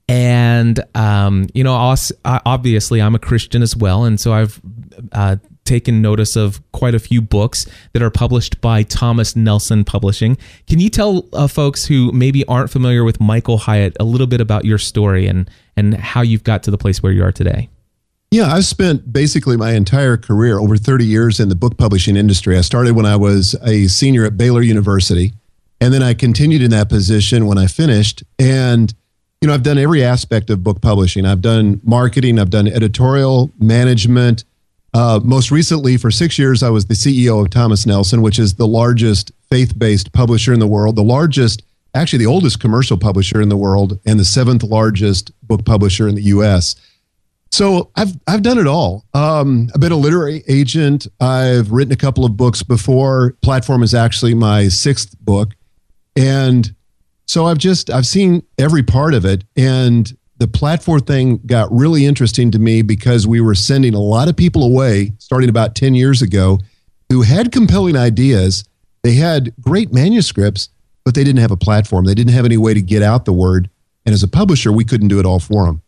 And, 0.08 0.80
um, 0.96 1.48
you 1.54 1.66
know, 1.66 1.94
obviously 2.24 3.02
I'm 3.02 3.14
a 3.14 3.20
Christian 3.20 3.62
as 3.62 3.76
well. 3.76 4.06
And 4.06 4.18
so 4.22 4.32
I've 4.32 4.62
uh, 5.12 5.36
taken 5.66 6.02
notice 6.02 6.38
of 6.38 6.62
quite 6.72 6.96
a 6.96 7.00
few 7.00 7.22
books 7.22 7.66
that 7.92 8.02
are 8.02 8.10
published 8.10 8.62
by 8.62 8.84
Thomas 8.84 9.36
Nelson 9.36 9.84
Publishing. 9.84 10.38
Can 10.68 10.80
you 10.80 10.90
tell 10.90 11.28
uh, 11.34 11.46
folks 11.46 11.84
who 11.84 12.10
maybe 12.14 12.46
aren't 12.46 12.70
familiar 12.70 13.04
with 13.04 13.20
Michael 13.20 13.58
Hyatt 13.58 13.98
a 14.00 14.06
little 14.06 14.28
bit 14.28 14.40
about 14.40 14.64
your 14.64 14.78
story 14.78 15.28
and, 15.28 15.50
and 15.76 15.96
how 15.96 16.22
you've 16.22 16.46
got 16.46 16.64
to 16.64 16.72
the 16.72 16.78
place 16.78 17.04
where 17.04 17.12
you 17.12 17.22
are 17.26 17.34
today? 17.34 17.68
Yeah, 18.32 18.52
I've 18.52 18.66
spent 18.66 19.14
basically 19.14 19.56
my 19.56 19.74
entire 19.74 20.18
career, 20.18 20.60
over 20.60 20.78
30 20.78 21.06
years 21.06 21.40
in 21.40 21.50
the 21.50 21.56
book 21.56 21.78
publishing 21.78 22.18
industry. 22.18 22.58
I 22.58 22.62
started 22.62 22.96
when 22.96 23.06
I 23.06 23.16
was 23.16 23.56
a 23.64 23.88
senior 23.88 24.26
at 24.26 24.36
Baylor 24.36 24.62
University, 24.62 25.34
and 25.80 25.94
then 25.94 26.04
I 26.04 26.14
continued 26.14 26.62
in 26.62 26.72
that 26.72 26.90
position 26.90 27.46
when 27.46 27.58
I 27.58 27.68
finished. 27.68 28.24
And, 28.40 28.94
you 29.40 29.48
know, 29.48 29.54
I've 29.54 29.64
done 29.64 29.78
every 29.78 30.04
aspect 30.04 30.50
of 30.50 30.64
book 30.64 30.82
publishing. 30.82 31.26
I've 31.26 31.42
done 31.42 31.80
marketing, 31.84 32.40
I've 32.40 32.50
done 32.50 32.68
editorial, 32.68 33.52
management. 33.60 34.44
Uh, 34.94 35.20
most 35.24 35.52
recently, 35.52 35.98
for 35.98 36.10
six 36.10 36.40
years, 36.40 36.64
I 36.64 36.70
was 36.70 36.86
the 36.86 36.94
CEO 36.94 37.42
of 37.42 37.50
Thomas 37.50 37.86
Nelson, 37.86 38.22
which 38.22 38.40
is 38.40 38.56
the 38.56 38.68
largest 38.68 39.32
faith 39.50 39.78
based 39.78 40.14
publisher 40.14 40.54
in 40.54 40.60
the 40.60 40.68
world, 40.68 40.96
the 40.96 41.04
largest, 41.04 41.64
actually, 41.94 42.20
the 42.20 42.26
oldest 42.26 42.60
commercial 42.60 42.98
publisher 42.98 43.42
in 43.42 43.50
the 43.50 43.58
world, 43.58 44.00
and 44.06 44.20
the 44.20 44.26
seventh 44.26 44.64
largest 44.64 45.32
book 45.46 45.66
publisher 45.66 46.08
in 46.08 46.16
the 46.16 46.24
US. 46.24 46.76
So 47.56 47.89
I've 47.96 48.12
I've 48.28 48.41
done 48.41 48.58
it 48.58 48.68
all. 48.68 49.06
Um, 49.13 49.70
I've 49.74 49.80
been 49.80 49.94
a 49.94 49.96
literary 49.96 50.44
agent. 50.50 51.08
I've 51.22 51.72
written 51.72 51.94
a 51.94 51.96
couple 51.96 52.26
of 52.26 52.36
books 52.36 52.62
before. 52.63 53.38
Platform 53.41 53.82
is 53.82 53.94
actually 53.94 54.34
my 54.34 54.68
sixth 54.68 55.18
book, 55.22 55.56
and 56.18 56.76
so 57.28 57.46
I've 57.46 57.58
just 57.58 57.89
I've 57.89 58.06
seen 58.06 58.44
every 58.58 58.84
part 58.84 59.13
of 59.13 59.24
it. 59.24 59.46
And 59.56 60.18
the 60.38 60.50
platform 60.50 61.00
thing 61.00 61.39
got 61.46 61.72
really 61.72 62.06
interesting 62.06 62.52
to 62.52 62.60
me 62.60 62.82
because 62.82 63.26
we 63.26 63.39
were 63.39 63.56
sending 63.56 63.94
a 63.94 64.02
lot 64.02 64.28
of 64.28 64.36
people 64.36 64.63
away 64.63 65.13
starting 65.20 65.48
about 65.48 65.76
ten 65.76 65.96
years 65.96 66.22
ago, 66.22 66.60
who 67.08 67.22
had 67.22 67.54
compelling 67.54 67.96
ideas. 67.96 68.65
They 69.04 69.13
had 69.13 69.54
great 69.62 69.94
manuscripts, 69.94 70.68
but 71.06 71.15
they 71.15 71.24
didn't 71.24 71.39
have 71.39 71.52
a 71.52 71.58
platform. 71.58 72.04
They 72.04 72.15
didn't 72.15 72.34
have 72.34 72.44
any 72.44 72.58
way 72.58 72.74
to 72.74 72.82
get 72.82 73.02
out 73.02 73.24
the 73.24 73.32
word. 73.32 73.70
And 74.06 74.12
as 74.12 74.24
a 74.24 74.28
publisher, 74.28 74.74
we 74.74 74.84
couldn't 74.84 75.08
do 75.08 75.22
it 75.22 75.26
all 75.26 75.39
for 75.39 75.65
them. 75.68 75.82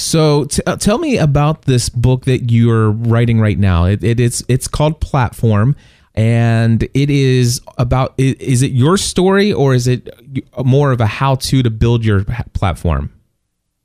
So 0.00 0.44
t- 0.46 0.62
uh, 0.66 0.76
tell 0.76 0.98
me 0.98 1.18
about 1.18 1.62
this 1.62 1.88
book 1.88 2.24
that 2.24 2.50
you're 2.50 2.90
writing 2.90 3.40
right 3.40 3.58
now. 3.58 3.84
It, 3.84 4.02
it, 4.02 4.18
it's 4.18 4.42
it's 4.48 4.66
called 4.66 5.00
Platform, 5.00 5.76
and 6.14 6.82
it 6.94 7.10
is 7.10 7.60
about. 7.76 8.14
Is 8.16 8.62
it 8.62 8.72
your 8.72 8.96
story 8.96 9.52
or 9.52 9.74
is 9.74 9.86
it 9.86 10.08
more 10.64 10.92
of 10.92 11.00
a 11.00 11.06
how-to 11.06 11.62
to 11.62 11.70
build 11.70 12.04
your 12.04 12.24
platform? 12.54 13.12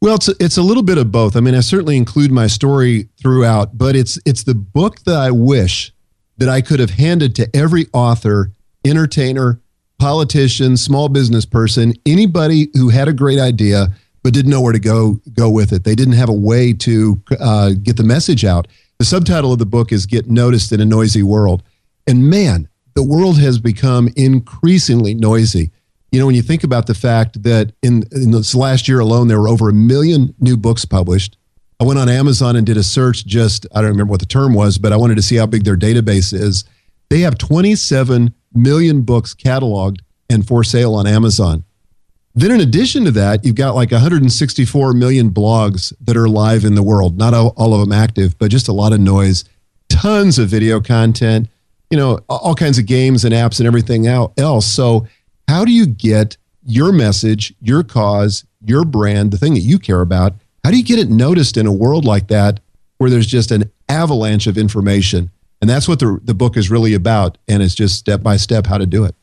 Well, 0.02 0.16
it's 0.16 0.30
it's 0.40 0.58
a 0.58 0.62
little 0.62 0.84
bit 0.84 0.98
of 0.98 1.12
both. 1.12 1.36
I 1.36 1.42
mean, 1.42 1.54
I 1.54 1.60
certainly 1.60 1.98
include 1.98 2.32
my 2.32 2.48
story 2.48 3.10
throughout, 3.22 3.78
but 3.78 3.96
it's 3.96 4.18
it's 4.26 4.44
the 4.44 4.56
book 4.56 5.02
that 5.02 5.18
I 5.18 5.32
wish 5.32 5.94
that 6.38 6.48
I 6.48 6.62
could 6.62 6.80
have 6.80 6.92
handed 6.92 7.36
to 7.36 7.50
every 7.54 7.88
author, 7.94 8.52
entertainer, 8.86 9.60
politician, 10.00 10.78
small 10.78 11.10
business 11.10 11.46
person, 11.46 11.94
anybody 12.06 12.70
who 12.74 12.90
had 12.90 13.08
a 13.08 13.14
great 13.14 13.40
idea 13.40 13.88
but 14.26 14.34
didn't 14.34 14.50
know 14.50 14.60
where 14.60 14.74
to 14.74 14.80
go 14.80 15.22
go 15.34 15.52
with 15.52 15.72
it. 15.72 15.84
They 15.84 15.94
didn't 15.94 16.16
have 16.16 16.30
a 16.30 16.34
way 16.34 16.74
to 16.74 17.22
uh, 17.40 17.74
get 17.84 17.96
the 17.96 18.04
message 18.04 18.44
out. 18.44 18.68
The 18.98 19.06
subtitle 19.06 19.54
of 19.54 19.60
the 19.60 19.68
book 19.68 19.92
is 19.92 20.08
"Get 20.08 20.28
Noticed 20.28 20.72
in 20.72 20.82
a 20.82 20.86
Noisy 20.86 21.22
World," 21.22 21.62
and 22.08 22.28
man, 22.28 22.68
the 22.96 23.04
world 23.04 23.38
has 23.40 23.60
become 23.60 24.10
increasingly 24.16 25.14
noisy. 25.14 25.70
You 26.12 26.20
know, 26.20 26.26
when 26.26 26.34
you 26.34 26.42
think 26.42 26.64
about 26.64 26.88
the 26.88 26.96
fact 26.96 27.44
that 27.44 27.74
in, 27.84 28.04
in 28.14 28.32
this 28.32 28.56
last 28.56 28.88
year 28.88 29.00
alone, 29.00 29.28
there 29.28 29.40
were 29.40 29.48
over 29.48 29.70
a 29.70 29.74
million 29.74 30.34
new 30.40 30.58
books 30.58 30.86
published. 30.86 31.38
I 31.80 31.84
went 31.84 32.00
on 32.00 32.10
Amazon 32.10 32.56
and 32.56 32.66
did 32.66 32.78
a 32.78 32.84
search 32.84 33.28
just, 33.28 33.68
I 33.76 33.82
don't 33.82 33.92
remember 33.92 34.12
what 34.12 34.22
the 34.22 34.26
term 34.26 34.54
was, 34.54 34.78
but 34.78 34.94
I 34.94 34.96
wanted 34.96 35.16
to 35.16 35.22
see 35.22 35.36
how 35.36 35.46
big 35.46 35.66
their 35.66 35.76
database 35.76 36.34
is. 36.34 36.64
They 37.10 37.20
have 37.20 37.38
27 37.38 38.34
million 38.54 39.02
books 39.02 39.36
cataloged 39.36 40.00
and 40.30 40.48
for 40.48 40.64
sale 40.64 40.96
on 40.96 41.06
Amazon. 41.06 41.65
Then, 42.38 42.52
in 42.52 42.60
addition 42.60 43.06
to 43.06 43.12
that, 43.12 43.46
you've 43.46 43.56
got 43.56 43.76
like 43.76 43.92
164 43.92 44.94
million 44.94 45.30
blogs 45.30 45.94
that 46.02 46.18
are 46.18 46.28
live 46.28 46.66
in 46.66 46.76
the 46.76 46.84
world. 46.84 47.18
Not 47.18 47.34
all, 47.34 47.74
of 47.74 47.80
them 47.80 47.94
active, 47.94 48.38
but 48.38 48.52
just 48.52 48.68
a 48.68 48.74
lot 48.74 48.92
of 48.92 49.00
noise. 49.00 49.46
Tons 49.88 50.38
of 50.38 50.50
video 50.50 50.82
content, 50.82 51.48
you 51.90 51.98
know, 51.98 52.20
all 52.28 52.54
kinds 52.54 52.78
of 52.78 52.86
games 52.86 53.24
and 53.24 53.34
apps 53.34 53.60
and 53.60 53.68
everything 53.68 54.06
else. 54.06 54.66
So, 54.66 55.08
how 55.48 55.64
do 55.64 55.72
you 55.72 55.86
get 55.86 56.36
your 56.66 56.92
message, 56.92 57.54
your 57.62 57.84
cause, 57.84 58.46
your 58.66 58.84
brand, 58.84 59.32
the 59.32 59.38
thing 59.38 59.54
that 59.54 59.62
you 59.62 59.80
care 59.80 60.02
about, 60.02 60.34
how 60.66 60.72
do 60.72 60.78
you 60.78 60.84
get 60.84 61.00
it 61.00 61.10
noticed 61.10 61.56
in 61.56 61.68
a 61.68 61.72
world 61.72 62.04
like 62.04 62.28
that 62.28 62.60
where 62.98 63.10
there's 63.10 63.28
just 63.28 63.52
an 63.52 63.72
avalanche 63.88 64.48
of 64.48 64.58
information? 64.58 65.30
And 65.62 65.70
that's 65.70 65.88
what 65.88 66.00
the, 66.00 66.20
the 66.24 66.34
book 66.34 66.58
is 66.58 66.70
really 66.70 66.96
about. 66.96 67.38
And 67.48 67.64
it's 67.64 67.76
just 67.76 67.98
step 67.98 68.22
by 68.22 68.38
step 68.38 68.68
how 68.68 68.78
to 68.78 68.86
do 68.86 69.06
it. 69.06 69.16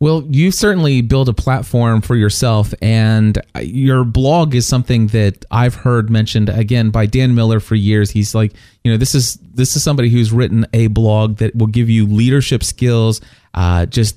Well, 0.00 0.24
you 0.30 0.52
certainly 0.52 1.00
build 1.00 1.28
a 1.28 1.32
platform 1.32 2.02
for 2.02 2.14
yourself, 2.14 2.72
and 2.80 3.36
your 3.60 4.04
blog 4.04 4.54
is 4.54 4.64
something 4.64 5.08
that 5.08 5.44
I've 5.50 5.74
heard 5.74 6.08
mentioned 6.08 6.48
again 6.48 6.90
by 6.90 7.06
Dan 7.06 7.34
Miller 7.34 7.58
for 7.58 7.74
years. 7.74 8.12
He's 8.12 8.32
like, 8.32 8.52
you 8.84 8.92
know, 8.92 8.96
this 8.96 9.16
is 9.16 9.38
this 9.42 9.74
is 9.74 9.82
somebody 9.82 10.08
who's 10.08 10.32
written 10.32 10.66
a 10.72 10.86
blog 10.86 11.38
that 11.38 11.56
will 11.56 11.66
give 11.66 11.90
you 11.90 12.06
leadership 12.06 12.62
skills, 12.62 13.20
uh, 13.54 13.86
just 13.86 14.16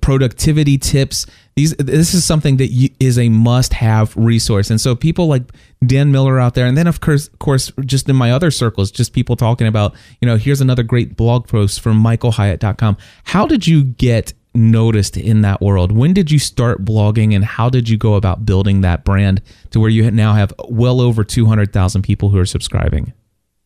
productivity 0.00 0.76
tips. 0.76 1.26
These 1.54 1.76
this 1.76 2.14
is 2.14 2.24
something 2.24 2.56
that 2.56 2.68
you, 2.68 2.88
is 2.98 3.16
a 3.16 3.28
must-have 3.28 4.16
resource, 4.16 4.70
and 4.70 4.80
so 4.80 4.96
people 4.96 5.28
like 5.28 5.44
Dan 5.86 6.10
Miller 6.10 6.40
out 6.40 6.54
there, 6.54 6.66
and 6.66 6.76
then 6.76 6.88
of 6.88 7.00
course, 7.00 7.28
of 7.28 7.38
course, 7.38 7.70
just 7.84 8.08
in 8.08 8.16
my 8.16 8.32
other 8.32 8.50
circles, 8.50 8.90
just 8.90 9.12
people 9.12 9.36
talking 9.36 9.68
about, 9.68 9.94
you 10.20 10.26
know, 10.26 10.36
here's 10.36 10.60
another 10.60 10.82
great 10.82 11.16
blog 11.16 11.46
post 11.46 11.80
from 11.80 12.02
MichaelHyatt.com. 12.02 12.96
How 13.22 13.46
did 13.46 13.68
you 13.68 13.84
get 13.84 14.32
noticed 14.54 15.16
in 15.16 15.42
that 15.42 15.60
world? 15.60 15.92
When 15.92 16.12
did 16.12 16.30
you 16.30 16.38
start 16.38 16.84
blogging 16.84 17.34
and 17.34 17.44
how 17.44 17.68
did 17.70 17.88
you 17.88 17.96
go 17.96 18.14
about 18.14 18.44
building 18.44 18.80
that 18.82 19.04
brand 19.04 19.42
to 19.70 19.80
where 19.80 19.90
you 19.90 20.10
now 20.10 20.34
have 20.34 20.52
well 20.68 21.00
over 21.00 21.24
200,000 21.24 22.02
people 22.02 22.30
who 22.30 22.38
are 22.38 22.46
subscribing? 22.46 23.12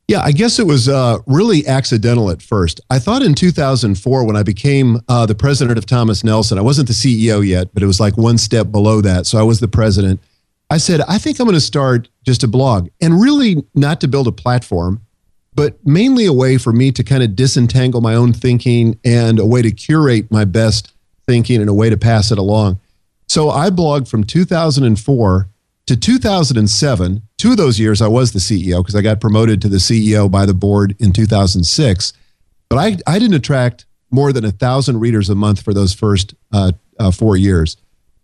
Yeah, 0.09 0.21
I 0.21 0.31
guess 0.31 0.61
it 0.61 0.67
was 0.67 0.89
uh, 0.89 1.19
really 1.27 1.67
accidental 1.67 2.31
at 2.31 2.41
first. 2.41 2.81
I 2.91 3.01
thought 3.01 3.23
in 3.23 3.35
2004, 3.35 4.25
when 4.25 4.37
I 4.37 4.45
became 4.45 5.01
uh, 5.09 5.27
the 5.27 5.35
president 5.35 5.79
of 5.79 5.87
Thomas 5.87 6.23
Nelson, 6.23 6.59
I 6.59 6.63
wasn't 6.63 6.87
the 6.87 6.95
CEO 6.95 7.45
yet, 7.45 7.75
but 7.75 7.83
it 7.83 7.87
was 7.87 7.99
like 7.99 8.17
one 8.17 8.39
step 8.39 8.71
below 8.71 9.01
that. 9.01 9.27
So 9.27 9.37
I 9.39 9.43
was 9.43 9.59
the 9.59 9.67
president. 9.67 10.21
I 10.71 10.79
said, 10.79 11.01
I 11.09 11.19
think 11.19 11.41
I'm 11.41 11.47
going 11.47 11.55
to 11.55 11.61
start 11.61 12.09
just 12.25 12.45
a 12.45 12.49
blog 12.49 12.89
and 13.01 13.21
really 13.21 13.65
not 13.75 14.01
to 14.01 14.09
build 14.09 14.29
a 14.29 14.33
platform, 14.33 15.01
but 15.57 15.85
mainly 15.87 16.27
a 16.27 16.33
way 16.33 16.59
for 16.59 16.73
me 16.73 16.93
to 16.93 17.03
kind 17.03 17.23
of 17.23 17.35
disentangle 17.35 18.03
my 18.03 18.15
own 18.15 18.33
thinking 18.35 19.01
and 19.05 19.39
a 19.39 19.47
way 19.47 19.63
to 19.63 19.73
curate 19.73 20.31
my 20.31 20.45
best 20.45 20.93
thinking 21.27 21.61
and 21.61 21.71
a 21.71 21.75
way 21.75 21.89
to 21.89 21.97
pass 21.97 22.31
it 22.31 22.39
along. 22.39 22.79
So 23.27 23.49
I 23.49 23.71
blogged 23.71 24.07
from 24.07 24.23
2004 24.23 25.49
to 25.87 25.97
2007. 25.97 27.23
Two 27.39 27.51
of 27.51 27.57
those 27.57 27.81
years 27.81 28.03
I 28.03 28.07
was 28.07 28.33
the 28.33 28.39
CEO 28.39 28.79
because 28.83 28.95
I 28.95 29.01
got 29.01 29.19
promoted 29.19 29.63
to 29.63 29.69
the 29.69 29.79
CEO 29.79 30.31
by 30.31 30.45
the 30.45 30.55
board 30.55 30.95
in 30.99 31.13
2006. 31.13 32.13
But 32.69 32.77
I, 32.77 32.99
I 33.07 33.19
didn't 33.19 33.35
attract 33.35 33.87
more 34.11 34.33
than 34.33 34.45
a 34.45 34.51
thousand 34.51 35.01
readers 35.01 35.31
a 35.31 35.35
month 35.35 35.63
for 35.63 35.73
those 35.73 35.95
first 35.95 36.35
uh, 36.53 36.73
uh, 37.01 37.11
four 37.11 37.37
years. 37.37 37.79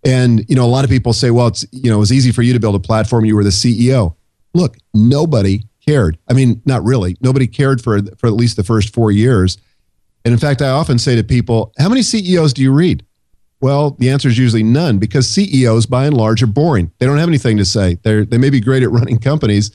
And 0.04 0.44
you 0.48 0.56
know, 0.56 0.64
a 0.64 0.66
lot 0.66 0.84
of 0.84 0.90
people 0.90 1.12
say, 1.12 1.30
"Well, 1.30 1.46
it's 1.46 1.64
you 1.70 1.88
know, 1.88 1.96
it 1.96 2.00
was 2.00 2.12
easy 2.12 2.32
for 2.32 2.42
you 2.42 2.52
to 2.52 2.58
build 2.58 2.74
a 2.74 2.80
platform. 2.80 3.24
You 3.24 3.36
were 3.36 3.44
the 3.44 3.50
CEO." 3.50 4.16
Look, 4.52 4.76
nobody 4.92 5.62
cared. 5.84 6.18
I 6.28 6.32
mean, 6.32 6.62
not 6.64 6.84
really. 6.84 7.16
Nobody 7.20 7.46
cared 7.46 7.82
for 7.82 8.00
for 8.16 8.26
at 8.26 8.32
least 8.32 8.56
the 8.56 8.64
first 8.64 8.94
four 8.94 9.10
years. 9.10 9.58
And 10.24 10.32
in 10.32 10.38
fact, 10.38 10.62
I 10.62 10.70
often 10.70 10.98
say 10.98 11.16
to 11.16 11.24
people, 11.24 11.72
"How 11.78 11.88
many 11.88 12.02
CEOs 12.02 12.52
do 12.52 12.62
you 12.62 12.72
read?" 12.72 13.04
Well, 13.60 13.92
the 13.98 14.10
answer 14.10 14.28
is 14.28 14.38
usually 14.38 14.64
none 14.64 14.98
because 14.98 15.28
CEOs, 15.28 15.86
by 15.86 16.06
and 16.06 16.16
large, 16.16 16.42
are 16.42 16.48
boring. 16.48 16.90
They 16.98 17.06
don't 17.06 17.18
have 17.18 17.28
anything 17.28 17.56
to 17.58 17.64
say. 17.64 17.98
They 18.02 18.24
they 18.24 18.38
may 18.38 18.50
be 18.50 18.60
great 18.60 18.82
at 18.82 18.90
running 18.90 19.18
companies, 19.18 19.70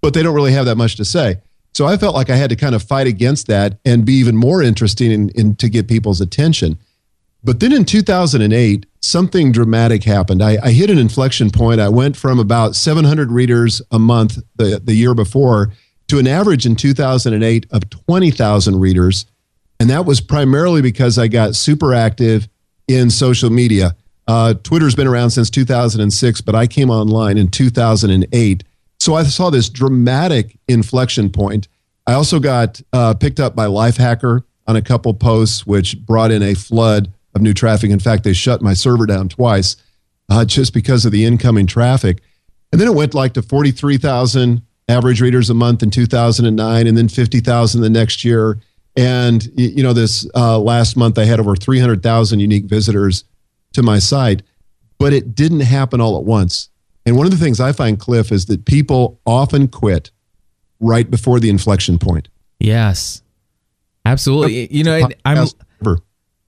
but 0.00 0.14
they 0.14 0.22
don't 0.22 0.34
really 0.34 0.52
have 0.52 0.66
that 0.66 0.76
much 0.76 0.96
to 0.96 1.04
say. 1.04 1.38
So 1.72 1.86
I 1.86 1.96
felt 1.96 2.14
like 2.14 2.30
I 2.30 2.36
had 2.36 2.50
to 2.50 2.56
kind 2.56 2.74
of 2.74 2.82
fight 2.82 3.06
against 3.06 3.46
that 3.46 3.78
and 3.84 4.04
be 4.04 4.14
even 4.14 4.36
more 4.36 4.62
interesting 4.62 5.10
in, 5.10 5.28
in 5.30 5.54
to 5.56 5.68
get 5.68 5.86
people's 5.86 6.20
attention. 6.20 6.78
But 7.44 7.60
then 7.60 7.72
in 7.72 7.84
2008, 7.84 8.86
something 9.02 9.52
dramatic 9.52 10.04
happened. 10.04 10.42
I, 10.42 10.58
I, 10.62 10.72
hit 10.72 10.90
an 10.90 10.98
inflection 10.98 11.50
point. 11.50 11.80
I 11.80 11.88
went 11.88 12.16
from 12.16 12.38
about 12.38 12.76
700 12.76 13.30
readers 13.30 13.80
a 13.90 13.98
month 13.98 14.38
the, 14.56 14.80
the 14.82 14.94
year 14.94 15.14
before 15.14 15.72
to 16.08 16.18
an 16.18 16.26
average 16.26 16.66
in 16.66 16.76
2008 16.76 17.66
of 17.70 17.88
20,000 17.88 18.78
readers. 18.78 19.26
And 19.78 19.88
that 19.88 20.04
was 20.04 20.20
primarily 20.20 20.82
because 20.82 21.18
I 21.18 21.28
got 21.28 21.56
super 21.56 21.94
active 21.94 22.48
in 22.88 23.10
social 23.10 23.48
media. 23.48 23.96
Uh, 24.28 24.54
Twitter's 24.54 24.94
been 24.94 25.06
around 25.06 25.30
since 25.30 25.48
2006, 25.50 26.40
but 26.42 26.54
I 26.54 26.66
came 26.66 26.90
online 26.90 27.38
in 27.38 27.48
2008. 27.48 28.64
So 28.98 29.14
I 29.14 29.22
saw 29.22 29.48
this 29.48 29.70
dramatic 29.70 30.58
inflection 30.68 31.30
point. 31.30 31.68
I 32.06 32.12
also 32.12 32.38
got 32.38 32.80
uh, 32.92 33.14
picked 33.14 33.40
up 33.40 33.56
by 33.56 33.66
Lifehacker 33.66 34.42
on 34.66 34.76
a 34.76 34.82
couple 34.82 35.14
posts, 35.14 35.66
which 35.66 35.98
brought 36.04 36.30
in 36.30 36.42
a 36.42 36.54
flood 36.54 37.12
of 37.34 37.42
new 37.42 37.54
traffic. 37.54 37.90
In 37.90 38.00
fact, 38.00 38.24
they 38.24 38.32
shut 38.32 38.62
my 38.62 38.74
server 38.74 39.06
down 39.06 39.28
twice 39.28 39.76
uh, 40.28 40.44
just 40.44 40.72
because 40.72 41.04
of 41.04 41.12
the 41.12 41.24
incoming 41.24 41.66
traffic. 41.66 42.22
And 42.72 42.80
then 42.80 42.88
it 42.88 42.94
went 42.94 43.14
like 43.14 43.34
to 43.34 43.42
43,000 43.42 44.62
average 44.88 45.20
readers 45.20 45.50
a 45.50 45.54
month 45.54 45.82
in 45.82 45.90
2009, 45.90 46.86
and 46.86 46.96
then 46.96 47.08
50,000 47.08 47.80
the 47.80 47.90
next 47.90 48.24
year. 48.24 48.60
And, 48.96 49.48
you 49.56 49.82
know, 49.82 49.92
this 49.92 50.28
uh, 50.34 50.58
last 50.58 50.96
month 50.96 51.18
I 51.18 51.24
had 51.24 51.40
over 51.40 51.54
300,000 51.54 52.40
unique 52.40 52.64
visitors 52.64 53.24
to 53.72 53.82
my 53.82 53.98
site, 53.98 54.42
but 54.98 55.12
it 55.12 55.34
didn't 55.34 55.60
happen 55.60 56.00
all 56.00 56.18
at 56.18 56.24
once. 56.24 56.68
And 57.06 57.16
one 57.16 57.26
of 57.26 57.32
the 57.32 57.38
things 57.38 57.60
I 57.60 57.72
find, 57.72 57.98
Cliff, 57.98 58.30
is 58.30 58.46
that 58.46 58.64
people 58.64 59.20
often 59.24 59.68
quit 59.68 60.10
right 60.80 61.08
before 61.10 61.40
the 61.40 61.50
inflection 61.50 61.98
point. 61.98 62.28
Yes, 62.58 63.22
absolutely. 64.04 64.72
You 64.72 64.84
know, 64.84 65.08
I'm. 65.24 65.46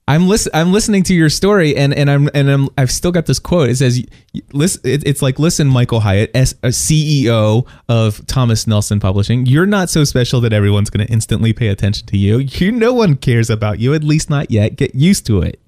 I'm 0.07 0.27
listen, 0.27 0.51
I'm 0.53 0.73
listening 0.73 1.03
to 1.03 1.13
your 1.13 1.29
story 1.29 1.77
and 1.77 1.93
and 1.93 2.09
I'm 2.09 2.29
and 2.33 2.49
I'm 2.49 2.69
I've 2.77 2.91
still 2.91 3.11
got 3.11 3.25
this 3.25 3.39
quote. 3.39 3.69
It 3.69 3.77
says 3.77 4.05
listen 4.51 4.81
it's 4.83 5.21
like 5.21 5.39
listen 5.39 5.67
Michael 5.67 6.01
Hyatt 6.01 6.29
as 6.35 6.53
a 6.61 6.67
uh, 6.67 6.69
CEO 6.69 7.65
of 7.87 8.25
Thomas 8.27 8.67
Nelson 8.67 8.99
Publishing. 8.99 9.45
You're 9.45 9.65
not 9.65 9.89
so 9.89 10.03
special 10.03 10.41
that 10.41 10.51
everyone's 10.51 10.89
going 10.89 11.07
to 11.07 11.11
instantly 11.11 11.53
pay 11.53 11.69
attention 11.69 12.05
to 12.07 12.17
you. 12.17 12.39
You 12.39 12.71
no 12.73 12.93
one 12.93 13.15
cares 13.15 13.49
about 13.49 13.79
you 13.79 13.93
at 13.93 14.03
least 14.03 14.29
not 14.29 14.51
yet. 14.51 14.75
Get 14.75 14.93
used 14.93 15.25
to 15.27 15.41
it. 15.41 15.62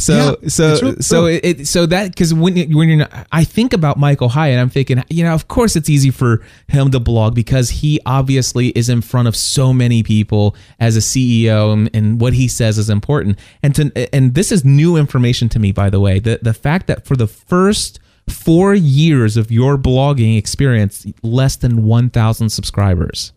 So 0.00 0.38
yeah, 0.40 0.48
so 0.48 0.78
really 0.80 1.02
so 1.02 1.26
it, 1.26 1.44
it, 1.44 1.66
so 1.66 1.84
that 1.86 2.12
because 2.12 2.32
when 2.32 2.54
when 2.72 2.88
you're 2.88 2.98
not, 2.98 3.26
I 3.32 3.42
think 3.42 3.72
about 3.72 3.98
Michael 3.98 4.28
Hyatt, 4.28 4.60
I'm 4.60 4.70
thinking 4.70 5.02
you 5.10 5.24
know 5.24 5.34
of 5.34 5.48
course 5.48 5.74
it's 5.74 5.90
easy 5.90 6.12
for 6.12 6.40
him 6.68 6.92
to 6.92 7.00
blog 7.00 7.34
because 7.34 7.70
he 7.70 8.00
obviously 8.06 8.68
is 8.68 8.88
in 8.88 9.00
front 9.00 9.26
of 9.26 9.34
so 9.34 9.72
many 9.72 10.04
people 10.04 10.54
as 10.78 10.96
a 10.96 11.00
CEO 11.00 11.72
and, 11.72 11.90
and 11.92 12.20
what 12.20 12.32
he 12.32 12.46
says 12.46 12.78
is 12.78 12.88
important. 12.88 13.40
And 13.64 13.74
to 13.74 14.14
and 14.14 14.34
this 14.34 14.52
is 14.52 14.64
new 14.64 14.96
information 14.96 15.48
to 15.48 15.58
me 15.58 15.72
by 15.72 15.90
the 15.90 15.98
way. 15.98 16.20
The 16.20 16.38
the 16.42 16.54
fact 16.54 16.86
that 16.86 17.04
for 17.04 17.16
the 17.16 17.26
first 17.26 17.98
four 18.28 18.74
years 18.74 19.36
of 19.36 19.50
your 19.50 19.76
blogging 19.76 20.38
experience, 20.38 21.06
less 21.24 21.56
than 21.56 21.82
one 21.82 22.08
thousand 22.08 22.50
subscribers. 22.50 23.32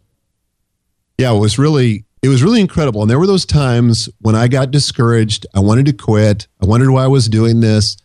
Yeah, 1.17 1.33
it 1.33 1.39
was 1.39 1.57
really 1.57 2.05
it 2.21 2.29
was 2.29 2.43
really 2.43 2.61
incredible. 2.61 3.01
And 3.01 3.09
there 3.09 3.19
were 3.19 3.27
those 3.27 3.45
times 3.45 4.07
when 4.19 4.35
I 4.35 4.47
got 4.47 4.71
discouraged. 4.71 5.45
I 5.55 5.59
wanted 5.59 5.87
to 5.87 5.93
quit. 5.93 6.47
I 6.61 6.65
wondered 6.67 6.91
why 6.91 7.03
I 7.03 7.07
was 7.07 7.27
doing 7.27 7.61
this. 7.61 7.97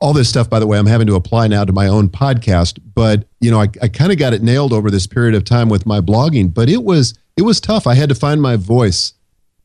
All 0.00 0.12
this 0.12 0.28
stuff, 0.28 0.48
by 0.48 0.60
the 0.60 0.66
way, 0.66 0.78
I'm 0.78 0.86
having 0.86 1.08
to 1.08 1.16
apply 1.16 1.48
now 1.48 1.64
to 1.64 1.72
my 1.72 1.88
own 1.88 2.08
podcast. 2.08 2.78
But 2.94 3.26
you 3.40 3.50
know, 3.50 3.60
I, 3.60 3.68
I 3.82 3.88
kind 3.88 4.12
of 4.12 4.18
got 4.18 4.34
it 4.34 4.42
nailed 4.42 4.72
over 4.72 4.90
this 4.90 5.06
period 5.06 5.34
of 5.34 5.44
time 5.44 5.68
with 5.68 5.86
my 5.86 6.00
blogging. 6.00 6.52
But 6.52 6.68
it 6.68 6.84
was 6.84 7.18
it 7.36 7.42
was 7.42 7.60
tough. 7.60 7.86
I 7.86 7.94
had 7.94 8.08
to 8.10 8.14
find 8.14 8.40
my 8.40 8.56
voice. 8.56 9.14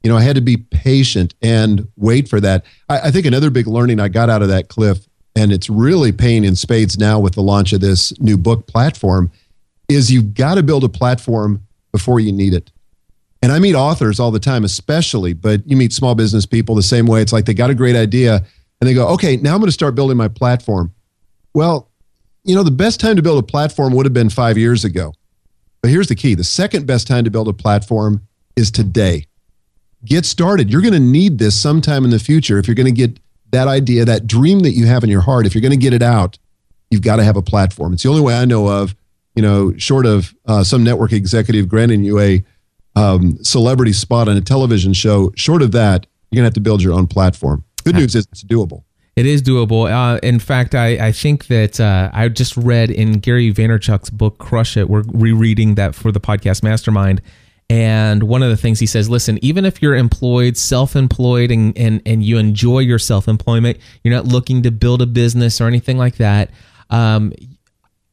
You 0.01 0.09
know, 0.09 0.17
I 0.17 0.21
had 0.21 0.35
to 0.35 0.41
be 0.41 0.57
patient 0.57 1.33
and 1.41 1.87
wait 1.95 2.27
for 2.27 2.39
that. 2.41 2.65
I, 2.89 2.99
I 3.07 3.11
think 3.11 3.25
another 3.25 3.49
big 3.49 3.67
learning 3.67 3.99
I 3.99 4.07
got 4.09 4.29
out 4.29 4.41
of 4.41 4.47
that, 4.49 4.69
Cliff, 4.69 5.07
and 5.35 5.51
it's 5.51 5.69
really 5.69 6.11
paying 6.11 6.43
in 6.43 6.55
spades 6.55 6.97
now 6.97 7.19
with 7.19 7.35
the 7.35 7.41
launch 7.41 7.73
of 7.73 7.81
this 7.81 8.17
new 8.19 8.37
book 8.37 8.67
platform, 8.67 9.31
is 9.87 10.11
you've 10.11 10.33
got 10.33 10.55
to 10.55 10.63
build 10.63 10.83
a 10.83 10.89
platform 10.89 11.65
before 11.91 12.19
you 12.19 12.33
need 12.33 12.53
it. 12.53 12.71
And 13.43 13.51
I 13.51 13.59
meet 13.59 13.75
authors 13.75 14.21
all 14.21 14.31
the 14.31 14.39
time, 14.39 14.63
especially, 14.63 15.33
but 15.33 15.67
you 15.67 15.75
meet 15.75 15.91
small 15.91 16.15
business 16.15 16.45
people 16.45 16.75
the 16.75 16.81
same 16.81 17.05
way. 17.05 17.21
It's 17.21 17.33
like 17.33 17.43
they 17.43 17.53
got 17.53 17.69
a 17.69 17.75
great 17.75 17.97
idea 17.97 18.35
and 18.79 18.87
they 18.87 18.93
go, 18.93 19.09
okay, 19.09 19.35
now 19.35 19.53
I'm 19.53 19.59
going 19.59 19.67
to 19.67 19.73
start 19.73 19.95
building 19.95 20.15
my 20.15 20.29
platform. 20.29 20.93
Well, 21.53 21.91
you 22.45 22.55
know, 22.55 22.63
the 22.63 22.71
best 22.71 23.01
time 23.01 23.17
to 23.17 23.21
build 23.21 23.43
a 23.43 23.45
platform 23.45 23.93
would 23.95 24.05
have 24.05 24.13
been 24.13 24.29
five 24.29 24.57
years 24.57 24.85
ago. 24.85 25.13
But 25.81 25.91
here's 25.91 26.07
the 26.07 26.15
key 26.15 26.35
the 26.35 26.45
second 26.45 26.87
best 26.87 27.05
time 27.05 27.25
to 27.25 27.29
build 27.29 27.49
a 27.49 27.53
platform 27.53 28.25
is 28.55 28.71
today. 28.71 29.27
Get 30.05 30.25
started. 30.25 30.71
You're 30.71 30.81
going 30.81 30.93
to 30.93 30.99
need 31.01 31.37
this 31.37 31.59
sometime 31.59 32.05
in 32.05 32.11
the 32.11 32.19
future 32.19 32.59
if 32.59 32.67
you're 32.67 32.75
going 32.75 32.85
to 32.85 32.93
get 32.93 33.19
that 33.51 33.67
idea, 33.67 34.05
that 34.05 34.25
dream 34.25 34.61
that 34.61 34.71
you 34.71 34.85
have 34.85 35.03
in 35.03 35.09
your 35.09 35.21
heart. 35.21 35.45
If 35.45 35.53
you're 35.53 35.61
going 35.61 35.71
to 35.71 35.77
get 35.77 35.93
it 35.93 36.01
out, 36.01 36.37
you've 36.89 37.01
got 37.01 37.17
to 37.17 37.25
have 37.25 37.35
a 37.35 37.41
platform. 37.41 37.91
It's 37.91 38.03
the 38.03 38.09
only 38.09 38.21
way 38.21 38.35
I 38.35 38.45
know 38.45 38.69
of, 38.69 38.95
you 39.35 39.41
know, 39.41 39.73
short 39.77 40.05
of 40.05 40.33
uh, 40.45 40.63
some 40.63 40.85
network 40.85 41.11
executive 41.11 41.67
granting 41.67 42.05
you 42.05 42.19
a 42.19 42.41
um, 42.95 43.37
celebrity 43.43 43.93
spot 43.93 44.27
on 44.27 44.37
a 44.37 44.41
television 44.41 44.93
show. 44.93 45.31
Short 45.35 45.61
of 45.61 45.71
that, 45.71 46.05
you're 46.31 46.39
gonna 46.39 46.47
have 46.47 46.53
to 46.53 46.61
build 46.61 46.81
your 46.81 46.93
own 46.93 47.07
platform. 47.07 47.63
Good 47.83 47.95
news 47.95 48.15
is 48.15 48.27
it's 48.31 48.43
doable. 48.43 48.83
It 49.15 49.25
is 49.27 49.43
doable. 49.43 49.91
Uh, 49.91 50.19
in 50.23 50.39
fact, 50.39 50.73
I, 50.73 51.07
I 51.07 51.11
think 51.11 51.47
that 51.47 51.79
uh, 51.79 52.09
I 52.13 52.29
just 52.29 52.57
read 52.57 52.89
in 52.89 53.19
Gary 53.19 53.53
Vaynerchuk's 53.53 54.09
book 54.09 54.39
Crush 54.39 54.75
It. 54.75 54.89
We're 54.89 55.03
rereading 55.07 55.75
that 55.75 55.93
for 55.93 56.11
the 56.11 56.19
podcast 56.19 56.63
Mastermind. 56.63 57.21
And 57.69 58.23
one 58.23 58.41
of 58.41 58.49
the 58.49 58.57
things 58.57 58.79
he 58.79 58.87
says, 58.87 59.09
listen, 59.09 59.37
even 59.43 59.65
if 59.65 59.81
you're 59.81 59.95
employed, 59.95 60.57
self-employed, 60.57 61.51
and 61.51 61.77
and, 61.77 62.01
and 62.05 62.23
you 62.23 62.37
enjoy 62.37 62.79
your 62.79 62.99
self-employment, 62.99 63.77
you're 64.03 64.13
not 64.13 64.25
looking 64.25 64.63
to 64.63 64.71
build 64.71 65.01
a 65.01 65.05
business 65.05 65.61
or 65.61 65.67
anything 65.67 65.97
like 65.97 66.15
that 66.17 66.49
um, 66.93 67.33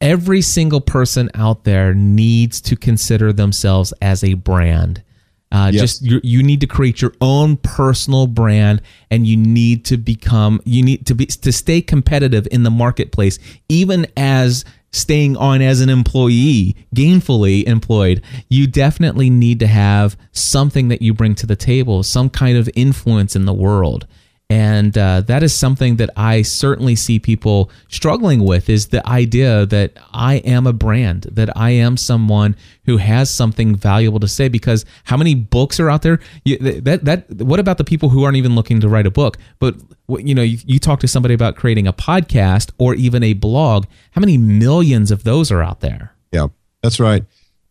every 0.01 0.41
single 0.41 0.81
person 0.81 1.29
out 1.35 1.63
there 1.63 1.93
needs 1.93 2.59
to 2.61 2.75
consider 2.75 3.31
themselves 3.31 3.93
as 4.01 4.23
a 4.23 4.33
brand. 4.33 5.03
Uh, 5.51 5.69
Yes. 5.73 5.81
Just 5.81 6.01
you, 6.03 6.21
you 6.23 6.43
need 6.43 6.61
to 6.61 6.67
create 6.67 7.01
your 7.01 7.13
own 7.21 7.57
personal 7.57 8.25
brand, 8.25 8.81
and 9.09 9.27
you 9.27 9.37
need 9.37 9.85
to 9.85 9.97
become 9.97 10.61
you 10.65 10.83
need 10.83 11.05
to 11.07 11.15
be 11.15 11.25
to 11.25 11.51
stay 11.51 11.81
competitive 11.81 12.47
in 12.51 12.63
the 12.63 12.71
marketplace, 12.71 13.37
even 13.67 14.07
as 14.15 14.63
staying 14.93 15.37
on 15.37 15.61
as 15.61 15.81
an 15.81 15.89
employee, 15.89 16.75
gainfully 16.95 17.63
employed. 17.65 18.21
You 18.49 18.67
definitely 18.67 19.29
need 19.29 19.59
to 19.59 19.67
have 19.67 20.17
something 20.31 20.87
that 20.87 21.01
you 21.01 21.13
bring 21.13 21.35
to 21.35 21.45
the 21.45 21.55
table, 21.55 22.03
some 22.03 22.29
kind 22.29 22.57
of 22.57 22.69
influence 22.75 23.35
in 23.35 23.45
the 23.45 23.53
world 23.53 24.07
and 24.51 24.97
uh, 24.97 25.21
that 25.21 25.43
is 25.43 25.55
something 25.55 25.95
that 25.95 26.09
i 26.17 26.41
certainly 26.41 26.95
see 26.95 27.19
people 27.19 27.71
struggling 27.87 28.43
with 28.43 28.69
is 28.69 28.87
the 28.87 29.07
idea 29.07 29.65
that 29.65 29.91
i 30.13 30.35
am 30.35 30.67
a 30.67 30.73
brand 30.73 31.23
that 31.31 31.55
i 31.57 31.69
am 31.69 31.95
someone 31.97 32.55
who 32.85 32.97
has 32.97 33.29
something 33.29 33.75
valuable 33.75 34.19
to 34.19 34.27
say 34.27 34.49
because 34.49 34.85
how 35.05 35.17
many 35.17 35.33
books 35.35 35.79
are 35.79 35.89
out 35.89 36.01
there 36.01 36.19
you, 36.43 36.57
that 36.57 37.05
that 37.05 37.29
what 37.41 37.59
about 37.59 37.77
the 37.77 37.83
people 37.83 38.09
who 38.09 38.23
aren't 38.23 38.37
even 38.37 38.55
looking 38.55 38.79
to 38.79 38.89
write 38.89 39.05
a 39.05 39.11
book 39.11 39.37
but 39.59 39.75
you 40.19 40.35
know 40.35 40.41
you, 40.41 40.57
you 40.65 40.79
talk 40.79 40.99
to 40.99 41.07
somebody 41.07 41.33
about 41.33 41.55
creating 41.55 41.87
a 41.87 41.93
podcast 41.93 42.71
or 42.77 42.93
even 42.95 43.23
a 43.23 43.33
blog 43.33 43.85
how 44.11 44.19
many 44.19 44.37
millions 44.37 45.11
of 45.11 45.23
those 45.23 45.51
are 45.51 45.61
out 45.61 45.79
there 45.81 46.13
Yeah, 46.31 46.47
that's 46.81 46.99
right. 46.99 47.23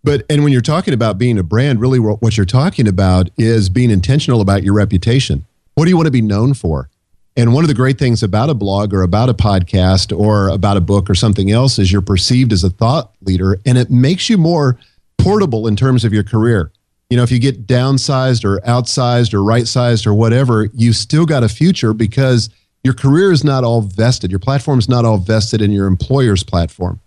But 0.03 0.25
and 0.31 0.43
when 0.43 0.53
you're 0.53 0.63
talking 0.63 0.95
about 0.95 1.19
being 1.19 1.39
a 1.39 1.43
brand, 1.43 1.81
really 1.81 1.99
what 1.99 2.23
what 2.23 2.37
you're 2.37 2.47
talking 2.47 2.89
about 2.89 3.31
is 3.37 3.69
being 3.69 3.91
intentional 3.91 4.41
about 4.41 4.63
your 4.63 4.75
reputation. 4.75 5.45
What 5.81 5.87
do 5.87 5.91
you 5.93 5.97
want 5.97 6.09
to 6.09 6.13
be 6.13 6.21
known 6.21 6.53
for? 6.53 6.91
And 7.39 7.55
one 7.55 7.65
of 7.65 7.69
the 7.69 7.75
great 7.75 7.99
things 7.99 8.23
about 8.23 8.51
a 8.51 8.55
blog 8.55 8.93
or 8.93 9.01
about 9.01 9.31
a 9.31 9.33
podcast 9.33 10.15
or 10.15 10.51
about 10.51 10.77
a 10.77 10.81
book 10.83 11.09
or 11.09 11.15
something 11.15 11.51
else 11.51 11.79
is 11.79 11.91
you're 11.91 12.03
perceived 12.03 12.53
as 12.53 12.63
a 12.63 12.69
thought 12.69 13.15
leader 13.23 13.59
and 13.65 13.79
it 13.79 13.89
makes 13.91 14.29
you 14.29 14.37
more 14.37 14.79
portable 15.17 15.67
in 15.67 15.77
terms 15.77 16.05
of 16.05 16.13
your 16.13 16.23
career. 16.23 16.71
You 17.09 17.17
know, 17.17 17.23
if 17.23 17.31
you 17.31 17.39
get 17.39 17.67
downsized 17.67 18.45
or 18.45 18.61
outsized 18.61 19.33
or 19.33 19.43
right 19.43 19.67
sized 19.67 20.07
or 20.07 20.13
whatever, 20.13 20.69
you 20.75 20.93
still 20.93 21.25
got 21.25 21.45
a 21.45 21.49
future 21.49 21.95
because 21.95 22.51
your 22.85 22.93
career 22.93 23.33
is 23.33 23.43
not 23.43 23.65
all 23.65 23.81
vested. 23.81 24.31
Your 24.31 24.39
platform 24.39 24.79
is 24.79 24.87
not 24.87 25.07
all 25.07 25.17
vested 25.17 25.63
in 25.63 25.71
your 25.71 25.87
employer's 25.87 26.43
platform. 26.43 27.01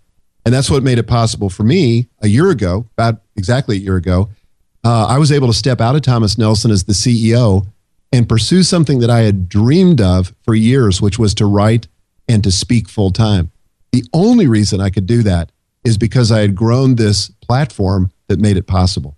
And 0.44 0.52
that's 0.52 0.68
what 0.68 0.82
made 0.82 0.98
it 0.98 1.06
possible 1.06 1.48
for 1.48 1.62
me 1.62 2.08
a 2.22 2.26
year 2.26 2.50
ago, 2.50 2.86
about 2.98 3.20
exactly 3.36 3.76
a 3.76 3.80
year 3.80 3.94
ago. 3.94 4.30
Uh, 4.82 5.06
I 5.06 5.18
was 5.18 5.30
able 5.30 5.46
to 5.46 5.54
step 5.54 5.80
out 5.80 5.94
of 5.94 6.02
Thomas 6.02 6.36
Nelson 6.36 6.72
as 6.72 6.82
the 6.82 6.92
CEO 6.92 7.68
and 8.14 8.28
pursue 8.28 8.62
something 8.62 9.00
that 9.00 9.10
I 9.10 9.22
had 9.22 9.48
dreamed 9.48 10.00
of 10.00 10.32
for 10.44 10.54
years, 10.54 11.02
which 11.02 11.18
was 11.18 11.34
to 11.34 11.46
write 11.46 11.88
and 12.28 12.44
to 12.44 12.52
speak 12.52 12.88
full 12.88 13.10
time. 13.10 13.50
The 13.90 14.04
only 14.12 14.46
reason 14.46 14.80
I 14.80 14.90
could 14.90 15.06
do 15.06 15.24
that 15.24 15.50
is 15.82 15.98
because 15.98 16.30
I 16.30 16.38
had 16.38 16.54
grown 16.54 16.94
this 16.94 17.28
platform 17.42 18.12
that 18.28 18.38
made 18.38 18.56
it 18.56 18.68
possible. 18.68 19.16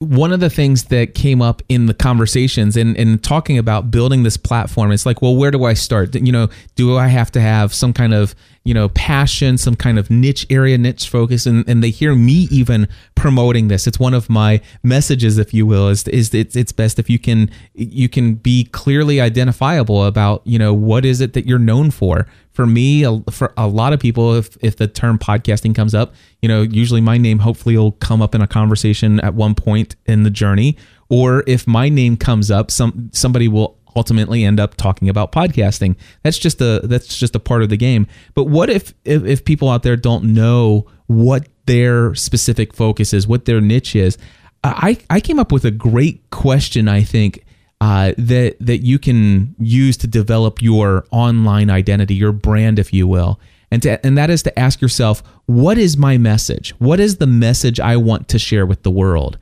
One 0.00 0.32
of 0.32 0.38
the 0.38 0.50
things 0.50 0.84
that 0.84 1.14
came 1.14 1.42
up 1.42 1.60
in 1.68 1.86
the 1.86 1.94
conversations 1.94 2.76
and, 2.76 2.96
and 2.96 3.22
talking 3.22 3.58
about 3.58 3.90
building 3.90 4.22
this 4.22 4.36
platform 4.36 4.92
it's 4.92 5.04
like 5.04 5.20
well 5.20 5.34
where 5.34 5.50
do 5.50 5.64
i 5.64 5.74
start? 5.74 6.14
You 6.14 6.30
know 6.30 6.48
do 6.76 6.96
i 6.96 7.08
have 7.08 7.32
to 7.32 7.40
have 7.40 7.74
some 7.74 7.92
kind 7.92 8.14
of 8.14 8.34
you 8.62 8.72
know 8.72 8.88
passion 8.90 9.58
some 9.58 9.74
kind 9.74 9.98
of 9.98 10.08
niche 10.08 10.46
area 10.50 10.78
niche 10.78 11.08
focus? 11.08 11.46
And, 11.46 11.68
and 11.68 11.82
they 11.82 11.90
hear 11.90 12.14
me 12.14 12.46
even 12.50 12.86
promoting 13.16 13.66
this. 13.66 13.88
It's 13.88 13.98
one 13.98 14.14
of 14.14 14.30
my 14.30 14.60
messages 14.84 15.36
if 15.36 15.52
you 15.52 15.66
will 15.66 15.88
is, 15.88 16.06
is 16.06 16.32
it's, 16.32 16.54
it's 16.54 16.70
best 16.70 17.00
if 17.00 17.10
you 17.10 17.18
can 17.18 17.50
you 17.74 18.08
can 18.08 18.34
be 18.34 18.64
clearly 18.64 19.20
identifiable 19.20 20.04
about 20.04 20.42
you 20.46 20.60
know 20.60 20.72
what 20.72 21.04
is 21.04 21.20
it 21.20 21.32
that 21.32 21.44
you're 21.44 21.58
known 21.58 21.90
for 21.90 22.28
for 22.58 22.66
me 22.66 23.04
for 23.30 23.52
a 23.56 23.68
lot 23.68 23.92
of 23.92 24.00
people 24.00 24.34
if 24.34 24.56
if 24.60 24.76
the 24.78 24.88
term 24.88 25.16
podcasting 25.16 25.72
comes 25.72 25.94
up 25.94 26.12
you 26.42 26.48
know 26.48 26.62
usually 26.62 27.00
my 27.00 27.16
name 27.16 27.38
hopefully 27.38 27.78
will 27.78 27.92
come 27.92 28.20
up 28.20 28.34
in 28.34 28.40
a 28.40 28.48
conversation 28.48 29.20
at 29.20 29.32
one 29.32 29.54
point 29.54 29.94
in 30.06 30.24
the 30.24 30.30
journey. 30.30 30.76
Or 31.08 31.44
if 31.46 31.68
my 31.68 31.88
name 31.88 32.16
comes 32.16 32.50
up 32.50 32.72
some 32.72 33.10
somebody 33.12 33.46
will 33.46 33.78
ultimately 33.94 34.42
end 34.42 34.58
up 34.58 34.74
talking 34.74 35.08
about 35.08 35.30
podcasting. 35.30 35.94
That's 36.24 36.36
just 36.36 36.60
a 36.60 36.80
that's 36.82 37.16
just 37.16 37.36
a 37.36 37.38
part 37.38 37.62
of 37.62 37.68
the 37.68 37.76
game. 37.76 38.08
But 38.34 38.46
what 38.48 38.70
if 38.70 38.92
if, 39.04 39.24
if 39.24 39.44
people 39.44 39.68
out 39.68 39.84
there 39.84 39.96
don't 39.96 40.34
know 40.34 40.84
what 41.06 41.46
their 41.66 42.12
specific 42.16 42.74
focus 42.74 43.12
is 43.12 43.28
what 43.28 43.44
their 43.44 43.60
niche 43.60 43.94
is? 43.94 44.18
I 44.64 44.98
i 45.10 45.20
came 45.20 45.38
up 45.38 45.52
with 45.52 45.64
a 45.64 45.70
great 45.70 46.28
question 46.30 46.88
i 46.88 47.04
think 47.04 47.44
uh, 47.80 48.12
that 48.18 48.56
that 48.60 48.78
you 48.78 48.98
can 48.98 49.54
use 49.58 49.96
to 49.98 50.06
develop 50.06 50.60
your 50.60 51.06
online 51.10 51.70
identity, 51.70 52.14
your 52.14 52.32
brand, 52.32 52.78
if 52.78 52.92
you 52.92 53.06
will, 53.06 53.38
and 53.70 53.82
to, 53.82 54.04
and 54.04 54.18
that 54.18 54.30
is 54.30 54.42
to 54.44 54.58
ask 54.58 54.80
yourself, 54.80 55.22
what 55.46 55.78
is 55.78 55.96
my 55.96 56.18
message? 56.18 56.70
What 56.78 56.98
is 57.00 57.18
the 57.18 57.26
message 57.26 57.78
I 57.78 57.96
want 57.96 58.28
to 58.28 58.38
share 58.38 58.66
with 58.66 58.82
the 58.82 58.90
world? 58.90 59.38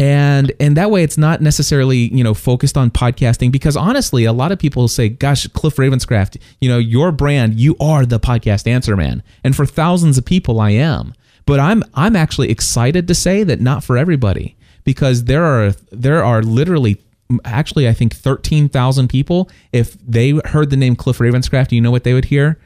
And 0.00 0.50
and 0.58 0.76
that 0.76 0.90
way, 0.90 1.04
it's 1.04 1.16
not 1.16 1.40
necessarily 1.40 2.12
you 2.12 2.24
know 2.24 2.34
focused 2.34 2.76
on 2.76 2.90
podcasting 2.90 3.52
because 3.52 3.76
honestly, 3.76 4.24
a 4.24 4.32
lot 4.32 4.50
of 4.50 4.58
people 4.58 4.88
say, 4.88 5.08
"Gosh, 5.08 5.46
Cliff 5.48 5.76
Ravenscraft, 5.76 6.40
you 6.60 6.68
know 6.68 6.78
your 6.78 7.12
brand, 7.12 7.60
you 7.60 7.76
are 7.78 8.04
the 8.04 8.18
podcast 8.18 8.66
answer 8.66 8.96
man," 8.96 9.22
and 9.44 9.54
for 9.54 9.64
thousands 9.64 10.18
of 10.18 10.24
people, 10.24 10.58
I 10.58 10.70
am. 10.70 11.14
But 11.46 11.60
I'm 11.60 11.84
I'm 11.94 12.16
actually 12.16 12.50
excited 12.50 13.06
to 13.06 13.14
say 13.14 13.44
that 13.44 13.60
not 13.60 13.84
for 13.84 13.96
everybody 13.96 14.56
because 14.82 15.24
there 15.24 15.44
are 15.44 15.74
there 15.92 16.24
are 16.24 16.42
literally 16.42 17.00
actually 17.44 17.88
I 17.88 17.92
think 17.94 18.14
13,000 18.14 19.08
people 19.08 19.50
if 19.72 19.94
they 20.06 20.32
heard 20.46 20.70
the 20.70 20.76
name 20.76 20.96
Cliff 20.96 21.18
Ravenscraft, 21.18 21.72
you 21.72 21.80
know 21.80 21.90
what 21.90 22.04
they 22.04 22.14
would 22.14 22.26
hear? 22.26 22.58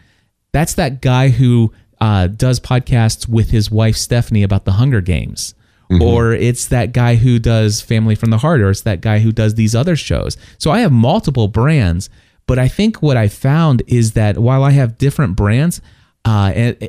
That's 0.53 0.75
that 0.75 1.01
guy 1.01 1.29
who 1.29 1.73
uh, 2.01 2.29
does 2.29 2.61
podcasts 2.61 3.29
with 3.29 3.51
his 3.51 3.71
wife 3.71 3.97
Stephanie 3.97 4.43
about 4.43 4.65
the 4.65 4.73
Hunger 4.73 5.01
Games. 5.01 5.55
Or 6.03 6.33
it's 6.33 6.69
that 6.69 6.93
guy 6.93 7.15
who 7.15 7.39
does 7.39 7.81
Family 7.81 8.15
from 8.15 8.31
the 8.31 8.39
Heart, 8.39 8.61
or 8.61 8.69
it's 8.69 8.83
that 8.83 9.01
guy 9.01 9.21
who 9.21 9.33
does 9.33 9.55
these 9.55 9.75
other 9.75 9.97
shows. 9.97 10.37
So 10.59 10.71
I 10.71 10.81
have 10.81 10.93
multiple 10.93 11.49
brands, 11.49 12.11
but 12.47 12.59
I 12.59 12.69
think 12.69 13.01
what 13.01 13.17
I 13.17 13.29
found 13.29 13.83
is 13.87 14.13
that 14.13 14.39
while 14.39 14.65
I 14.65 14.73
have 14.73 14.99
different 14.99 15.35
brands, 15.35 15.81
uh, 16.27 16.53
and, 16.55 16.89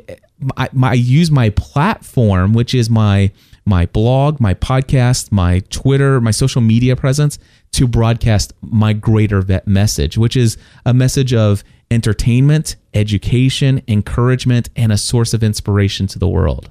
I, 0.56 0.68
my, 0.72 0.90
I 0.90 0.94
use 0.94 1.30
my 1.30 1.50
platform, 1.50 2.52
which 2.52 2.74
is 2.74 2.90
my 2.90 3.30
my 3.64 3.86
blog, 3.86 4.40
my 4.40 4.54
podcast, 4.54 5.30
my 5.30 5.60
Twitter, 5.70 6.20
my 6.20 6.30
social 6.30 6.60
media 6.60 6.96
presence 6.96 7.38
to 7.72 7.86
broadcast 7.86 8.52
my 8.62 8.92
greater 8.92 9.40
vet 9.42 9.66
message, 9.68 10.18
which 10.18 10.36
is 10.36 10.56
a 10.84 10.92
message 10.92 11.32
of 11.34 11.62
entertainment, 11.90 12.76
education, 12.94 13.82
encouragement, 13.88 14.68
and 14.76 14.92
a 14.92 14.96
source 14.96 15.34
of 15.34 15.42
inspiration 15.42 16.06
to 16.06 16.18
the 16.18 16.28
world. 16.28 16.70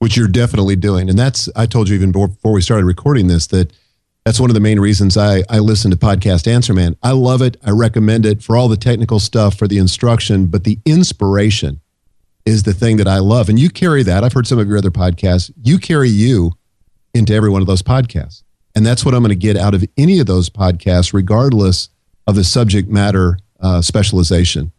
which 0.00 0.16
you're 0.18 0.28
definitely 0.28 0.76
doing. 0.76 1.08
And 1.08 1.18
that's, 1.18 1.48
I 1.56 1.64
told 1.64 1.88
you 1.88 1.94
even 1.94 2.12
before 2.12 2.52
we 2.52 2.60
started 2.60 2.84
recording 2.84 3.26
this, 3.28 3.46
that 3.48 3.72
that's 4.26 4.38
one 4.38 4.50
of 4.50 4.54
the 4.54 4.60
main 4.60 4.78
reasons 4.78 5.16
I, 5.16 5.44
I 5.48 5.60
listen 5.60 5.90
to 5.92 5.96
Podcast 5.96 6.46
Answer 6.46 6.74
Man. 6.74 6.96
I 7.02 7.12
love 7.12 7.40
it. 7.40 7.56
I 7.64 7.70
recommend 7.70 8.26
it 8.26 8.42
for 8.42 8.56
all 8.56 8.68
the 8.68 8.76
technical 8.76 9.18
stuff, 9.18 9.56
for 9.56 9.66
the 9.66 9.78
instruction, 9.78 10.46
but 10.48 10.64
the 10.64 10.78
inspiration 10.84 11.80
is 12.46 12.64
the 12.64 12.74
thing 12.74 12.98
that 12.98 13.08
I 13.08 13.18
love. 13.18 13.48
And 13.48 13.58
you 13.58 13.70
carry 13.70 14.02
that. 14.02 14.22
I've 14.22 14.32
heard 14.32 14.46
some 14.46 14.58
of 14.58 14.68
your 14.68 14.78
other 14.78 14.90
podcasts. 14.90 15.50
You 15.62 15.78
carry 15.78 16.08
you 16.08 16.52
into 17.14 17.34
every 17.34 17.50
one 17.50 17.60
of 17.60 17.66
those 17.66 17.82
podcasts. 17.82 18.42
And 18.74 18.84
that's 18.84 19.04
what 19.04 19.14
I'm 19.14 19.22
going 19.22 19.30
to 19.30 19.36
get 19.36 19.56
out 19.56 19.74
of 19.74 19.84
any 19.96 20.18
of 20.18 20.26
those 20.26 20.50
podcasts, 20.50 21.12
regardless 21.12 21.88
of 22.26 22.34
the 22.34 22.44
subject 22.44 22.88
matter 22.88 23.38
uh, 23.60 23.80
specialization. 23.80 24.72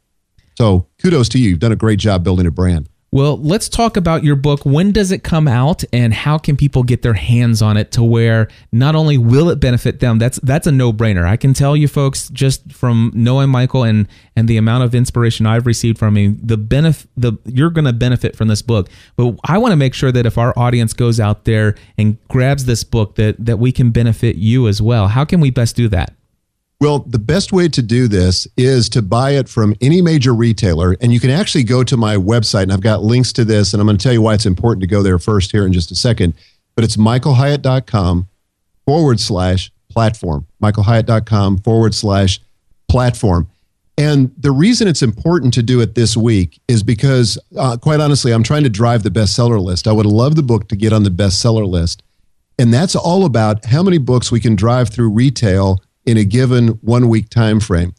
So 0.57 0.87
kudos 1.01 1.29
to 1.29 1.39
you. 1.39 1.49
You've 1.49 1.59
done 1.59 1.71
a 1.71 1.77
great 1.77 1.99
job 1.99 2.23
building 2.23 2.45
a 2.45 2.51
brand. 2.51 2.89
Well, 3.15 3.37
let's 3.37 3.69
talk 3.69 3.95
about 3.95 4.25
your 4.25 4.35
book. 4.35 4.65
When 4.65 4.91
does 4.91 5.13
it 5.13 5.23
come 5.23 5.47
out 5.47 5.85
and 5.93 6.13
how 6.13 6.37
can 6.37 6.57
people 6.57 6.83
get 6.83 7.01
their 7.01 7.13
hands 7.13 7.61
on 7.61 7.77
it 7.77 7.93
to 7.93 8.03
where 8.03 8.49
not 8.73 8.93
only 8.93 9.17
will 9.17 9.49
it 9.49 9.61
benefit 9.61 10.01
them, 10.01 10.19
that's 10.19 10.37
that's 10.39 10.67
a 10.67 10.71
no-brainer. 10.73 11.25
I 11.25 11.37
can 11.37 11.53
tell 11.53 11.77
you 11.77 11.87
folks 11.87 12.27
just 12.27 12.73
from 12.73 13.13
knowing 13.15 13.49
Michael 13.49 13.83
and 13.83 14.09
and 14.35 14.49
the 14.49 14.57
amount 14.57 14.83
of 14.83 14.93
inspiration 14.93 15.45
I've 15.45 15.65
received 15.65 15.97
from 15.97 16.17
him, 16.17 16.37
the 16.43 16.57
benefit 16.57 17.09
the 17.15 17.37
you're 17.45 17.69
going 17.69 17.85
to 17.85 17.93
benefit 17.93 18.35
from 18.35 18.49
this 18.49 18.61
book. 18.61 18.89
But 19.15 19.37
I 19.45 19.59
want 19.59 19.71
to 19.71 19.77
make 19.77 19.93
sure 19.93 20.11
that 20.11 20.25
if 20.25 20.37
our 20.37 20.53
audience 20.59 20.91
goes 20.91 21.17
out 21.17 21.45
there 21.45 21.75
and 21.97 22.17
grabs 22.27 22.65
this 22.65 22.83
book 22.83 23.15
that 23.15 23.37
that 23.39 23.59
we 23.59 23.71
can 23.71 23.91
benefit 23.91 24.35
you 24.35 24.67
as 24.67 24.81
well. 24.81 25.07
How 25.07 25.23
can 25.23 25.39
we 25.39 25.51
best 25.51 25.77
do 25.77 25.87
that? 25.87 26.13
Well, 26.81 26.99
the 26.99 27.19
best 27.19 27.53
way 27.53 27.69
to 27.69 27.81
do 27.81 28.07
this 28.07 28.47
is 28.57 28.89
to 28.89 29.01
buy 29.01 29.31
it 29.31 29.47
from 29.47 29.75
any 29.79 30.01
major 30.01 30.33
retailer. 30.33 30.95
And 30.99 31.13
you 31.13 31.19
can 31.19 31.29
actually 31.29 31.63
go 31.63 31.83
to 31.83 31.95
my 31.95 32.15
website, 32.15 32.63
and 32.63 32.73
I've 32.73 32.81
got 32.81 33.01
links 33.01 33.31
to 33.33 33.45
this. 33.45 33.73
And 33.73 33.79
I'm 33.79 33.87
going 33.87 33.97
to 33.97 34.03
tell 34.03 34.13
you 34.13 34.21
why 34.21 34.33
it's 34.33 34.45
important 34.45 34.81
to 34.81 34.87
go 34.87 35.01
there 35.01 35.17
first 35.17 35.51
here 35.51 35.65
in 35.65 35.71
just 35.71 35.91
a 35.91 35.95
second. 35.95 36.33
But 36.75 36.83
it's 36.83 36.97
michaelhyatt.com 36.97 38.27
forward 38.85 39.19
slash 39.19 39.71
platform. 39.89 40.45
michaelhyatt.com 40.61 41.59
forward 41.59 41.95
slash 41.95 42.41
platform. 42.89 43.47
And 43.97 44.33
the 44.37 44.51
reason 44.51 44.89
it's 44.89 45.01
important 45.01 45.53
to 45.53 45.63
do 45.63 45.79
it 45.79 45.95
this 45.95 46.17
week 46.17 46.59
is 46.67 46.83
because, 46.83 47.37
uh, 47.57 47.77
quite 47.77 48.01
honestly, 48.01 48.33
I'm 48.33 48.43
trying 48.43 48.63
to 48.63 48.69
drive 48.69 49.03
the 49.03 49.09
bestseller 49.09 49.61
list. 49.61 49.87
I 49.87 49.93
would 49.93 50.05
love 50.05 50.35
the 50.35 50.43
book 50.43 50.67
to 50.67 50.75
get 50.75 50.91
on 50.91 51.03
the 51.03 51.09
bestseller 51.09 51.65
list. 51.65 52.03
And 52.59 52.73
that's 52.73 52.95
all 52.95 53.25
about 53.25 53.63
how 53.65 53.81
many 53.81 53.97
books 53.97 54.31
we 54.31 54.41
can 54.41 54.55
drive 54.55 54.89
through 54.89 55.11
retail 55.11 55.81
in 56.05 56.17
a 56.17 56.23
given 56.23 56.69
one 56.81 57.09
week 57.09 57.29
time 57.29 57.59
frame. 57.59 57.93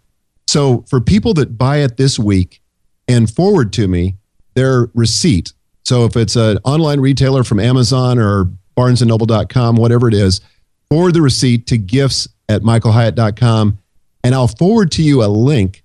So 0.47 0.85
for 0.89 1.01
people 1.01 1.35
that 1.35 1.59
buy 1.59 1.79
it 1.79 1.97
this 1.97 2.19
week, 2.19 2.61
and 3.09 3.31
forward 3.31 3.73
to 3.75 3.87
me 3.89 4.17
their 4.55 4.89
receipt. 4.95 5.53
So 5.85 6.05
if 6.05 6.17
it's 6.17 6.37
an 6.37 6.59
online 6.65 7.01
retailer 7.01 7.45
from 7.45 7.61
Amazon 7.61 8.19
or 8.19 8.51
barnesandnoble.com, 8.77 9.77
whatever 9.77 10.09
it 10.09 10.15
is, 10.15 10.41
forward 10.89 11.15
the 11.15 11.23
receipt 11.23 11.69
to 11.69 11.79
gifts 11.79 12.27
at 12.49 12.63
michaelhyatt.com 12.63 13.79
and 14.25 14.35
I'll 14.35 14.49
forward 14.49 14.91
to 14.93 15.03
you 15.03 15.23
a 15.23 15.27
link 15.27 15.85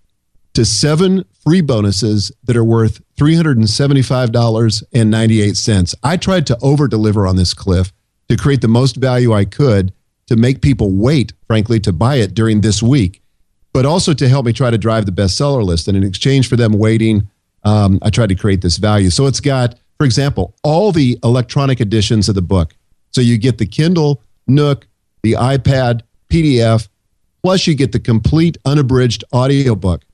to 0.53 0.63
seven 0.65 1.25
free 1.45 1.61
bonuses 1.61 2.31
that 2.43 2.57
are 2.57 2.63
worth 2.63 3.01
$375.98. 3.17 5.95
I 6.03 6.17
tried 6.17 6.47
to 6.47 6.57
over 6.61 6.87
deliver 6.87 7.27
on 7.27 7.35
this, 7.35 7.53
Cliff, 7.53 7.93
to 8.29 8.35
create 8.35 8.61
the 8.61 8.67
most 8.67 8.95
value 8.95 9.31
I 9.33 9.45
could 9.45 9.93
to 10.31 10.37
make 10.37 10.61
people 10.61 10.91
wait, 10.91 11.33
frankly, 11.45 11.77
to 11.77 11.91
buy 11.91 12.15
it 12.15 12.33
during 12.33 12.61
this 12.61 12.81
week, 12.81 13.21
but 13.73 13.85
also 13.85 14.13
to 14.13 14.29
help 14.29 14.45
me 14.45 14.53
try 14.53 14.71
to 14.71 14.77
drive 14.77 15.05
the 15.05 15.11
bestseller 15.11 15.61
list. 15.61 15.89
And 15.89 15.97
in 15.97 16.03
exchange 16.03 16.47
for 16.47 16.55
them 16.55 16.71
waiting, 16.71 17.29
um, 17.65 17.99
I 18.01 18.09
tried 18.11 18.29
to 18.29 18.35
create 18.35 18.61
this 18.61 18.77
value. 18.77 19.09
So 19.09 19.25
it's 19.25 19.41
got, 19.41 19.75
for 19.97 20.05
example, 20.05 20.55
all 20.63 20.93
the 20.93 21.19
electronic 21.21 21.81
editions 21.81 22.29
of 22.29 22.35
the 22.35 22.41
book. 22.41 22.73
So 23.09 23.19
you 23.19 23.37
get 23.37 23.57
the 23.57 23.65
Kindle, 23.65 24.23
Nook, 24.47 24.87
the 25.21 25.33
iPad, 25.33 26.03
PDF, 26.29 26.87
plus 27.43 27.67
you 27.67 27.75
get 27.75 27.91
the 27.91 27.99
complete 27.99 28.57
unabridged 28.63 29.25
audiobook 29.33 30.05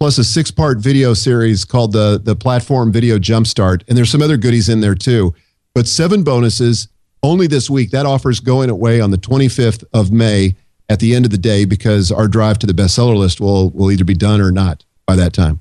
plus 0.00 0.18
a 0.18 0.24
six 0.24 0.50
part 0.50 0.78
video 0.78 1.14
series 1.14 1.64
called 1.64 1.92
the, 1.92 2.20
the 2.20 2.34
Platform 2.34 2.90
Video 2.90 3.16
Jumpstart. 3.16 3.84
And 3.86 3.96
there's 3.96 4.10
some 4.10 4.22
other 4.22 4.36
goodies 4.36 4.68
in 4.68 4.80
there 4.80 4.96
too. 4.96 5.32
But 5.72 5.86
seven 5.86 6.24
bonuses 6.24 6.88
only 7.22 7.46
this 7.46 7.70
week. 7.70 7.90
That 7.90 8.06
offer 8.06 8.30
is 8.30 8.40
going 8.40 8.70
away 8.70 9.00
on 9.00 9.10
the 9.10 9.18
25th 9.18 9.84
of 9.92 10.10
May 10.12 10.56
at 10.88 11.00
the 11.00 11.14
end 11.14 11.24
of 11.24 11.30
the 11.30 11.38
day 11.38 11.64
because 11.64 12.12
our 12.12 12.28
drive 12.28 12.58
to 12.60 12.66
the 12.66 12.72
bestseller 12.72 13.16
list 13.16 13.40
will, 13.40 13.70
will 13.70 13.90
either 13.90 14.04
be 14.04 14.14
done 14.14 14.40
or 14.40 14.50
not 14.50 14.84
by 15.06 15.16
that 15.16 15.32
time. 15.32 15.60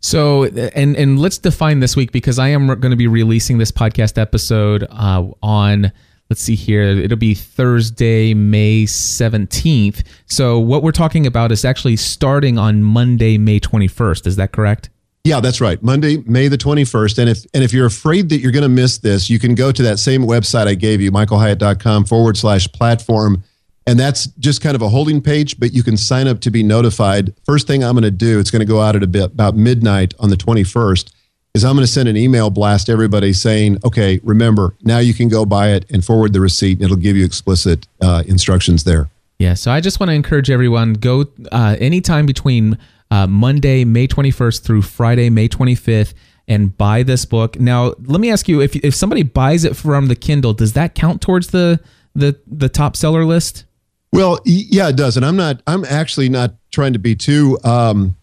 So, 0.00 0.44
and 0.44 0.96
and 0.96 1.18
let's 1.18 1.38
define 1.38 1.80
this 1.80 1.96
week 1.96 2.12
because 2.12 2.38
I 2.38 2.48
am 2.48 2.66
going 2.66 2.90
to 2.90 2.96
be 2.96 3.06
releasing 3.06 3.56
this 3.56 3.70
podcast 3.70 4.18
episode 4.18 4.86
uh, 4.90 5.26
on 5.42 5.92
let's 6.30 6.40
see 6.40 6.54
here 6.54 6.82
it'll 6.82 7.18
be 7.18 7.34
thursday 7.34 8.32
may 8.32 8.84
17th 8.84 10.04
so 10.26 10.58
what 10.58 10.82
we're 10.82 10.90
talking 10.90 11.26
about 11.26 11.52
is 11.52 11.64
actually 11.64 11.96
starting 11.96 12.58
on 12.58 12.82
monday 12.82 13.36
may 13.36 13.60
21st 13.60 14.26
is 14.26 14.36
that 14.36 14.52
correct 14.52 14.88
yeah 15.24 15.40
that's 15.40 15.60
right 15.60 15.82
monday 15.82 16.18
may 16.26 16.48
the 16.48 16.58
21st 16.58 17.18
and 17.18 17.28
if 17.28 17.44
and 17.54 17.64
if 17.64 17.72
you're 17.72 17.86
afraid 17.86 18.28
that 18.28 18.38
you're 18.38 18.52
going 18.52 18.62
to 18.62 18.68
miss 18.68 18.98
this 18.98 19.28
you 19.28 19.38
can 19.38 19.54
go 19.54 19.72
to 19.72 19.82
that 19.82 19.98
same 19.98 20.22
website 20.22 20.66
i 20.66 20.74
gave 20.74 21.00
you 21.00 21.10
michaelhyatt.com 21.10 22.04
forward 22.04 22.36
slash 22.36 22.70
platform 22.72 23.42
and 23.86 23.98
that's 23.98 24.26
just 24.38 24.62
kind 24.62 24.74
of 24.74 24.82
a 24.82 24.88
holding 24.88 25.20
page 25.20 25.58
but 25.58 25.72
you 25.72 25.82
can 25.82 25.96
sign 25.96 26.28
up 26.28 26.40
to 26.40 26.50
be 26.50 26.62
notified 26.62 27.34
first 27.44 27.66
thing 27.66 27.82
i'm 27.82 27.94
going 27.94 28.02
to 28.02 28.10
do 28.10 28.38
it's 28.38 28.50
going 28.50 28.60
to 28.60 28.66
go 28.66 28.80
out 28.80 28.94
at 28.94 29.02
a 29.02 29.08
bit 29.08 29.24
about 29.24 29.56
midnight 29.56 30.14
on 30.18 30.30
the 30.30 30.36
21st 30.36 31.10
is 31.54 31.64
I'm 31.64 31.76
going 31.76 31.86
to 31.86 31.92
send 31.92 32.08
an 32.08 32.16
email 32.16 32.50
blast 32.50 32.88
everybody 32.88 33.32
saying, 33.32 33.78
okay, 33.84 34.20
remember, 34.24 34.74
now 34.82 34.98
you 34.98 35.14
can 35.14 35.28
go 35.28 35.46
buy 35.46 35.70
it 35.70 35.88
and 35.88 36.04
forward 36.04 36.32
the 36.32 36.40
receipt. 36.40 36.78
And 36.78 36.82
it'll 36.82 36.96
give 36.96 37.16
you 37.16 37.24
explicit 37.24 37.86
uh, 38.00 38.24
instructions 38.26 38.82
there. 38.82 39.08
Yeah. 39.38 39.54
So 39.54 39.70
I 39.70 39.80
just 39.80 40.00
want 40.00 40.10
to 40.10 40.14
encourage 40.14 40.50
everyone 40.50 40.94
go 40.94 41.26
uh, 41.52 41.76
anytime 41.78 42.26
between 42.26 42.76
uh, 43.14 43.28
Monday, 43.28 43.84
May 43.84 44.08
21st 44.08 44.62
through 44.62 44.82
Friday, 44.82 45.30
May 45.30 45.48
25th 45.48 46.14
and 46.48 46.76
buy 46.76 47.04
this 47.04 47.24
book. 47.24 47.60
Now, 47.60 47.94
let 48.06 48.20
me 48.20 48.30
ask 48.32 48.48
you 48.48 48.60
if, 48.60 48.74
if 48.76 48.92
somebody 48.92 49.22
buys 49.22 49.64
it 49.64 49.76
from 49.76 50.08
the 50.08 50.16
Kindle, 50.16 50.52
does 50.52 50.72
that 50.72 50.96
count 50.96 51.22
towards 51.22 51.48
the, 51.48 51.78
the, 52.16 52.40
the 52.48 52.68
top 52.68 52.96
seller 52.96 53.24
list? 53.24 53.66
Well, 54.12 54.40
yeah, 54.44 54.88
it 54.88 54.96
does. 54.96 55.16
And 55.16 55.24
I'm 55.24 55.36
not, 55.36 55.62
I'm 55.68 55.84
actually 55.84 56.28
not 56.28 56.54
trying 56.72 56.92
to 56.94 56.98
be 56.98 57.14
too, 57.14 57.56
um, 57.62 58.16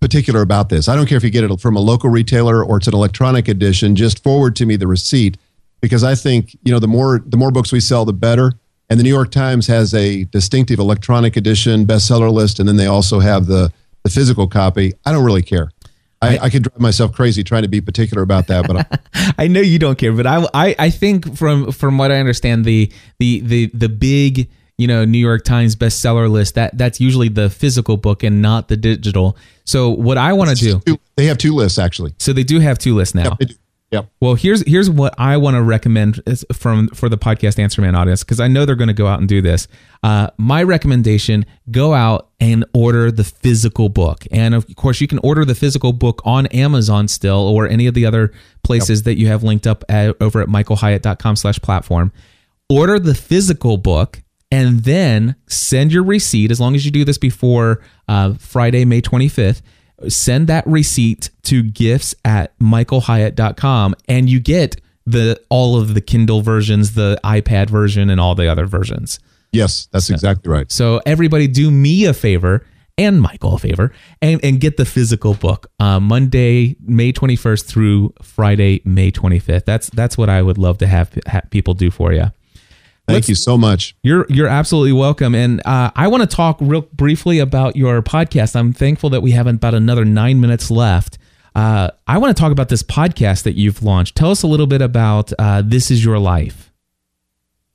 particular 0.00 0.42
about 0.42 0.70
this. 0.70 0.88
I 0.88 0.96
don't 0.96 1.06
care 1.06 1.16
if 1.16 1.24
you 1.24 1.30
get 1.30 1.44
it 1.44 1.60
from 1.60 1.76
a 1.76 1.80
local 1.80 2.10
retailer 2.10 2.64
or 2.64 2.78
it's 2.78 2.88
an 2.88 2.94
electronic 2.94 3.46
edition. 3.46 3.94
Just 3.94 4.24
forward 4.24 4.56
to 4.56 4.66
me 4.66 4.74
the 4.74 4.88
receipt 4.88 5.38
because 5.80 6.02
I 6.02 6.14
think 6.14 6.56
you 6.64 6.72
know 6.72 6.78
the 6.78 6.88
more 6.88 7.22
the 7.24 7.36
more 7.36 7.50
books 7.50 7.72
we 7.72 7.80
sell, 7.80 8.04
the 8.04 8.12
better. 8.12 8.52
And 8.88 9.00
the 9.00 9.04
New 9.04 9.10
York 9.10 9.32
Times 9.32 9.66
has 9.66 9.94
a 9.94 10.24
distinctive 10.24 10.78
electronic 10.78 11.36
edition 11.36 11.86
bestseller 11.86 12.32
list, 12.32 12.60
and 12.60 12.68
then 12.68 12.76
they 12.76 12.86
also 12.86 13.18
have 13.18 13.46
the 13.46 13.72
the 14.06 14.12
physical 14.12 14.46
copy. 14.46 14.94
I 15.04 15.10
don't 15.10 15.24
really 15.24 15.42
care. 15.42 15.70
I, 16.22 16.38
I 16.38 16.50
could 16.50 16.62
drive 16.62 16.80
myself 16.80 17.12
crazy 17.12 17.44
trying 17.44 17.62
to 17.62 17.68
be 17.68 17.80
particular 17.80 18.22
about 18.22 18.46
that, 18.46 18.66
but 18.66 18.76
I, 19.14 19.32
I 19.44 19.48
know 19.48 19.60
you 19.60 19.78
don't 19.78 19.98
care. 19.98 20.12
But 20.12 20.26
I, 20.26 20.46
I, 20.54 20.76
I 20.78 20.90
think 20.90 21.36
from 21.36 21.72
from 21.72 21.98
what 21.98 22.10
I 22.10 22.18
understand, 22.18 22.64
the 22.64 22.90
the 23.18 23.40
the 23.40 23.66
the 23.74 23.88
big 23.88 24.48
you 24.78 24.86
know 24.86 25.04
New 25.04 25.18
York 25.18 25.44
Times 25.44 25.76
bestseller 25.76 26.30
list 26.30 26.54
that 26.54 26.78
that's 26.78 27.00
usually 27.00 27.28
the 27.28 27.50
physical 27.50 27.96
book 27.96 28.22
and 28.22 28.40
not 28.40 28.68
the 28.68 28.76
digital. 28.76 29.36
So 29.64 29.90
what 29.90 30.16
I 30.16 30.32
want 30.32 30.56
to 30.56 30.80
do, 30.80 30.98
they 31.16 31.26
have 31.26 31.38
two 31.38 31.54
lists 31.54 31.78
actually. 31.78 32.14
So 32.18 32.32
they 32.32 32.44
do 32.44 32.60
have 32.60 32.78
two 32.78 32.94
lists 32.94 33.14
now. 33.14 33.36
Yep. 33.40 33.50
Yep. 33.92 34.10
Well, 34.20 34.34
here's 34.34 34.66
here's 34.66 34.90
what 34.90 35.14
I 35.16 35.36
want 35.36 35.54
to 35.54 35.62
recommend 35.62 36.20
from 36.52 36.88
for 36.88 37.08
the 37.08 37.16
podcast 37.16 37.58
Answer 37.60 37.82
Man 37.82 37.94
audience 37.94 38.24
because 38.24 38.40
I 38.40 38.48
know 38.48 38.64
they're 38.64 38.74
going 38.74 38.88
to 38.88 38.94
go 38.94 39.06
out 39.06 39.20
and 39.20 39.28
do 39.28 39.40
this. 39.40 39.68
Uh, 40.02 40.28
my 40.38 40.64
recommendation: 40.64 41.46
go 41.70 41.94
out 41.94 42.30
and 42.40 42.64
order 42.74 43.12
the 43.12 43.22
physical 43.22 43.88
book, 43.88 44.24
and 44.32 44.56
of 44.56 44.66
course, 44.74 45.00
you 45.00 45.06
can 45.06 45.20
order 45.20 45.44
the 45.44 45.54
physical 45.54 45.92
book 45.92 46.20
on 46.24 46.46
Amazon 46.46 47.06
still 47.06 47.38
or 47.38 47.68
any 47.68 47.86
of 47.86 47.94
the 47.94 48.04
other 48.04 48.32
places 48.64 49.00
yep. 49.00 49.04
that 49.04 49.18
you 49.18 49.28
have 49.28 49.44
linked 49.44 49.68
up 49.68 49.84
at, 49.88 50.16
over 50.20 50.40
at 50.40 50.48
michaelhyatt.com/platform. 50.48 52.12
Order 52.68 52.98
the 52.98 53.14
physical 53.14 53.76
book 53.76 54.20
and 54.50 54.80
then 54.80 55.36
send 55.48 55.92
your 55.92 56.02
receipt 56.02 56.50
as 56.50 56.60
long 56.60 56.74
as 56.74 56.84
you 56.84 56.90
do 56.90 57.04
this 57.04 57.18
before 57.18 57.82
uh, 58.08 58.34
Friday, 58.34 58.84
May 58.84 59.00
25th. 59.00 59.62
Send 60.08 60.48
that 60.48 60.66
receipt 60.66 61.30
to 61.44 61.62
gifts 61.62 62.14
at 62.24 62.58
michaelhyatt.com 62.58 63.94
and 64.08 64.28
you 64.28 64.40
get 64.40 64.80
the 65.06 65.40
all 65.48 65.80
of 65.80 65.94
the 65.94 66.00
Kindle 66.00 66.42
versions, 66.42 66.94
the 66.94 67.18
iPad 67.24 67.70
version, 67.70 68.10
and 68.10 68.20
all 68.20 68.34
the 68.34 68.50
other 68.50 68.66
versions. 68.66 69.20
Yes, 69.52 69.88
that's 69.92 70.06
so, 70.06 70.14
exactly 70.14 70.50
right. 70.50 70.70
So 70.70 71.00
everybody 71.06 71.46
do 71.46 71.70
me 71.70 72.04
a 72.04 72.12
favor 72.12 72.66
and 72.98 73.20
Michael 73.20 73.54
a 73.54 73.58
favor 73.58 73.92
and, 74.22 74.42
and 74.44 74.60
get 74.60 74.76
the 74.76 74.84
physical 74.84 75.34
book 75.34 75.70
uh, 75.78 76.00
Monday, 76.00 76.76
May 76.80 77.12
21st 77.12 77.66
through 77.66 78.14
Friday, 78.22 78.82
May 78.84 79.10
25th. 79.12 79.64
That's 79.64 79.90
that's 79.90 80.18
what 80.18 80.28
I 80.28 80.42
would 80.42 80.58
love 80.58 80.78
to 80.78 80.86
have, 80.86 81.16
have 81.26 81.48
people 81.50 81.74
do 81.74 81.90
for 81.90 82.12
you. 82.12 82.32
Thank 83.06 83.18
Let's, 83.18 83.28
you 83.28 83.34
so 83.36 83.56
much. 83.56 83.94
You're 84.02 84.26
you're 84.28 84.48
absolutely 84.48 84.92
welcome. 84.92 85.34
And 85.34 85.62
uh, 85.64 85.92
I 85.94 86.08
want 86.08 86.28
to 86.28 86.36
talk 86.36 86.58
real 86.60 86.80
briefly 86.80 87.38
about 87.38 87.76
your 87.76 88.02
podcast. 88.02 88.56
I'm 88.56 88.72
thankful 88.72 89.10
that 89.10 89.20
we 89.20 89.30
have 89.30 89.46
about 89.46 89.74
another 89.74 90.04
nine 90.04 90.40
minutes 90.40 90.72
left. 90.72 91.16
Uh, 91.54 91.90
I 92.06 92.18
want 92.18 92.36
to 92.36 92.40
talk 92.40 92.50
about 92.50 92.68
this 92.68 92.82
podcast 92.82 93.44
that 93.44 93.54
you've 93.54 93.82
launched. 93.82 94.16
Tell 94.16 94.30
us 94.30 94.42
a 94.42 94.46
little 94.48 94.66
bit 94.66 94.82
about 94.82 95.32
uh, 95.38 95.62
This 95.64 95.90
Is 95.90 96.04
Your 96.04 96.18
Life. 96.18 96.72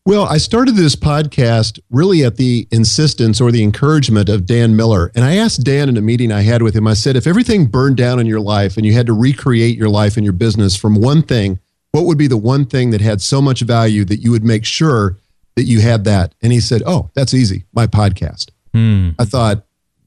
Well, 0.05 0.25
I 0.25 0.38
started 0.38 0.75
this 0.75 0.95
podcast 0.95 1.79
really 1.89 2.25
at 2.25 2.36
the 2.36 2.67
insistence 2.71 3.39
or 3.39 3.51
the 3.51 3.63
encouragement 3.63 4.29
of 4.29 4.45
Dan 4.45 4.75
Miller. 4.75 5.11
And 5.15 5.23
I 5.23 5.36
asked 5.36 5.63
Dan 5.63 5.89
in 5.89 5.97
a 5.97 6.01
meeting 6.01 6.32
I 6.32 6.41
had 6.41 6.61
with 6.61 6.75
him, 6.75 6.88
I 6.88 6.93
said, 6.93 7.15
if 7.15 7.25
everything 7.25 7.67
burned 7.67 7.97
down 7.97 8.19
in 8.19 8.25
your 8.25 8.39
life 8.39 8.77
and 8.77 8.86
you 8.86 8.93
had 8.93 9.05
to 9.05 9.13
recreate 9.13 9.77
your 9.77 9.89
life 9.89 10.17
and 10.17 10.25
your 10.25 10.34
business 10.34 10.75
from 10.75 10.95
one 10.95 11.21
thing, 11.21 11.59
what 11.91 12.05
would 12.05 12.17
be 12.17 12.27
the 12.27 12.38
one 12.38 12.65
thing 12.65 12.89
that 12.91 13.01
had 13.01 13.21
so 13.21 13.41
much 13.41 13.61
value 13.61 14.03
that 14.05 14.21
you 14.21 14.32
would 14.32 14.43
make 14.43 14.65
sure 14.65 15.17
that 15.62 15.68
you 15.68 15.80
had 15.80 16.05
that? 16.05 16.34
And 16.41 16.51
he 16.51 16.59
said, 16.59 16.82
Oh, 16.88 17.12
that's 17.14 17.36
easy. 17.36 17.66
My 17.72 17.86
podcast. 17.86 18.49
Hmm. 18.74 19.12
I 19.20 19.26
thought, 19.26 19.64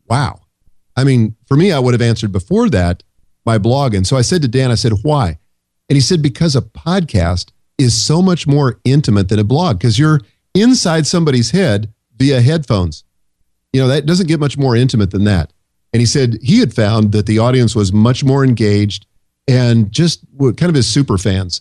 wow. 0.09 0.41
I 0.97 1.05
mean, 1.05 1.37
for 1.47 1.57
me, 1.57 1.71
I 1.71 1.79
would 1.79 1.95
have 1.95 2.03
answered 2.03 2.33
before 2.33 2.69
that 2.71 3.05
my 3.47 3.59
blog. 3.59 3.95
And 3.95 4.07
so 4.07 4.17
I 4.17 4.23
said 4.23 4.43
to 4.43 4.49
Dan, 4.49 4.71
I 4.71 4.75
said, 4.75 4.93
why? 5.03 5.39
And 5.89 5.97
he 5.97 6.01
said, 6.01 6.23
because 6.23 6.57
a 6.57 6.63
podcast 6.63 7.51
is 7.79 8.01
so 8.01 8.23
much 8.23 8.47
more 8.47 8.81
intimate 8.85 9.29
than 9.29 9.39
a 9.39 9.45
blog 9.45 9.79
because 9.79 9.99
you're 9.99 10.21
inside 10.55 11.07
somebody's 11.07 11.51
head 11.51 11.93
via 12.17 12.41
headphones. 12.41 13.05
You 13.73 13.81
know, 13.81 13.89
that 13.89 14.07
doesn't 14.07 14.29
get 14.29 14.41
much 14.41 14.57
more 14.57 14.77
intimate 14.77 15.11
than 15.11 15.25
that. 15.25 15.53
And 15.93 16.01
he 16.01 16.07
said 16.07 16.39
he 16.43 16.59
had 16.59 16.75
found 16.75 17.13
that 17.13 17.27
the 17.27 17.39
audience 17.39 17.77
was 17.77 17.93
much 17.93 18.25
more 18.25 18.45
engaged 18.45 19.07
and 19.47 19.93
just 19.93 20.25
kind 20.41 20.65
of 20.65 20.75
his 20.75 20.89
super 20.89 21.19
fans. 21.19 21.61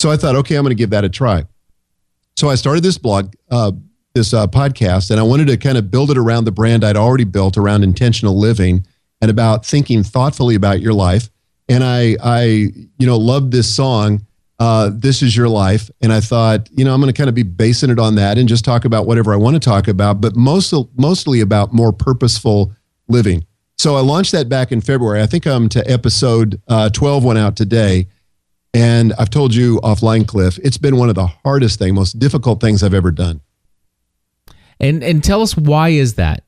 So 0.00 0.10
I 0.10 0.16
thought, 0.16 0.36
okay, 0.36 0.56
I'm 0.56 0.62
going 0.62 0.70
to 0.70 0.76
give 0.76 0.90
that 0.90 1.04
a 1.04 1.08
try. 1.08 1.44
So 2.36 2.50
I 2.50 2.54
started 2.54 2.82
this 2.82 2.98
blog, 2.98 3.32
uh, 3.50 3.72
this 4.14 4.34
uh, 4.34 4.46
podcast, 4.46 5.10
and 5.10 5.18
I 5.18 5.22
wanted 5.22 5.48
to 5.48 5.56
kind 5.56 5.78
of 5.78 5.90
build 5.90 6.10
it 6.10 6.18
around 6.18 6.44
the 6.44 6.52
brand 6.52 6.84
I'd 6.84 6.96
already 6.96 7.24
built 7.24 7.56
around 7.56 7.82
intentional 7.82 8.38
living 8.38 8.86
and 9.22 9.30
about 9.30 9.64
thinking 9.64 10.02
thoughtfully 10.02 10.54
about 10.54 10.80
your 10.80 10.92
life. 10.92 11.30
And 11.68 11.82
I, 11.82 12.16
I, 12.22 12.42
you 12.98 13.06
know, 13.06 13.16
loved 13.16 13.52
this 13.52 13.74
song, 13.74 14.26
uh, 14.58 14.90
"This 14.92 15.22
Is 15.22 15.34
Your 15.34 15.48
Life," 15.48 15.90
and 16.02 16.12
I 16.12 16.20
thought, 16.20 16.68
you 16.70 16.84
know, 16.84 16.92
I'm 16.92 17.00
going 17.00 17.12
to 17.12 17.16
kind 17.16 17.28
of 17.28 17.34
be 17.34 17.42
basing 17.42 17.90
it 17.90 17.98
on 17.98 18.16
that 18.16 18.36
and 18.36 18.48
just 18.48 18.64
talk 18.64 18.84
about 18.84 19.06
whatever 19.06 19.32
I 19.32 19.36
want 19.36 19.54
to 19.54 19.60
talk 19.60 19.88
about, 19.88 20.20
but 20.20 20.36
most, 20.36 20.74
mostly 20.94 21.40
about 21.40 21.72
more 21.72 21.92
purposeful 21.92 22.72
living. 23.08 23.46
So 23.78 23.96
I 23.96 24.00
launched 24.00 24.32
that 24.32 24.48
back 24.48 24.72
in 24.72 24.80
February. 24.80 25.22
I 25.22 25.26
think 25.26 25.46
I'm 25.46 25.68
to 25.70 25.90
episode 25.90 26.60
uh, 26.68 26.90
12 26.90 27.24
went 27.24 27.38
out 27.38 27.56
today. 27.56 28.08
And 28.74 29.12
I've 29.18 29.30
told 29.30 29.54
you 29.54 29.80
offline, 29.80 30.26
Cliff, 30.26 30.58
it's 30.62 30.76
been 30.76 30.96
one 30.96 31.08
of 31.08 31.14
the 31.14 31.26
hardest 31.26 31.78
thing, 31.78 31.94
most 31.94 32.18
difficult 32.18 32.60
things 32.60 32.82
I've 32.82 32.94
ever 32.94 33.10
done. 33.10 33.40
And 34.78 35.02
and 35.02 35.24
tell 35.24 35.40
us 35.40 35.56
why 35.56 35.90
is 35.90 36.14
that? 36.14 36.44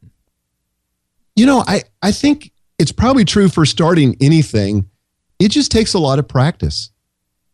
You 1.35 1.47
know, 1.47 1.65
I, 1.67 1.85
I 2.03 2.13
think 2.13 2.53
it's 2.79 2.93
probably 2.93 3.25
true 3.25 3.49
for 3.49 3.65
starting 3.65 4.17
anything. 4.21 4.89
It 5.39 5.51
just 5.51 5.71
takes 5.71 5.95
a 5.95 5.99
lot 5.99 6.19
of 6.19 6.29
practice. 6.29 6.91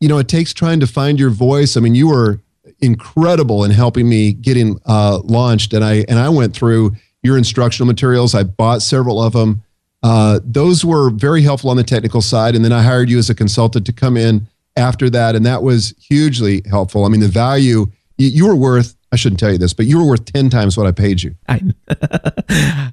You 0.01 0.09
know, 0.09 0.19
it 0.19 0.27
takes 0.27 0.53
trying 0.53 0.81
to 0.81 0.87
find 0.87 1.21
your 1.21 1.31
voice. 1.31 1.77
I 1.77 1.81
mean, 1.81 1.95
you 1.95 2.09
were 2.09 2.41
incredible 2.81 3.65
in 3.65 3.71
helping 3.71 4.09
me 4.09 4.33
getting 4.33 4.81
uh, 4.87 5.21
launched, 5.23 5.73
and 5.73 5.85
I 5.85 6.05
and 6.09 6.19
I 6.19 6.29
went 6.31 6.55
through 6.55 6.97
your 7.23 7.39
instructional 7.39 7.87
materials. 7.87 8.35
I 8.35 8.43
bought 8.43 8.83
several 8.83 9.23
of 9.23 9.35
them. 9.35 9.63
Uh, 10.03 10.41
those 10.45 10.85
were 10.85 11.11
very 11.11 11.43
helpful 11.43 11.71
on 11.71 11.77
the 11.77 11.85
technical 11.85 12.21
side, 12.21 12.55
and 12.55 12.65
then 12.65 12.73
I 12.73 12.83
hired 12.83 13.09
you 13.09 13.19
as 13.19 13.31
a 13.31 13.35
consultant 13.35 13.87
to 13.87 13.93
come 13.93 14.17
in 14.17 14.49
after 14.77 15.09
that, 15.11 15.35
and 15.35 15.47
that 15.47 15.63
was 15.63 15.95
hugely 15.99 16.63
helpful. 16.69 17.05
I 17.05 17.09
mean, 17.09 17.21
the 17.21 17.29
value 17.29 17.87
you, 18.19 18.29
you 18.29 18.47
were 18.47 18.57
worth. 18.57 18.97
I 19.13 19.17
shouldn't 19.17 19.39
tell 19.39 19.53
you 19.53 19.59
this, 19.59 19.73
but 19.73 19.87
you 19.87 19.99
were 19.99 20.07
worth 20.07 20.25
ten 20.25 20.51
times 20.51 20.77
what 20.77 20.87
I 20.87 20.93
paid 20.93 21.23
you. 21.23 21.35
I, 21.49 21.61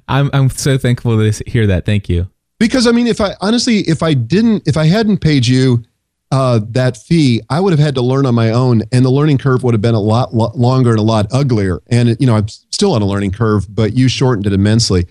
I'm 0.08 0.30
I'm 0.32 0.50
so 0.50 0.78
thankful 0.78 1.18
to 1.18 1.44
hear 1.50 1.66
that. 1.66 1.84
Thank 1.84 2.08
you. 2.08 2.28
Because 2.58 2.86
I 2.86 2.92
mean, 2.92 3.06
if 3.06 3.20
I 3.20 3.34
honestly, 3.40 3.78
if 3.80 4.02
I 4.02 4.14
didn't, 4.14 4.68
if 4.68 4.76
I 4.76 4.86
hadn't 4.86 5.18
paid 5.18 5.46
you 5.46 5.82
uh, 6.30 6.60
that 6.70 6.96
fee, 6.96 7.42
I 7.50 7.60
would 7.60 7.72
have 7.72 7.80
had 7.80 7.94
to 7.96 8.02
learn 8.02 8.24
on 8.24 8.34
my 8.34 8.50
own, 8.50 8.82
and 8.92 9.04
the 9.04 9.10
learning 9.10 9.38
curve 9.38 9.62
would 9.64 9.74
have 9.74 9.80
been 9.80 9.94
a 9.94 10.00
lot, 10.00 10.34
lot 10.34 10.56
longer 10.56 10.90
and 10.90 10.98
a 10.98 11.02
lot 11.02 11.26
uglier. 11.32 11.82
And 11.90 12.10
it, 12.10 12.20
you 12.20 12.26
know, 12.26 12.36
I'm 12.36 12.48
still 12.48 12.94
on 12.94 13.02
a 13.02 13.04
learning 13.04 13.32
curve, 13.32 13.66
but 13.68 13.94
you 13.94 14.08
shortened 14.08 14.46
it 14.46 14.52
immensely. 14.52 15.06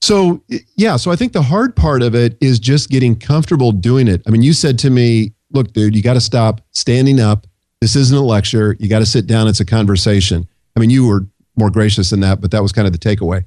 So 0.00 0.42
yeah, 0.76 0.96
so 0.96 1.10
I 1.10 1.16
think 1.16 1.32
the 1.32 1.42
hard 1.42 1.76
part 1.76 2.02
of 2.02 2.14
it 2.14 2.38
is 2.40 2.58
just 2.58 2.88
getting 2.88 3.16
comfortable 3.16 3.70
doing 3.70 4.08
it. 4.08 4.22
I 4.26 4.30
mean, 4.30 4.42
you 4.42 4.54
said 4.54 4.78
to 4.80 4.90
me, 4.90 5.34
"Look, 5.52 5.72
dude, 5.72 5.94
you 5.94 6.02
got 6.02 6.14
to 6.14 6.20
stop 6.20 6.60
standing 6.72 7.20
up. 7.20 7.46
This 7.80 7.96
isn't 7.96 8.16
a 8.16 8.22
lecture. 8.22 8.76
You 8.78 8.88
got 8.88 9.00
to 9.00 9.06
sit 9.06 9.26
down. 9.26 9.48
It's 9.48 9.60
a 9.60 9.64
conversation." 9.66 10.48
I 10.76 10.80
mean, 10.80 10.90
you 10.90 11.06
were 11.06 11.26
more 11.56 11.70
gracious 11.70 12.10
than 12.10 12.20
that, 12.20 12.40
but 12.40 12.50
that 12.52 12.62
was 12.62 12.72
kind 12.72 12.86
of 12.86 12.92
the 12.92 12.98
takeaway. 12.98 13.44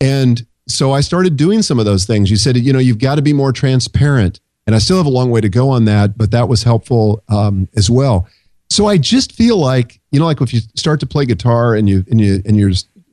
And 0.00 0.46
so 0.68 0.92
I 0.92 1.00
started 1.00 1.36
doing 1.36 1.62
some 1.62 1.78
of 1.78 1.84
those 1.84 2.04
things. 2.04 2.30
You 2.30 2.36
said, 2.36 2.56
you 2.56 2.72
know, 2.72 2.78
you've 2.78 2.98
got 2.98 3.16
to 3.16 3.22
be 3.22 3.32
more 3.32 3.52
transparent. 3.52 4.40
And 4.66 4.76
I 4.76 4.78
still 4.78 4.98
have 4.98 5.06
a 5.06 5.10
long 5.10 5.30
way 5.30 5.40
to 5.40 5.48
go 5.48 5.68
on 5.70 5.84
that, 5.86 6.16
but 6.16 6.30
that 6.30 6.48
was 6.48 6.62
helpful 6.62 7.22
um, 7.28 7.68
as 7.74 7.90
well. 7.90 8.28
So 8.70 8.86
I 8.86 8.98
just 8.98 9.32
feel 9.32 9.56
like, 9.56 10.00
you 10.12 10.20
know, 10.20 10.26
like 10.26 10.40
if 10.40 10.54
you 10.54 10.60
start 10.76 11.00
to 11.00 11.06
play 11.06 11.26
guitar 11.26 11.74
and 11.74 11.88
you 11.88 12.04
and 12.08 12.20
you 12.20 12.40
and 12.44 12.56
you're 12.56 12.72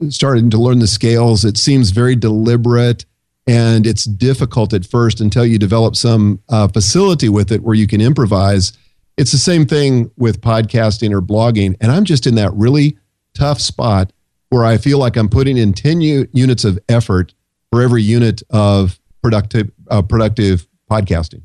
starting 0.09 0.51
to 0.51 0.57
learn 0.57 0.79
the 0.79 0.87
scales, 0.87 1.43
it 1.45 1.57
seems 1.57 1.89
very 1.89 2.15
deliberate 2.15 3.05
and 3.47 3.87
it's 3.87 4.03
difficult 4.03 4.73
at 4.73 4.85
first 4.85 5.21
until 5.21 5.45
you 5.45 5.57
develop 5.57 5.95
some 5.95 6.41
uh, 6.49 6.67
facility 6.67 7.29
with 7.29 7.51
it 7.51 7.63
where 7.63 7.75
you 7.75 7.87
can 7.87 8.01
improvise. 8.01 8.73
It's 9.15 9.31
the 9.31 9.37
same 9.37 9.65
thing 9.65 10.11
with 10.17 10.41
podcasting 10.41 11.11
or 11.11 11.21
blogging, 11.21 11.75
and 11.81 11.91
I'm 11.91 12.03
just 12.03 12.27
in 12.27 12.35
that 12.35 12.53
really 12.53 12.97
tough 13.33 13.59
spot 13.61 14.11
where 14.49 14.65
I 14.65 14.77
feel 14.77 14.99
like 14.99 15.15
I'm 15.15 15.29
putting 15.29 15.57
in 15.57 15.73
10 15.73 16.01
u- 16.01 16.27
units 16.33 16.65
of 16.65 16.77
effort 16.89 17.33
for 17.71 17.81
every 17.81 18.03
unit 18.03 18.43
of 18.49 18.99
productive 19.21 19.71
uh, 19.89 20.01
productive 20.01 20.67
podcasting. 20.89 21.43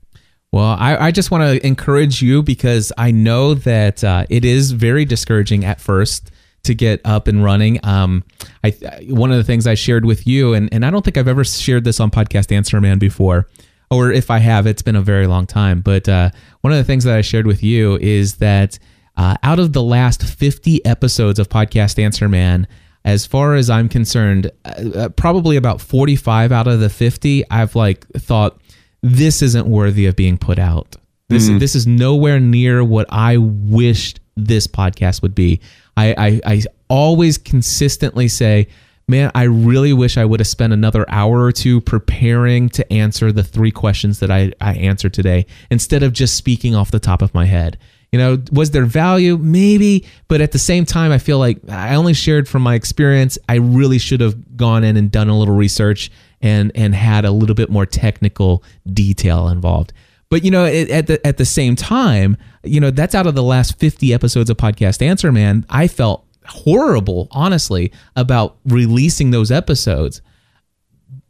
Well, 0.53 0.77
I, 0.79 0.97
I 0.97 1.11
just 1.13 1.31
want 1.31 1.45
to 1.45 1.67
encourage 1.67 2.21
you 2.21 2.43
because 2.43 2.93
I 2.99 3.11
know 3.11 3.55
that 3.55 4.05
uh, 4.05 4.27
it 4.29 4.45
is 4.45 4.73
very 4.73 5.07
discouraging 5.07 5.65
at 5.65 5.81
first 5.81 6.31
to 6.65 6.75
get 6.75 7.01
up 7.05 7.29
and 7.29 7.43
running. 7.43 7.81
Um, 7.85 8.25
I 8.63 8.71
one 9.09 9.31
of 9.31 9.37
the 9.37 9.45
things 9.45 9.67
I 9.67 9.75
shared 9.75 10.05
with 10.05 10.27
you, 10.27 10.55
and, 10.55 10.73
and 10.73 10.85
I 10.85 10.91
don't 10.91 11.05
think 11.05 11.17
I've 11.17 11.29
ever 11.29 11.45
shared 11.45 11.85
this 11.85 12.01
on 12.01 12.11
podcast 12.11 12.53
Answer 12.53 12.81
Man 12.81 12.99
before, 12.99 13.49
or 13.91 14.13
if 14.13 14.31
I 14.31 14.39
have, 14.39 14.67
it's 14.67 14.83
been 14.83 14.97
a 14.97 15.03
very 15.03 15.27
long 15.27 15.47
time. 15.47 15.81
But 15.81 16.09
uh, 16.09 16.31
one 16.61 16.73
of 16.73 16.79
the 16.79 16.85
things 16.85 17.05
that 17.05 17.17
I 17.17 17.21
shared 17.21 17.47
with 17.47 17.63
you 17.63 17.99
is 17.99 18.37
that 18.37 18.79
uh, 19.17 19.37
out 19.43 19.59
of 19.59 19.73
the 19.73 19.83
last 19.83 20.23
50 20.23 20.85
episodes 20.85 21.39
of 21.39 21.49
podcast 21.49 22.03
Answer 22.03 22.29
Man, 22.29 22.67
as 23.05 23.27
far 23.27 23.55
as 23.55 23.69
I'm 23.69 23.89
concerned, 23.89 24.51
uh, 24.65 24.91
uh, 24.95 25.09
probably 25.11 25.57
about 25.57 25.81
45 25.81 26.53
out 26.53 26.69
of 26.69 26.81
the 26.81 26.89
50, 26.89 27.45
I've 27.51 27.75
like 27.75 28.07
thought 28.11 28.61
this 29.03 29.43
isn't 29.43 29.67
worthy 29.67 30.07
of 30.07 30.17
being 30.17 30.39
put 30.39 30.59
out. 30.59 30.97
This 31.29 31.49
mm. 31.49 31.59
this 31.59 31.75
is 31.75 31.87
nowhere 31.87 32.39
near 32.39 32.85
what 32.85 33.07
I 33.11 33.39
wished 33.39 34.21
this 34.37 34.67
podcast 34.67 35.23
would 35.23 35.35
be. 35.35 35.61
I, 35.97 36.15
I 36.17 36.41
I 36.45 36.63
always 36.89 37.39
consistently 37.39 38.29
say, 38.29 38.69
man, 39.09 39.31
I 39.35 39.45
really 39.45 39.93
wish 39.93 40.17
I 40.17 40.25
would 40.25 40.41
have 40.41 40.47
spent 40.47 40.73
another 40.73 41.05
hour 41.09 41.43
or 41.43 41.53
two 41.53 41.81
preparing 41.81 42.69
to 42.71 42.93
answer 42.93 43.33
the 43.33 43.43
three 43.43 43.71
questions 43.71 44.21
that 44.21 44.31
I, 44.31 44.53
I 44.61 44.75
answered 44.75 45.15
today 45.15 45.47
instead 45.71 46.03
of 46.03 46.13
just 46.13 46.37
speaking 46.37 46.75
off 46.75 46.91
the 46.91 47.01
top 47.01 47.23
of 47.23 47.35
my 47.35 47.47
head. 47.47 47.79
You 48.11 48.19
know, 48.19 48.43
was 48.53 48.73
there 48.73 48.85
value? 48.85 49.39
Maybe, 49.39 50.05
but 50.29 50.43
at 50.43 50.53
the 50.53 50.59
same 50.59 50.85
time, 50.85 51.13
I 51.13 51.19
feel 51.19 51.39
like 51.39 51.59
I 51.71 51.95
only 51.95 52.13
shared 52.13 52.47
from 52.47 52.61
my 52.61 52.75
experience. 52.75 53.39
I 53.49 53.55
really 53.55 53.99
should 53.99 54.21
have 54.21 54.57
gone 54.57 54.85
in 54.85 54.99
and 54.99 55.11
done 55.11 55.31
a 55.31 55.39
little 55.39 55.55
research 55.55 56.11
and 56.43 56.73
and 56.75 56.95
had 56.95 57.25
a 57.25 57.31
little 57.31 57.55
bit 57.55 57.71
more 57.71 57.87
technical 57.87 58.65
detail 58.93 59.49
involved. 59.49 59.95
But 60.33 60.45
you 60.47 60.51
know, 60.51 60.65
at 60.65 61.09
the 61.09 61.27
at 61.27 61.37
the 61.37 61.45
same 61.45 61.77
time, 61.77 62.39
you 62.63 62.81
know, 62.81 62.91
that's 62.91 63.15
out 63.15 63.27
of 63.27 63.35
the 63.35 63.43
last 63.43 63.79
50 63.79 64.15
episodes 64.15 64.49
of 64.49 64.57
Podcast 64.57 65.03
Answer 65.03 65.31
Man. 65.31 65.67
I 65.69 65.89
felt 65.89 66.25
horrible, 66.47 67.29
honestly, 67.33 67.93
about 68.17 68.57
releasing 68.65 69.31
those 69.31 69.51
episodes. 69.51 70.23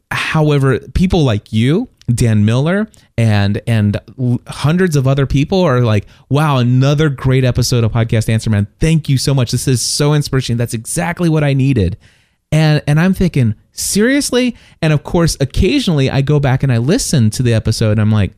However, 0.09 0.79
people 0.79 1.25
like 1.25 1.51
you 1.51 1.89
Dan 2.07 2.45
Miller 2.45 2.87
and 3.17 3.61
and 3.67 3.99
hundreds 4.47 4.95
of 4.95 5.05
other 5.05 5.25
people 5.25 5.59
are 5.59 5.81
like, 5.81 6.05
wow, 6.29 6.59
another 6.59 7.09
great 7.09 7.43
episode 7.43 7.83
of 7.83 7.91
Podcast 7.91 8.29
Answer 8.29 8.51
Man. 8.51 8.67
Thank 8.79 9.09
you 9.09 9.17
so 9.17 9.33
much. 9.33 9.51
This 9.51 9.67
is 9.67 9.81
so 9.81 10.13
inspirational. 10.13 10.59
That's 10.59 10.73
exactly 10.73 11.27
what 11.27 11.43
I 11.43 11.53
needed. 11.53 11.97
And 12.53 12.81
and 12.87 13.01
I'm 13.01 13.13
thinking, 13.13 13.55
seriously? 13.73 14.55
And 14.81 14.93
of 14.93 15.03
course, 15.03 15.35
occasionally 15.41 16.09
I 16.09 16.21
go 16.21 16.39
back 16.39 16.63
and 16.63 16.71
I 16.71 16.77
listen 16.77 17.29
to 17.31 17.43
the 17.43 17.53
episode 17.53 17.91
and 17.91 17.99
I'm 17.99 18.09
like, 18.09 18.31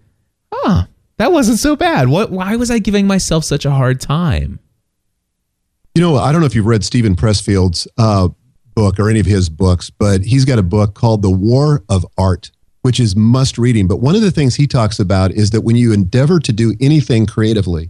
huh, 0.64 0.86
that 1.18 1.32
wasn't 1.32 1.60
so 1.60 1.76
bad. 1.76 2.10
What 2.10 2.32
why 2.32 2.56
was 2.56 2.72
I 2.72 2.80
giving 2.80 3.08
myself 3.08 3.44
such 3.44 3.66
a 3.66 3.72
hard 3.72 4.02
time? 4.02 4.60
You 5.94 6.02
know, 6.02 6.18
I 6.18 6.32
don't 6.32 6.42
know 6.42 6.48
if 6.48 6.56
you've 6.56 6.66
read 6.66 6.84
Steven 6.84 7.16
Pressfield's 7.16 7.88
uh, 7.98 8.28
book 8.74 9.00
or 9.00 9.10
any 9.10 9.22
of 9.22 9.26
his 9.26 9.50
books, 9.50 9.90
but 9.90 10.22
he's 10.22 10.44
got 10.44 10.60
a 10.60 10.64
book 10.64 10.94
called 10.94 11.22
The 11.22 11.32
War 11.32 11.84
of 11.90 12.06
Art 12.18 12.52
which 12.86 13.00
is 13.00 13.16
must 13.16 13.58
reading. 13.58 13.88
But 13.88 13.96
one 13.96 14.14
of 14.14 14.22
the 14.22 14.30
things 14.30 14.54
he 14.54 14.68
talks 14.68 15.00
about 15.00 15.32
is 15.32 15.50
that 15.50 15.62
when 15.62 15.76
you 15.76 15.92
endeavor 15.92 16.40
to 16.42 16.54
do 16.54 16.76
anything 16.80 17.26
creatively, 17.26 17.90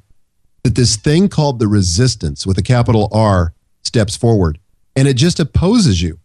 that 0.64 0.76
this 0.76 0.96
thing 0.96 1.28
called 1.28 1.60
the 1.60 1.68
resistance 1.68 2.48
with 2.48 2.58
a 2.58 2.64
capital 2.64 3.10
R 3.12 3.54
steps 3.84 4.16
forward 4.16 4.58
and 4.96 5.06
it 5.06 5.16
just 5.16 5.42
opposes 5.42 6.02
you. 6.02 6.18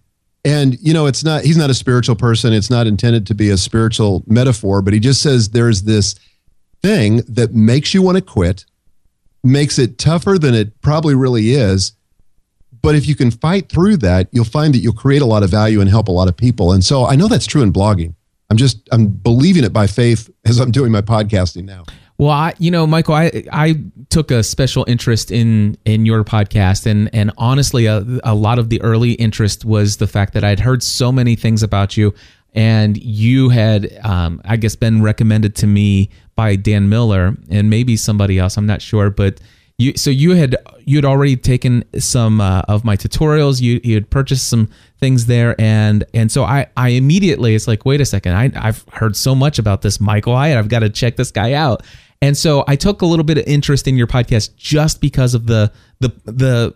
And, 0.45 0.79
you 0.81 0.95
know, 0.95 1.07
it's 1.07 1.25
not, 1.25 1.43
he's 1.43 1.57
not 1.57 1.69
a 1.69 1.75
spiritual 1.75 2.15
person. 2.15 2.53
It's 2.53 2.71
not 2.71 2.87
intended 2.87 3.27
to 3.27 3.35
be 3.35 3.51
a 3.51 3.57
spiritual 3.57 4.23
metaphor, 4.29 4.83
but 4.83 4.93
he 4.93 5.01
just 5.01 5.21
says 5.21 5.49
there's 5.49 5.83
this 5.83 6.15
thing 6.83 7.23
that 7.29 7.53
makes 7.53 7.95
you 7.95 8.03
want 8.03 8.17
to 8.17 8.23
quit, 8.23 8.65
makes 9.43 9.79
it 9.79 9.99
tougher 9.99 10.39
than 10.39 10.55
it 10.55 10.81
probably 10.81 11.15
really 11.15 11.51
is. 11.51 11.93
But 12.83 12.95
if 12.95 13.07
you 13.07 13.15
can 13.15 13.31
fight 13.31 13.69
through 13.69 13.99
that, 13.99 14.29
you'll 14.33 14.45
find 14.45 14.73
that 14.75 14.79
you'll 14.79 14.95
create 14.95 15.23
a 15.23 15.27
lot 15.27 15.43
of 15.43 15.51
value 15.51 15.81
and 15.81 15.91
help 15.91 16.09
a 16.09 16.13
lot 16.13 16.29
of 16.29 16.37
people. 16.37 16.73
And 16.73 16.85
so 16.85 17.07
I 17.07 17.15
know 17.15 17.29
that's 17.29 17.47
true 17.47 17.63
in 17.63 17.73
blogging. 17.73 18.15
I'm 18.51 18.57
just 18.57 18.89
I'm 18.91 19.07
believing 19.07 19.65
it 19.65 19.73
by 19.73 19.87
faith 19.87 20.31
as 20.45 20.59
I'm 20.59 20.71
doing 20.71 20.91
my 20.91 21.03
podcasting 21.03 21.65
now. 21.65 21.85
Well, 22.19 22.31
I, 22.31 22.55
you 22.59 22.71
know, 22.71 22.87
Michael, 22.87 23.15
I 23.15 23.45
I 23.51 23.81
took 24.11 24.31
a 24.31 24.43
special 24.43 24.85
interest 24.89 25.31
in 25.31 25.79
in 25.85 26.05
your 26.05 26.25
podcast, 26.25 26.85
and 26.85 27.09
and 27.15 27.31
honestly, 27.39 27.87
a, 27.87 28.05
a 28.25 28.35
lot 28.35 28.59
of 28.59 28.69
the 28.69 28.83
early 28.83 29.13
interest 29.13 29.65
was 29.65 29.99
the 29.99 30.07
fact 30.07 30.35
that 30.35 30.45
I'd 30.45 30.61
heard 30.61 30.83
so 30.83 31.13
many 31.13 31.35
things 31.35 31.63
about 31.63 31.97
you, 31.97 32.13
and 32.53 32.97
you 32.99 33.49
had, 33.49 33.99
um, 34.03 34.43
I 34.45 34.57
guess, 34.57 34.77
been 34.77 35.01
recommended 35.01 35.55
to 35.57 35.67
me 35.67 36.11
by 36.41 36.57
Dan 36.57 36.89
Miller 36.89 37.37
and 37.51 37.69
maybe 37.69 37.99
somebody 37.99 38.39
else. 38.39 38.57
I'm 38.57 38.65
not 38.65 38.81
sure, 38.81 39.11
but 39.11 39.41
you 39.77 39.95
so 39.95 40.09
you 40.09 40.31
had 40.31 40.57
you 40.87 40.97
had 40.97 41.05
already 41.05 41.37
taken 41.37 41.85
some 41.99 42.41
uh, 42.41 42.63
of 42.67 42.83
my 42.83 42.97
tutorials 42.97 43.61
you 43.61 43.79
you 43.85 43.93
had 43.95 44.09
purchased 44.09 44.49
some 44.49 44.71
things 44.99 45.27
there 45.27 45.55
and 45.59 46.05
and 46.13 46.31
so 46.33 46.45
i 46.45 46.67
i 46.77 46.89
immediately 46.91 47.55
it's 47.55 47.67
like 47.67 47.87
wait 47.87 48.01
a 48.01 48.05
second 48.05 48.35
i 48.35 48.51
i've 48.57 48.85
heard 48.93 49.17
so 49.17 49.35
much 49.35 49.59
about 49.59 49.81
this 49.81 49.99
michael 49.99 50.37
hyatt 50.37 50.59
i've 50.59 50.69
got 50.69 50.81
to 50.81 50.91
check 50.91 51.17
this 51.17 51.31
guy 51.31 51.55
out 51.55 51.83
and 52.21 52.37
so 52.37 52.63
i 52.69 52.77
took 52.77 53.01
a 53.01 53.07
little 53.07 53.25
bit 53.25 53.39
of 53.39 53.45
interest 53.47 53.89
in 53.89 53.97
your 53.97 54.07
podcast 54.07 54.55
just 54.57 55.01
because 55.01 55.33
of 55.33 55.47
the 55.47 55.73
the 56.01 56.11
the 56.27 56.75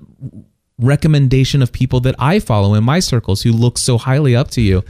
recommendation 0.79 1.61
of 1.61 1.71
people 1.73 2.01
that 2.01 2.15
i 2.19 2.39
follow 2.39 2.73
in 2.73 2.83
my 2.83 3.01
circles 3.01 3.43
who 3.43 3.53
look 3.53 3.77
so 3.77 3.99
highly 3.99 4.35
up 4.35 4.49
to 4.51 4.63
you 4.63 4.83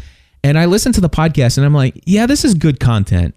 and 0.45 0.57
i 0.57 0.67
listened 0.67 0.95
to 0.95 1.01
the 1.01 1.11
podcast 1.11 1.59
and 1.59 1.67
i'm 1.67 1.75
like 1.75 2.01
yeah 2.07 2.27
this 2.27 2.45
is 2.45 2.55
good 2.55 2.79
content 2.79 3.35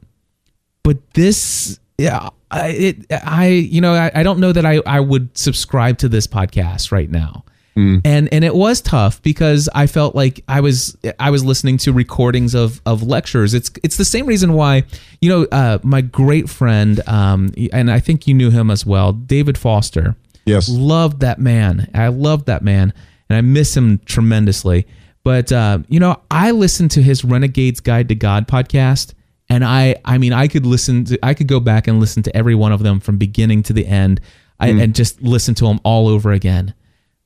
but 0.88 1.14
this 1.14 1.80
yeah 1.98 2.30
I, 2.50 2.68
it, 2.70 3.06
I, 3.12 3.48
you 3.48 3.82
know, 3.82 3.94
I, 3.94 4.12
I 4.16 4.24
don't 4.24 4.40
know 4.40 4.52
that 4.54 4.66
I, 4.66 4.82
I 4.86 5.00
would 5.00 5.38
subscribe 5.38 5.98
to 6.00 6.10
this 6.10 6.28
podcast 6.28 6.92
right 6.92 7.10
now. 7.10 7.44
Mm. 7.76 8.02
And 8.06 8.34
and 8.34 8.44
it 8.44 8.56
was 8.56 8.82
tough 8.82 9.22
because 9.22 9.70
I 9.76 9.86
felt 9.86 10.16
like 10.16 10.44
I 10.48 10.62
was 10.62 10.98
I 11.20 11.30
was 11.30 11.46
listening 11.46 11.78
to 11.80 11.94
recordings 11.94 12.56
of 12.56 12.82
of 12.88 13.04
lectures. 13.04 13.54
It's 13.54 13.70
it's 13.84 13.98
the 13.98 14.06
same 14.06 14.26
reason 14.26 14.54
why 14.54 14.84
you 15.22 15.30
know 15.30 15.44
uh, 15.52 15.78
my 15.84 16.02
great 16.02 16.50
friend 16.50 17.08
um, 17.08 17.52
and 17.72 17.92
I 17.92 18.00
think 18.00 18.26
you 18.28 18.34
knew 18.34 18.50
him 18.50 18.72
as 18.72 18.84
well, 18.84 19.14
David 19.14 19.60
Foster. 19.60 20.16
Yes, 20.46 20.68
loved 20.68 21.20
that 21.20 21.38
man. 21.38 21.88
I 21.94 22.08
loved 22.08 22.48
that 22.48 22.64
man, 22.64 22.94
and 23.30 23.38
I 23.38 23.42
miss 23.42 23.78
him 23.78 24.00
tremendously. 24.06 24.88
But 25.24 25.52
uh, 25.52 25.80
you 25.88 26.00
know, 26.00 26.20
I 26.32 26.50
listened 26.52 26.90
to 26.92 27.04
his 27.04 27.24
Renegades 27.24 27.80
Guide 27.80 28.10
to 28.10 28.16
God 28.16 28.48
podcast, 28.48 29.14
and 29.50 29.64
I, 29.64 29.96
I 30.04 30.18
mean, 30.18 30.34
I 30.34 30.48
could 30.48 30.66
listen 30.66 31.06
to, 31.06 31.20
I 31.24 31.34
could 31.34 31.48
go 31.48 31.60
back 31.60 31.88
and 31.88 32.00
listen 32.00 32.24
to 32.24 32.36
every 32.36 32.56
one 32.56 32.72
of 32.72 32.84
them 32.84 33.00
from 33.00 33.18
beginning 33.18 33.64
to 33.64 33.74
the 33.74 33.86
end, 33.86 34.20
I, 34.60 34.72
hmm. 34.72 34.80
and 34.80 34.96
just 34.96 35.22
listen 35.22 35.56
to 35.56 35.66
them 35.66 35.80
all 35.84 36.08
over 36.08 36.32
again. 36.32 36.74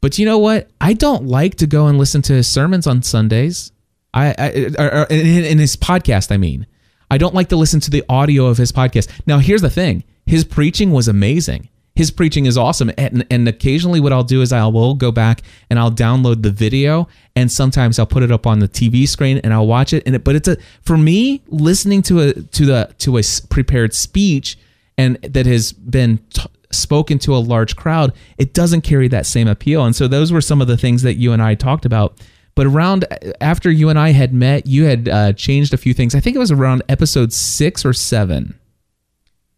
But 0.02 0.18
you 0.18 0.26
know 0.26 0.38
what? 0.38 0.70
I 0.80 0.94
don't 0.94 1.28
like 1.28 1.56
to 1.56 1.68
go 1.68 1.88
and 1.88 1.98
listen 1.98 2.22
to 2.24 2.34
his 2.34 2.48
sermons 2.48 2.88
on 2.88 3.04
Sundays. 3.04 3.72
I, 4.14 4.36
I 4.38 4.50
or, 4.78 4.96
or 5.02 5.04
in, 5.10 5.46
in 5.46 5.60
his 5.60 5.76
podcast, 5.76 6.32
I 6.32 6.38
mean, 6.38 6.68
I 7.10 7.18
don't 7.18 7.36
like 7.36 7.50
to 7.50 7.56
listen 7.56 7.80
to 7.82 7.92
the 7.92 8.04
audio 8.10 8.46
of 8.46 8.58
his 8.58 8.72
podcast. 8.72 9.10
Now, 9.26 9.40
here's 9.40 9.62
the 9.62 9.70
thing: 9.70 10.04
his 10.26 10.44
preaching 10.44 10.92
was 10.92 11.08
amazing. 11.08 11.70
His 12.02 12.10
preaching 12.10 12.47
is 12.47 12.58
awesome, 12.58 12.91
and, 12.97 13.28
and 13.30 13.47
occasionally, 13.47 13.99
what 13.99 14.12
I'll 14.12 14.24
do 14.24 14.41
is 14.41 14.52
I 14.52 14.66
will 14.66 14.95
go 14.95 15.12
back 15.12 15.43
and 15.70 15.78
I'll 15.78 15.91
download 15.91 16.41
the 16.41 16.49
video, 16.49 17.08
and 17.36 17.52
sometimes 17.52 17.99
I'll 17.99 18.08
put 18.08 18.24
it 18.24 18.32
up 18.32 18.47
on 18.47 18.58
the 18.58 18.68
TV 18.68 19.08
screen 19.08 19.38
and 19.43 19.54
I'll 19.54 19.68
watch 19.68 19.93
it. 19.93 20.02
And 20.08 20.16
it, 20.16 20.24
but 20.24 20.36
it's 20.36 20.47
a 20.47 20.58
for 20.82 20.97
me 20.97 21.43
listening 21.45 22.02
to 22.02 22.22
a 22.22 22.34
to 22.34 22.66
the 22.66 22.91
to 22.97 23.20
a 23.20 23.22
prepared 23.52 23.93
speech 23.93 24.58
and 24.97 25.18
that 25.18 25.45
has 25.45 25.74
been 25.74 26.18
t- 26.34 26.41
spoken 26.72 27.20
to 27.20 27.36
a 27.36 27.38
large 27.38 27.76
crowd, 27.76 28.14
it 28.39 28.56
doesn't 28.56 28.82
carry 28.82 29.08
that 29.10 29.28
same 29.28 29.47
appeal. 29.47 29.86
And 29.86 29.95
so 29.95 30.08
those 30.08 30.32
were 30.32 30.41
some 30.41 30.60
of 30.60 30.68
the 30.68 30.78
things 30.78 31.04
that 31.04 31.18
you 31.18 31.34
and 31.34 31.41
I 31.43 31.54
talked 31.54 31.86
about. 31.86 32.20
But 32.56 32.66
around 32.66 33.06
after 33.41 33.70
you 33.70 33.89
and 33.89 33.99
I 33.99 34.10
had 34.10 34.34
met, 34.34 34.66
you 34.66 34.86
had 34.86 35.08
uh, 35.08 35.34
changed 35.34 35.72
a 35.72 35.78
few 35.78 35.93
things. 35.93 36.16
I 36.16 36.20
think 36.20 36.36
it 36.36 36.39
was 36.39 36.49
around 36.49 36.82
episode 36.89 37.32
six 37.32 37.86
or 37.86 37.93
seven. 37.93 38.58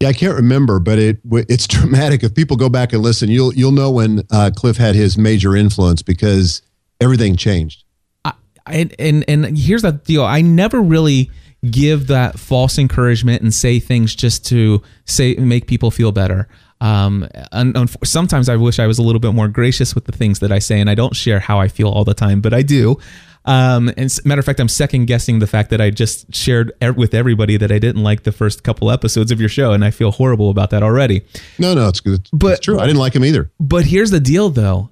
Yeah, 0.03 0.09
I 0.09 0.13
can't 0.13 0.35
remember, 0.35 0.79
but 0.79 0.99
it 0.99 1.19
it's 1.31 1.65
dramatic. 1.75 2.23
If 2.23 2.35
people 2.35 2.57
go 2.57 2.67
back 2.67 2.91
and 2.91 3.01
listen, 3.01 3.29
you'll 3.29 3.53
you'll 3.53 3.71
know 3.71 3.89
when 3.89 4.23
uh, 4.31 4.51
Cliff 4.53 4.75
had 4.75 4.95
his 4.95 5.17
major 5.17 5.55
influence 5.55 6.01
because 6.01 6.61
everything 6.99 7.37
changed. 7.37 7.85
and 8.65 8.93
and 8.99 9.23
and 9.27 9.57
here's 9.57 9.81
the 9.81 9.91
deal 9.91 10.23
i 10.23 10.41
never 10.41 10.81
really 10.81 11.29
give 11.69 12.07
that 12.07 12.37
false 12.39 12.77
encouragement 12.77 13.41
and 13.41 13.53
say 13.53 13.79
things 13.79 14.15
just 14.15 14.45
to 14.45 14.81
say 15.05 15.35
make 15.35 15.67
people 15.67 15.91
feel 15.91 16.11
better 16.11 16.47
um 16.81 17.27
and, 17.51 17.75
and 17.75 17.95
sometimes 18.03 18.49
i 18.49 18.55
wish 18.55 18.79
i 18.79 18.87
was 18.87 18.99
a 18.99 19.01
little 19.01 19.19
bit 19.19 19.33
more 19.33 19.47
gracious 19.47 19.95
with 19.95 20.05
the 20.05 20.11
things 20.11 20.39
that 20.39 20.51
i 20.51 20.59
say 20.59 20.79
and 20.79 20.89
i 20.89 20.95
don't 20.95 21.15
share 21.15 21.39
how 21.39 21.59
i 21.59 21.67
feel 21.67 21.89
all 21.89 22.03
the 22.03 22.13
time 22.13 22.41
but 22.41 22.53
i 22.53 22.61
do 22.61 22.97
um 23.45 23.91
and 23.97 24.09
matter 24.25 24.39
of 24.39 24.45
fact 24.45 24.59
i'm 24.59 24.67
second 24.69 25.05
guessing 25.05 25.39
the 25.39 25.47
fact 25.47 25.69
that 25.69 25.81
i 25.81 25.89
just 25.89 26.33
shared 26.33 26.71
with 26.95 27.13
everybody 27.13 27.57
that 27.57 27.71
i 27.71 27.79
didn't 27.79 28.01
like 28.03 28.23
the 28.23 28.31
first 28.31 28.63
couple 28.63 28.89
episodes 28.89 29.31
of 29.31 29.39
your 29.39 29.49
show 29.49 29.73
and 29.73 29.83
i 29.83 29.91
feel 29.91 30.11
horrible 30.11 30.49
about 30.49 30.69
that 30.69 30.81
already 30.83 31.21
No, 31.59 31.73
no, 31.73 31.87
it's 31.89 31.99
good. 31.99 32.27
But- 32.31 32.53
it's 32.53 32.61
true. 32.61 32.79
I 32.79 32.85
didn't 32.85 32.99
like 32.99 33.13
him 33.15 33.25
either. 33.25 33.51
but 33.59 33.85
here's 33.85 34.11
the 34.11 34.19
deal 34.19 34.49
though 34.49 34.89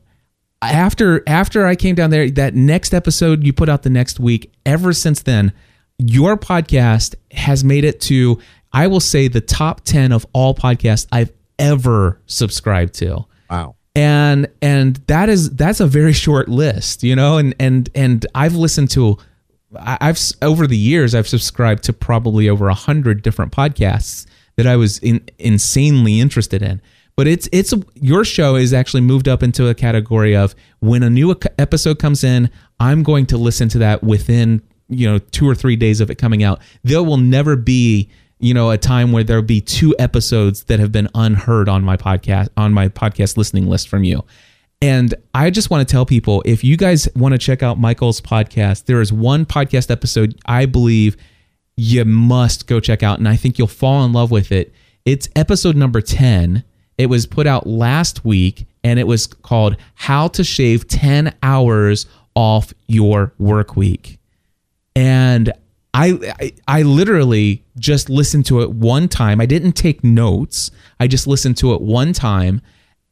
after 0.61 1.23
after 1.27 1.65
i 1.65 1.75
came 1.75 1.95
down 1.95 2.09
there 2.09 2.29
that 2.29 2.53
next 2.53 2.93
episode 2.93 3.43
you 3.45 3.53
put 3.53 3.69
out 3.69 3.83
the 3.83 3.89
next 3.89 4.19
week 4.19 4.51
ever 4.65 4.93
since 4.93 5.21
then 5.23 5.53
your 5.97 6.35
podcast 6.37 7.15
has 7.31 7.63
made 7.63 7.83
it 7.83 7.99
to 8.01 8.37
i 8.73 8.85
will 8.87 8.99
say 8.99 9.27
the 9.27 9.41
top 9.41 9.81
10 9.85 10.11
of 10.11 10.25
all 10.33 10.53
podcasts 10.53 11.07
i've 11.11 11.31
ever 11.57 12.19
subscribed 12.25 12.93
to 12.95 13.25
Wow. 13.49 13.75
And 13.95 14.47
and 14.61 14.97
that 15.07 15.29
is 15.29 15.49
that's 15.51 15.79
a 15.79 15.87
very 15.87 16.13
short 16.13 16.47
list 16.47 17.03
you 17.03 17.15
know? 17.15 17.37
And 17.37 17.55
and 17.59 17.89
and 17.95 18.25
i've 18.35 18.55
listened 18.55 18.89
to 18.91 19.17
i've 19.77 20.19
over 20.41 20.67
the 20.67 20.77
years 20.77 21.15
i've 21.15 21.27
subscribed 21.27 21.83
to 21.83 21.93
probably 21.93 22.49
over 22.49 22.67
a 22.69 22.73
hundred 22.73 23.21
different 23.21 23.51
podcasts 23.51 24.25
that 24.57 24.67
i 24.67 24.75
was 24.75 24.99
in, 24.99 25.21
insanely 25.39 26.19
interested 26.19 26.61
in. 26.61 26.81
But 27.17 27.27
it's 27.27 27.49
it's 27.51 27.73
your 27.95 28.23
show 28.23 28.55
is 28.55 28.73
actually 28.73 29.01
moved 29.01 29.27
up 29.27 29.43
into 29.43 29.67
a 29.67 29.75
category 29.75 30.35
of 30.35 30.55
when 30.79 31.03
a 31.03 31.09
new 31.09 31.35
episode 31.59 31.99
comes 31.99 32.23
in 32.23 32.49
i'm 32.79 33.03
going 33.03 33.25
to 33.27 33.37
listen 33.37 33.67
to 33.69 33.79
that 33.79 34.01
within 34.01 34.61
you 34.91 35.09
know 35.09 35.17
two 35.17 35.49
or 35.49 35.55
three 35.55 35.75
days 35.75 36.01
of 36.01 36.11
it 36.11 36.15
coming 36.15 36.43
out. 36.43 36.61
There 36.83 37.01
will 37.01 37.17
never 37.17 37.55
be 37.55 38.09
you 38.41 38.53
know 38.53 38.71
a 38.71 38.77
time 38.77 39.11
where 39.11 39.23
there'll 39.23 39.43
be 39.43 39.61
two 39.61 39.95
episodes 39.99 40.65
that 40.65 40.79
have 40.79 40.91
been 40.91 41.07
unheard 41.15 41.69
on 41.69 41.83
my 41.83 41.95
podcast 41.95 42.49
on 42.57 42.73
my 42.73 42.89
podcast 42.89 43.37
listening 43.37 43.67
list 43.67 43.87
from 43.87 44.03
you. 44.03 44.23
And 44.81 45.13
i 45.33 45.49
just 45.51 45.69
want 45.69 45.87
to 45.87 45.91
tell 45.91 46.05
people 46.05 46.41
if 46.45 46.63
you 46.63 46.75
guys 46.75 47.07
want 47.15 47.33
to 47.33 47.37
check 47.37 47.61
out 47.61 47.79
michael's 47.79 48.19
podcast 48.19 48.85
there 48.85 48.99
is 48.99 49.13
one 49.13 49.45
podcast 49.45 49.91
episode 49.91 50.39
i 50.47 50.65
believe 50.65 51.15
you 51.77 52.03
must 52.03 52.65
go 52.65 52.79
check 52.79 53.03
out 53.03 53.19
and 53.19 53.27
i 53.29 53.35
think 53.35 53.59
you'll 53.59 53.67
fall 53.67 54.03
in 54.03 54.11
love 54.11 54.31
with 54.31 54.51
it. 54.51 54.73
It's 55.05 55.29
episode 55.35 55.75
number 55.75 56.01
10 56.01 56.63
it 57.01 57.07
was 57.07 57.25
put 57.25 57.47
out 57.47 57.65
last 57.65 58.23
week 58.23 58.67
and 58.83 58.99
it 58.99 59.07
was 59.07 59.25
called 59.25 59.75
how 59.95 60.27
to 60.27 60.43
shave 60.43 60.87
10 60.87 61.33
hours 61.41 62.05
off 62.35 62.73
your 62.87 63.33
work 63.39 63.75
week. 63.75 64.19
And 64.95 65.51
I, 65.93 66.33
I 66.39 66.53
I 66.67 66.81
literally 66.83 67.65
just 67.77 68.09
listened 68.09 68.45
to 68.47 68.61
it 68.61 68.71
one 68.71 69.07
time. 69.07 69.41
I 69.41 69.45
didn't 69.45 69.73
take 69.73 70.03
notes. 70.03 70.71
I 70.99 71.07
just 71.07 71.27
listened 71.27 71.57
to 71.57 71.73
it 71.73 71.81
one 71.81 72.13
time 72.13 72.61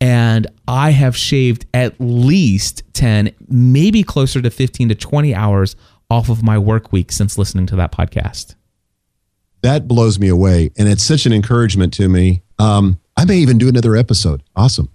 and 0.02 0.48
I 0.68 0.92
have 0.92 1.16
shaved 1.16 1.66
at 1.74 1.96
least 2.00 2.84
10, 2.94 3.34
maybe 3.48 4.04
closer 4.04 4.42
to 4.42 4.50
15 4.50 4.90
to 4.90 4.96
20 4.96 5.36
hours 5.36 5.76
off 6.10 6.30
of 6.30 6.42
my 6.42 6.58
work 6.58 6.92
week 6.92 7.12
since 7.12 7.38
listening 7.38 7.66
to 7.68 7.76
that 7.76 7.92
podcast. 7.92 8.56
That 9.62 9.88
blows 9.88 10.20
me 10.20 10.30
away, 10.30 10.72
and 10.78 10.88
it's 10.88 11.04
such 11.04 11.26
an 11.26 11.34
encouragement 11.34 11.94
to 11.96 12.08
me. 12.08 12.44
Um, 12.60 13.00
I 13.18 13.26
may 13.26 13.38
even 13.38 13.58
do 13.58 13.68
another 13.68 13.98
episode. 13.98 14.42
Awesome. 14.56 14.90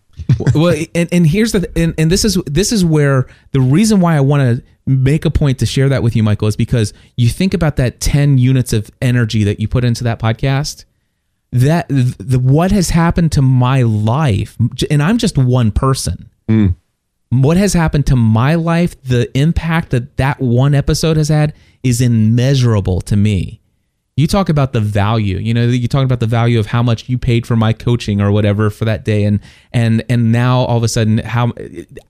well, 0.55 0.75
and, 0.95 1.09
and 1.13 1.27
here's 1.27 1.53
the 1.53 1.71
and, 1.77 1.93
and 1.99 2.11
this 2.11 2.25
is 2.25 2.37
this 2.47 2.73
is 2.73 2.83
where 2.85 3.27
the 3.53 3.61
reason 3.61 4.01
why 4.01 4.17
I 4.17 4.21
want 4.21 4.59
to 4.59 4.65
make 4.87 5.25
a 5.25 5.31
point 5.31 5.59
to 5.61 5.67
share 5.67 5.89
that 5.89 6.03
with 6.03 6.15
you, 6.15 6.23
Michael, 6.23 6.49
is 6.49 6.57
because 6.57 6.93
you 7.17 7.29
think 7.29 7.55
about 7.55 7.77
that 7.77 8.01
10 8.01 8.39
units 8.39 8.73
of 8.73 8.91
energy 9.01 9.45
that 9.45 9.61
you 9.61 9.69
put 9.69 9.85
into 9.85 10.05
that 10.05 10.19
podcast. 10.19 10.85
That 11.53 11.87
the 11.89 12.41
what 12.41 12.73
has 12.73 12.91
happened 12.91 13.31
to 13.33 13.43
my 13.43 13.83
life, 13.83 14.57
and 14.91 15.01
I'm 15.01 15.19
just 15.19 15.39
one 15.39 15.71
person. 15.71 16.29
Hmm. 16.49 16.69
What 17.31 17.57
has 17.57 17.75
happened 17.75 18.07
to 18.07 18.17
my 18.17 18.57
life, 18.57 19.01
the 19.03 19.31
impact 19.39 19.91
that 19.91 20.17
that 20.17 20.41
one 20.41 20.75
episode 20.75 21.17
has 21.17 21.29
had 21.29 21.55
is 21.85 22.01
immeasurable 22.01 23.01
to 23.03 23.17
me 23.17 23.61
you 24.17 24.27
talk 24.27 24.49
about 24.49 24.73
the 24.73 24.81
value 24.81 25.39
you 25.39 25.53
know 25.53 25.65
you 25.65 25.89
talk 25.89 26.05
about 26.05 26.21
the 26.21 26.27
value 26.27 26.59
of 26.59 26.67
how 26.67 26.83
much 26.83 27.09
you 27.09 27.19
paid 27.19 27.47
for 27.47 27.57
my 27.57 27.73
coaching 27.73 28.21
or 28.21 28.31
whatever 28.31 28.71
for 28.71 28.85
that 28.85 29.05
day. 29.05 29.25
And 29.25 29.41
and 29.73 30.05
and 30.09 30.33
now 30.33 30.61
all 30.61 30.77
of 30.77 30.83
a 30.83 30.89
sudden 30.89 31.19
how 31.19 31.53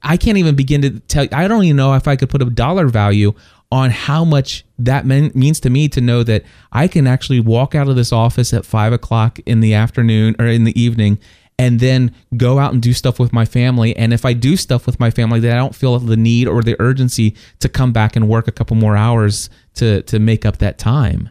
i 0.03 0.17
can't 0.17 0.39
even 0.39 0.55
begin 0.55 0.83
to 0.83 1.01
tell 1.01 1.27
i 1.33 1.49
don't 1.49 1.65
even 1.65 1.77
know 1.77 1.95
if 1.95 2.07
i 2.07 2.17
could 2.17 2.31
put 2.31 2.43
a 2.43 2.47
dollar 2.47 2.89
value 2.89 3.33
on 3.73 3.91
how 3.91 4.25
much 4.25 4.65
that 4.79 5.05
mean, 5.07 5.33
means 5.35 5.59
to 5.61 5.71
me 5.71 5.89
to 5.89 6.01
know 6.01 6.23
that 6.23 6.45
i 6.73 6.87
can 6.87 7.07
actually 7.07 7.41
walk 7.41 7.75
out 7.75 7.89
of 7.89 7.97
this 7.97 8.13
office 8.13 8.53
at 8.53 8.65
five 8.65 8.93
o'clock 8.93 9.39
in 9.47 9.61
the 9.61 9.75
afternoon 9.75 10.37
or 10.39 10.47
in 10.47 10.65
the 10.65 10.79
evening 10.81 11.19
and 11.57 11.79
then 11.79 12.13
go 12.37 12.59
out 12.59 12.73
and 12.73 12.83
do 12.83 12.93
stuff 12.93 13.21
with 13.21 13.33
my 13.33 13.45
family. 13.45 13.97
And 13.97 14.13
if 14.13 14.25
i 14.25 14.33
do 14.33 14.57
stuff 14.57 14.87
with 14.87 14.99
my 14.99 15.11
family 15.11 15.41
that 15.41 15.53
i 15.53 15.57
don't 15.57 15.75
feel 15.75 15.99
the 15.99 16.17
need 16.17 16.49
or 16.49 16.63
the 16.63 16.77
urgency 16.81 17.37
to 17.61 17.69
come 17.69 17.93
back 17.93 18.17
and 18.17 18.29
work 18.29 18.49
a 18.49 18.53
couple 18.53 18.77
more 18.77 18.97
hours 18.97 19.49
to 19.75 20.03
to 20.03 20.19
make 20.19 20.45
up 20.45 20.59
that 20.59 20.79
time 20.79 21.31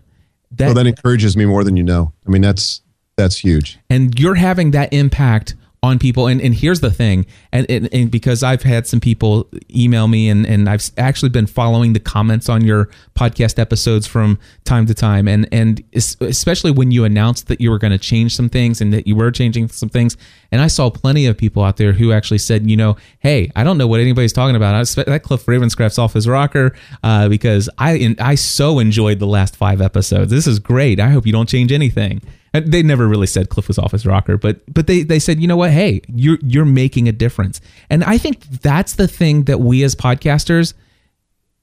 that, 0.57 0.65
Well, 0.67 0.75
that 0.75 0.87
encourages 0.87 1.35
me 1.37 1.45
more 1.45 1.63
than 1.63 1.77
you 1.77 1.83
know. 1.83 2.13
I 2.25 2.29
mean, 2.29 2.41
that's 2.41 2.81
that's 3.15 3.37
huge. 3.37 3.77
and 3.89 4.17
you're 4.19 4.35
having 4.35 4.71
that 4.71 4.91
impact 4.93 5.55
on 5.83 5.99
people. 5.99 6.27
And, 6.27 6.41
and 6.41 6.55
here's 6.55 6.79
the 6.79 6.89
thing. 6.89 7.25
And, 7.51 7.69
and, 7.69 7.89
and 7.93 8.09
because 8.09 8.41
i've 8.41 8.63
had 8.63 8.87
some 8.87 8.99
people 8.99 9.47
email 9.75 10.07
me 10.07 10.29
and, 10.29 10.45
and 10.45 10.69
i've 10.69 10.89
actually 10.97 11.29
been 11.29 11.45
following 11.45 11.93
the 11.93 11.99
comments 11.99 12.47
on 12.47 12.63
your 12.63 12.89
podcast 13.15 13.59
episodes 13.59 14.07
from 14.07 14.39
time 14.63 14.85
to 14.85 14.93
time. 14.93 15.27
And 15.27 15.47
and 15.51 15.83
especially 15.93 16.71
when 16.71 16.91
you 16.91 17.03
announced 17.03 17.47
that 17.47 17.59
you 17.59 17.69
were 17.69 17.77
going 17.77 17.91
to 17.91 17.97
change 17.97 18.35
some 18.35 18.49
things 18.49 18.81
and 18.81 18.93
that 18.93 19.05
you 19.05 19.15
were 19.15 19.29
changing 19.29 19.67
some 19.67 19.89
things. 19.89 20.17
And 20.51 20.61
i 20.61 20.67
saw 20.67 20.89
plenty 20.89 21.25
of 21.25 21.37
people 21.37 21.63
out 21.63 21.77
there 21.77 21.91
who 21.91 22.11
actually 22.13 22.37
said 22.37 22.69
you 22.69 22.77
know 22.77 22.95
hey 23.19 23.51
i 23.55 23.63
don't 23.63 23.77
know 23.77 23.87
what 23.87 23.99
anybody's 23.99 24.33
talking 24.33 24.55
about. 24.55 24.75
I 24.75 25.03
that 25.03 25.23
cliff 25.23 25.45
ravenscraft's 25.45 25.99
off 25.99 26.13
his 26.13 26.27
rocker 26.27 26.73
uh, 27.03 27.27
because 27.27 27.69
i 27.77 28.15
i 28.19 28.35
so 28.35 28.79
enjoyed 28.79 29.19
the 29.19 29.27
last 29.27 29.57
five 29.57 29.81
episodes. 29.81 30.31
This 30.31 30.47
is 30.47 30.59
great. 30.59 30.99
I 30.99 31.09
hope 31.09 31.25
you 31.25 31.33
don't 31.33 31.49
change 31.49 31.71
anything 31.71 32.21
and 32.53 32.71
they 32.71 32.83
never 32.83 33.07
really 33.07 33.27
said 33.27 33.49
Cliff 33.49 33.67
was 33.67 33.79
off 33.79 33.91
his 33.91 34.05
rocker, 34.05 34.37
but 34.37 34.61
but 34.71 34.87
they 34.87 35.03
they 35.03 35.19
said, 35.19 35.39
you 35.39 35.47
know 35.47 35.57
what, 35.57 35.71
hey, 35.71 36.01
you're 36.07 36.37
you're 36.41 36.65
making 36.65 37.07
a 37.07 37.11
difference, 37.11 37.61
and 37.89 38.03
I 38.03 38.17
think 38.17 38.43
that's 38.45 38.93
the 38.93 39.07
thing 39.07 39.43
that 39.43 39.59
we 39.59 39.83
as 39.83 39.95
podcasters, 39.95 40.73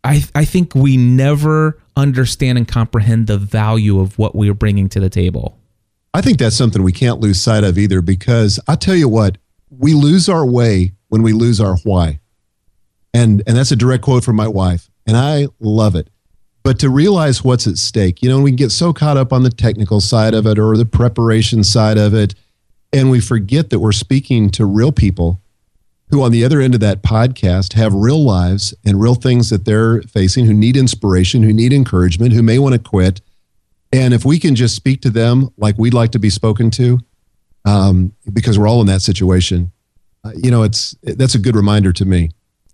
I 0.03 0.25
I 0.35 0.45
think 0.45 0.75
we 0.75 0.97
never 0.97 1.79
understand 1.97 2.59
and 2.59 2.67
comprehend 2.67 3.29
the 3.29 3.39
value 3.39 4.01
of 4.01 4.19
what 4.19 4.35
we 4.35 4.51
are 4.51 4.55
bringing 4.55 4.89
to 4.91 5.01
the 5.01 5.11
table. 5.11 5.57
I 6.13 6.23
think 6.23 6.39
that's 6.39 6.57
something 6.57 6.83
we 6.83 6.93
can't 6.93 7.21
lose 7.21 7.41
sight 7.41 7.63
of 7.63 7.79
either 7.79 8.03
because 8.03 8.59
I 8.67 8.75
tell 8.75 8.97
you 8.97 9.09
what, 9.09 9.39
we 9.71 9.95
lose 9.95 10.29
our 10.29 10.45
way 10.45 10.93
when 11.09 11.23
we 11.23 11.33
lose 11.33 11.61
our 11.61 11.77
why. 11.85 12.19
And 13.15 13.43
and 13.47 13.57
that's 13.57 13.71
a 13.71 13.77
direct 13.77 14.03
quote 14.03 14.25
from 14.25 14.37
my 14.37 14.49
wife, 14.49 14.91
and 15.07 15.17
I 15.17 15.47
love 15.61 15.95
it. 15.95 16.09
But 16.63 16.79
to 16.81 16.91
realize 16.91 17.43
what's 17.43 17.67
at 17.67 17.79
stake, 17.79 18.23
you 18.23 18.29
know, 18.29 18.41
we 18.41 18.51
get 18.51 18.71
so 18.71 18.93
caught 18.93 19.17
up 19.17 19.33
on 19.33 19.43
the 19.43 19.51
technical 19.51 20.01
side 20.01 20.35
of 20.35 20.47
it 20.47 20.59
or 20.59 20.77
the 20.77 20.85
preparation 20.85 21.65
side 21.65 21.97
of 21.97 22.15
it, 22.15 22.35
and 22.93 23.11
we 23.11 23.21
forget 23.21 23.71
that 23.71 23.79
we're 23.81 23.93
speaking 23.93 24.51
to 24.51 24.67
real 24.67 24.93
people 24.93 25.41
who 26.11 26.23
on 26.23 26.33
the 26.33 26.45
other 26.45 26.61
end 26.61 26.75
of 26.75 26.81
that 26.81 27.03
podcast 27.03 27.75
have 27.75 27.95
real 27.95 28.23
lives 28.23 28.75
and 28.85 29.01
real 29.01 29.15
things 29.15 29.49
that 29.51 29.65
they're 29.65 30.03
facing, 30.03 30.45
who 30.45 30.53
need 30.53 30.77
inspiration, 30.77 31.43
who 31.43 31.53
need 31.53 31.73
encouragement, 31.73 32.33
who 32.33 32.43
may 32.43 32.59
want 32.59 32.73
to 32.75 32.81
quit. 32.81 33.21
And 33.93 34.13
if 34.13 34.25
we 34.25 34.39
can 34.39 34.55
just 34.55 34.75
speak 34.75 35.03
to 35.03 35.11
them 35.11 35.51
like 35.57 35.79
we'd 35.79 35.95
like 35.95 36.11
to 36.13 36.19
be 36.19 36.31
spoken 36.31 36.71
to, 36.73 36.99
um, 37.65 38.13
because 38.33 38.59
we're 38.59 38.69
all 38.69 38.81
in 38.81 38.87
that 38.89 39.03
situation, 39.03 39.73
uh, 40.25 40.33
you 40.37 40.51
know, 40.51 40.63
it's 40.63 40.97
that's 41.03 41.35
a 41.35 41.39
good 41.39 41.57
reminder 41.57 41.93
to 41.93 42.05
me. 42.05 42.31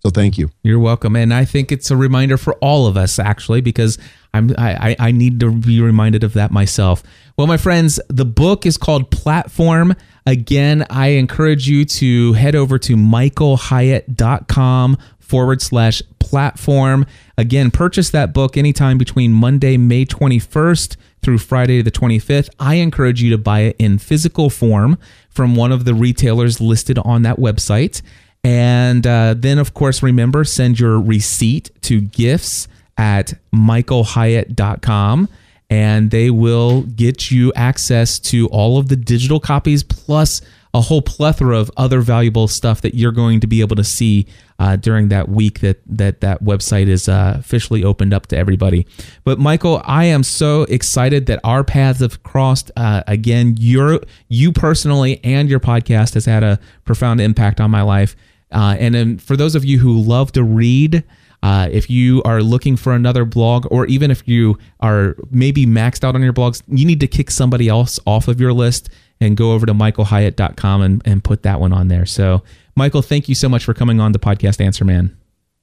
So 0.06 0.10
thank 0.10 0.38
you. 0.38 0.50
You're 0.62 0.78
welcome, 0.78 1.16
and 1.16 1.34
I 1.34 1.44
think 1.44 1.72
it's 1.72 1.90
a 1.90 1.96
reminder 1.96 2.36
for 2.36 2.54
all 2.58 2.86
of 2.86 2.96
us 2.96 3.18
actually, 3.18 3.60
because 3.60 3.98
I'm 4.32 4.54
I, 4.56 4.94
I 5.00 5.10
need 5.10 5.40
to 5.40 5.50
be 5.50 5.80
reminded 5.80 6.22
of 6.22 6.34
that 6.34 6.52
myself. 6.52 7.02
Well, 7.36 7.48
my 7.48 7.56
friends, 7.56 7.98
the 8.08 8.24
book 8.24 8.66
is 8.66 8.76
called 8.76 9.10
Platform. 9.10 9.96
Again, 10.24 10.86
I 10.90 11.08
encourage 11.08 11.68
you 11.68 11.84
to 11.84 12.34
head 12.34 12.54
over 12.54 12.78
to 12.78 12.94
michaelhyatt.com 12.94 14.96
forward 15.18 15.60
slash 15.60 16.02
platform. 16.20 17.04
Again, 17.36 17.72
purchase 17.72 18.10
that 18.10 18.32
book 18.32 18.56
anytime 18.56 18.98
between 18.98 19.32
Monday, 19.32 19.76
May 19.76 20.04
21st 20.04 20.94
through 21.22 21.38
Friday 21.38 21.82
the 21.82 21.90
25th. 21.90 22.48
I 22.60 22.76
encourage 22.76 23.20
you 23.20 23.30
to 23.30 23.38
buy 23.38 23.62
it 23.62 23.74
in 23.80 23.98
physical 23.98 24.50
form 24.50 24.98
from 25.28 25.56
one 25.56 25.72
of 25.72 25.84
the 25.84 25.94
retailers 25.94 26.60
listed 26.60 26.96
on 27.00 27.22
that 27.22 27.38
website. 27.38 28.02
And 28.46 29.04
uh, 29.04 29.34
then, 29.36 29.58
of 29.58 29.74
course, 29.74 30.04
remember, 30.04 30.44
send 30.44 30.78
your 30.78 31.00
receipt 31.00 31.72
to 31.82 32.00
gifts 32.00 32.68
at 32.96 33.34
michaelhyatt.com 33.52 35.28
and 35.68 36.12
they 36.12 36.30
will 36.30 36.82
get 36.82 37.32
you 37.32 37.52
access 37.54 38.20
to 38.20 38.46
all 38.50 38.78
of 38.78 38.88
the 38.88 38.94
digital 38.94 39.40
copies 39.40 39.82
plus 39.82 40.42
a 40.72 40.80
whole 40.80 41.02
plethora 41.02 41.58
of 41.58 41.72
other 41.76 42.00
valuable 42.00 42.46
stuff 42.46 42.82
that 42.82 42.94
you're 42.94 43.10
going 43.10 43.40
to 43.40 43.48
be 43.48 43.62
able 43.62 43.74
to 43.74 43.82
see 43.82 44.26
uh, 44.60 44.76
during 44.76 45.08
that 45.08 45.28
week 45.28 45.58
that 45.58 45.80
that 45.86 46.20
that 46.20 46.44
website 46.44 46.86
is 46.86 47.08
uh, 47.08 47.34
officially 47.38 47.82
opened 47.82 48.14
up 48.14 48.28
to 48.28 48.36
everybody. 48.36 48.86
But 49.24 49.40
Michael, 49.40 49.82
I 49.84 50.04
am 50.04 50.22
so 50.22 50.62
excited 50.64 51.26
that 51.26 51.40
our 51.42 51.64
paths 51.64 51.98
have 51.98 52.22
crossed. 52.22 52.70
Uh, 52.76 53.02
again, 53.08 53.56
your 53.58 54.02
you 54.28 54.52
personally 54.52 55.18
and 55.24 55.48
your 55.48 55.60
podcast 55.60 56.14
has 56.14 56.26
had 56.26 56.44
a 56.44 56.60
profound 56.84 57.20
impact 57.20 57.60
on 57.60 57.72
my 57.72 57.82
life. 57.82 58.14
Uh, 58.52 58.76
and 58.78 58.94
then 58.94 59.18
for 59.18 59.36
those 59.36 59.54
of 59.54 59.64
you 59.64 59.78
who 59.78 60.00
love 60.00 60.32
to 60.32 60.42
read. 60.42 61.04
Uh, 61.42 61.68
if 61.70 61.88
you 61.88 62.22
are 62.24 62.42
looking 62.42 62.76
for 62.76 62.92
another 62.94 63.24
blog, 63.24 63.70
or 63.70 63.86
even 63.86 64.10
if 64.10 64.26
you 64.26 64.58
are 64.80 65.14
maybe 65.30 65.64
maxed 65.64 66.02
out 66.02 66.14
on 66.16 66.22
your 66.22 66.32
blogs, 66.32 66.62
you 66.66 66.84
need 66.84 66.98
to 66.98 67.06
kick 67.06 67.30
somebody 67.30 67.68
else 67.68 68.00
off 68.04 68.26
of 68.26 68.40
your 68.40 68.52
list 68.52 68.88
and 69.20 69.36
go 69.36 69.52
over 69.52 69.66
to 69.66 69.74
michaelhyatt.com 69.74 70.82
and, 70.82 71.02
and 71.04 71.22
put 71.22 71.42
that 71.42 71.60
one 71.60 71.72
on 71.72 71.88
there. 71.88 72.06
So, 72.06 72.42
Michael, 72.74 73.02
thank 73.02 73.28
you 73.28 73.34
so 73.34 73.48
much 73.48 73.64
for 73.64 73.74
coming 73.74 74.00
on 74.00 74.12
the 74.12 74.18
podcast 74.18 74.64
Answer 74.64 74.84
Man. 74.84 75.16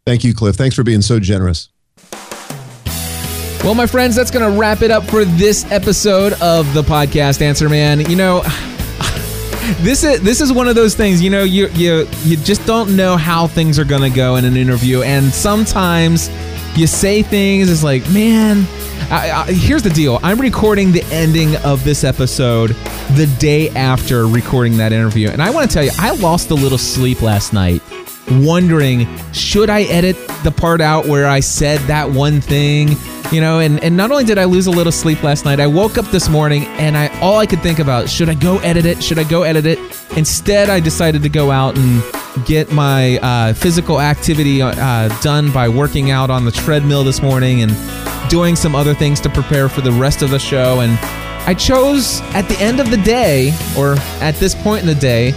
Thank 0.06 0.24
you, 0.24 0.34
Cliff. 0.34 0.56
Thanks 0.56 0.76
for 0.76 0.84
being 0.84 1.02
so 1.02 1.20
generous. 1.20 1.70
Well, 3.64 3.76
my 3.76 3.88
friends, 3.88 4.16
that's 4.16 4.32
going 4.32 4.52
to 4.52 4.60
wrap 4.60 4.82
it 4.82 4.92
up 4.92 5.06
for 5.06 5.24
this 5.24 5.70
episode 5.72 6.34
of 6.42 6.74
the 6.74 6.82
podcast 6.82 7.42
Answer 7.42 7.70
Man. 7.70 8.02
You 8.02 8.18
know, 8.18 8.42
this 9.82 10.04
is 10.04 10.22
this 10.22 10.42
is 10.42 10.52
one 10.52 10.68
of 10.68 10.76
those 10.76 10.96
things. 10.96 11.22
You 11.22 11.30
know, 11.30 11.44
you 11.44 11.68
you 11.70 12.08
you 12.24 12.38
just 12.38 12.66
don't 12.66 12.96
know 12.96 13.18
how 13.18 13.48
things 13.48 13.80
are 13.80 13.86
gonna 13.86 14.10
go 14.10 14.36
in 14.36 14.46
an 14.46 14.58
interview, 14.58 15.02
and 15.02 15.34
sometimes 15.34 16.30
you 16.76 16.88
say 16.88 17.24
things. 17.24 17.70
It's 17.70 17.84
like, 17.84 18.08
man. 18.12 18.66
I, 19.10 19.32
I, 19.32 19.52
here's 19.52 19.84
the 19.84 19.90
deal. 19.90 20.18
I'm 20.24 20.40
recording 20.40 20.92
the 20.94 21.04
ending 21.12 21.58
of 21.58 21.84
this 21.84 22.06
episode 22.06 22.70
the 23.16 23.28
day 23.38 23.70
after 23.72 24.28
recording 24.28 24.78
that 24.78 24.94
interview, 24.94 25.28
and 25.30 25.42
I 25.42 25.50
want 25.50 25.70
to 25.70 25.74
tell 25.74 25.84
you, 25.84 25.92
I 26.00 26.12
lost 26.12 26.52
a 26.52 26.56
little 26.56 26.78
sleep 26.78 27.22
last 27.22 27.52
night, 27.52 27.82
wondering 28.32 29.08
should 29.34 29.70
I 29.70 29.84
edit 29.84 30.16
the 30.44 30.52
part 30.52 30.82
out 30.82 31.08
where 31.08 31.28
I 31.28 31.40
said 31.40 31.80
that 31.82 32.10
one 32.10 32.42
thing? 32.42 32.96
You 33.32 33.42
know 33.42 33.60
and, 33.60 33.84
and 33.84 33.98
not 33.98 34.12
only 34.12 34.26
did 34.26 34.38
i 34.38 34.44
lose 34.44 34.68
a 34.68 34.72
little 34.72 34.92
sleep 34.92 35.24
last 35.24 35.44
night 35.44 35.60
i 35.60 35.66
woke 35.66 35.98
up 35.98 36.06
this 36.12 36.30
morning 36.30 36.66
and 36.78 36.96
i 36.96 37.08
all 37.20 37.38
i 37.38 37.48
could 37.48 37.62
think 37.62 37.80
about 37.80 38.08
should 38.08 38.30
i 38.30 38.36
go 38.36 38.60
edit 38.60 38.86
it? 38.86 39.02
Should 39.04 39.18
i 39.18 39.24
go 39.24 39.42
edit 39.42 39.66
it? 39.66 39.80
Instead 40.16 40.70
i 40.70 40.80
decided 40.80 41.24
to 41.24 41.30
go 41.30 41.50
out 41.50 41.76
and 41.76 42.04
get 42.46 42.72
my 42.72 43.18
uh, 43.20 43.54
physical 43.54 44.02
activity 44.02 44.62
uh, 44.62 45.08
done 45.22 45.52
by 45.52 45.70
working 45.70 46.12
out 46.12 46.30
on 46.30 46.46
the 46.46 46.52
treadmill 46.52 47.04
this 47.04 47.22
morning 47.22 47.62
and 47.62 47.72
doing 48.30 48.56
some 48.56 48.76
other 48.76 48.94
things 48.94 49.20
to 49.22 49.30
prepare 49.30 49.70
for 49.70 49.82
the 49.82 49.92
rest 49.92 50.22
of 50.22 50.30
the 50.32 50.40
show. 50.40 50.80
And 50.80 50.98
i 51.46 51.54
chose 51.54 52.22
at 52.34 52.48
the 52.48 52.58
end 52.60 52.80
of 52.80 52.90
the 52.90 52.98
day 52.98 53.54
or 53.78 53.96
at 54.22 54.36
this 54.36 54.56
point 54.56 54.82
in 54.82 54.88
the 54.88 54.96
day 54.96 55.32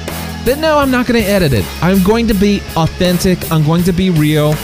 that 0.45 0.59
no 0.59 0.79
i'm 0.79 0.91
not 0.91 1.07
going 1.07 1.21
to 1.21 1.29
edit 1.29 1.53
it 1.53 1.65
i'm 1.83 2.03
going 2.03 2.27
to 2.27 2.35
be 2.35 2.61
authentic 2.77 3.39
i'm 3.51 3.65
going 3.65 3.83
to 3.83 3.93
be 3.93 4.11
real 4.11 4.55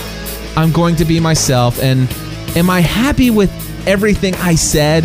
i'm 0.56 0.72
going 0.72 0.96
to 0.96 1.04
be 1.04 1.18
myself 1.18 1.82
and 1.82 2.08
Am 2.54 2.68
I 2.68 2.80
happy 2.80 3.30
with 3.30 3.50
everything 3.88 4.34
I 4.34 4.56
said? 4.56 5.04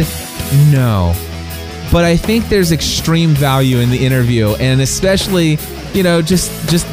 No. 0.70 1.14
But 1.94 2.04
I 2.04 2.18
think 2.18 2.50
there's 2.50 2.74
extreme 2.74 3.30
value 3.30 3.78
in 3.78 3.90
the 3.90 4.06
interview 4.06 4.50
and 4.56 4.82
especially, 4.82 5.58
you 5.94 6.04
know, 6.04 6.22
just 6.22 6.52
just 6.70 6.86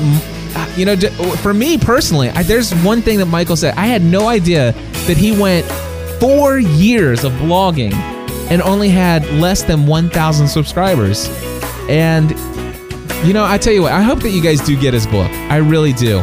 uh, 0.56 0.72
you 0.76 0.84
know, 0.86 0.96
for 1.42 1.52
me 1.52 1.76
personally, 1.76 2.28
I, 2.30 2.44
there's 2.44 2.72
one 2.84 3.02
thing 3.02 3.18
that 3.18 3.26
Michael 3.26 3.56
said. 3.56 3.74
I 3.76 3.86
had 3.86 4.02
no 4.02 4.28
idea 4.28 4.70
that 5.08 5.16
he 5.16 5.36
went 5.36 5.66
4 6.20 6.58
years 6.58 7.24
of 7.24 7.32
blogging 7.32 7.92
and 8.50 8.62
only 8.62 8.88
had 8.88 9.24
less 9.32 9.62
than 9.62 9.86
1,000 9.86 10.48
subscribers. 10.48 11.28
And 11.88 12.30
you 13.24 13.32
know, 13.32 13.44
I 13.44 13.56
tell 13.56 13.72
you 13.72 13.82
what, 13.82 13.92
I 13.92 14.02
hope 14.02 14.20
that 14.20 14.30
you 14.30 14.42
guys 14.42 14.60
do 14.60 14.78
get 14.78 14.92
his 14.92 15.06
book. 15.06 15.30
I 15.50 15.56
really 15.56 15.94
do. 15.94 16.20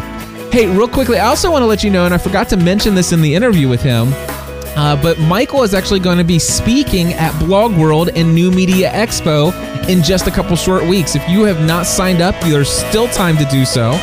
Hey, 0.51 0.67
real 0.67 0.87
quickly, 0.87 1.17
I 1.17 1.27
also 1.27 1.51
want 1.51 1.63
to 1.63 1.65
let 1.65 1.83
you 1.83 1.89
know, 1.89 2.05
and 2.05 2.13
I 2.13 2.19
forgot 2.19 2.47
to 2.49 2.57
mention 2.57 2.93
this 2.93 3.11
in 3.11 3.21
the 3.21 3.33
interview 3.33 3.67
with 3.67 3.81
him, 3.81 4.09
uh, 4.75 5.01
but 5.01 5.17
Michael 5.19 5.63
is 5.63 5.73
actually 5.73 5.99
going 5.99 6.19
to 6.19 6.23
be 6.23 6.37
speaking 6.37 7.13
at 7.13 7.37
Blog 7.39 7.75
World 7.75 8.09
and 8.09 8.35
New 8.35 8.51
Media 8.51 8.91
Expo 8.91 9.51
in 9.89 10.03
just 10.03 10.27
a 10.27 10.31
couple 10.31 10.55
short 10.55 10.85
weeks. 10.85 11.15
If 11.15 11.27
you 11.27 11.43
have 11.43 11.65
not 11.65 11.85
signed 11.85 12.21
up, 12.21 12.39
there's 12.41 12.69
still 12.69 13.07
time 13.07 13.37
to 13.37 13.45
do 13.45 13.65
so. 13.65 13.93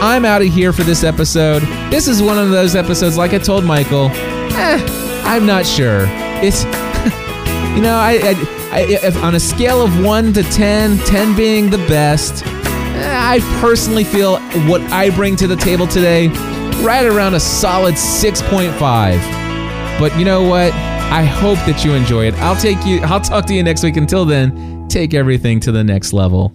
I'm 0.01 0.24
out 0.24 0.41
of 0.41 0.49
here 0.49 0.72
for 0.72 0.84
this 0.84 1.03
episode. 1.03 1.61
This 1.89 2.07
is 2.07 2.22
one 2.22 2.38
of 2.38 2.51
those 2.51 2.76
episodes, 2.76 3.17
like 3.17 3.34
I 3.34 3.39
told 3.39 3.63
Michael, 3.63 4.09
eh, 4.11 4.86
I'm 5.24 5.45
not 5.45 5.65
sure. 5.65 6.05
It's, 6.43 6.63
you 7.76 7.82
know, 7.82 7.95
I, 7.95 8.36
I, 8.72 8.99
I 9.01 9.22
on 9.22 9.36
a 9.36 9.39
scale 9.39 9.82
of 9.82 10.03
1 10.03 10.34
to 10.34 10.43
10, 10.43 10.97
10 10.99 11.36
being 11.36 11.70
the 11.70 11.78
best, 11.80 12.45
eh, 12.45 13.17
I 13.17 13.39
personally 13.61 14.03
feel 14.03 14.39
what 14.67 14.82
I 14.91 15.09
bring 15.11 15.36
to 15.38 15.47
the 15.47 15.55
table 15.55 15.88
today 15.88 16.28
right 16.84 17.05
around 17.05 17.36
a 17.36 17.39
solid 17.39 17.95
6.5. 17.95 18.80
But 19.99 20.17
you 20.17 20.26
know 20.26 20.43
what? 20.43 20.74
I 20.74 21.24
hope 21.24 21.57
that 21.65 21.84
you 21.84 21.93
enjoy 21.93 22.28
it. 22.28 22.34
I'll 22.36 22.55
take 22.55 22.86
you. 22.86 22.99
I'll 23.01 23.20
talk 23.20 23.45
to 23.45 23.53
you 23.53 23.63
next 23.63 23.84
week. 23.84 23.97
Until 23.97 24.26
then, 24.26 24.88
take 24.88 25.13
everything 25.13 25.59
to 25.61 25.72
the 25.72 25.84
next 25.84 26.13
level. 26.13 26.53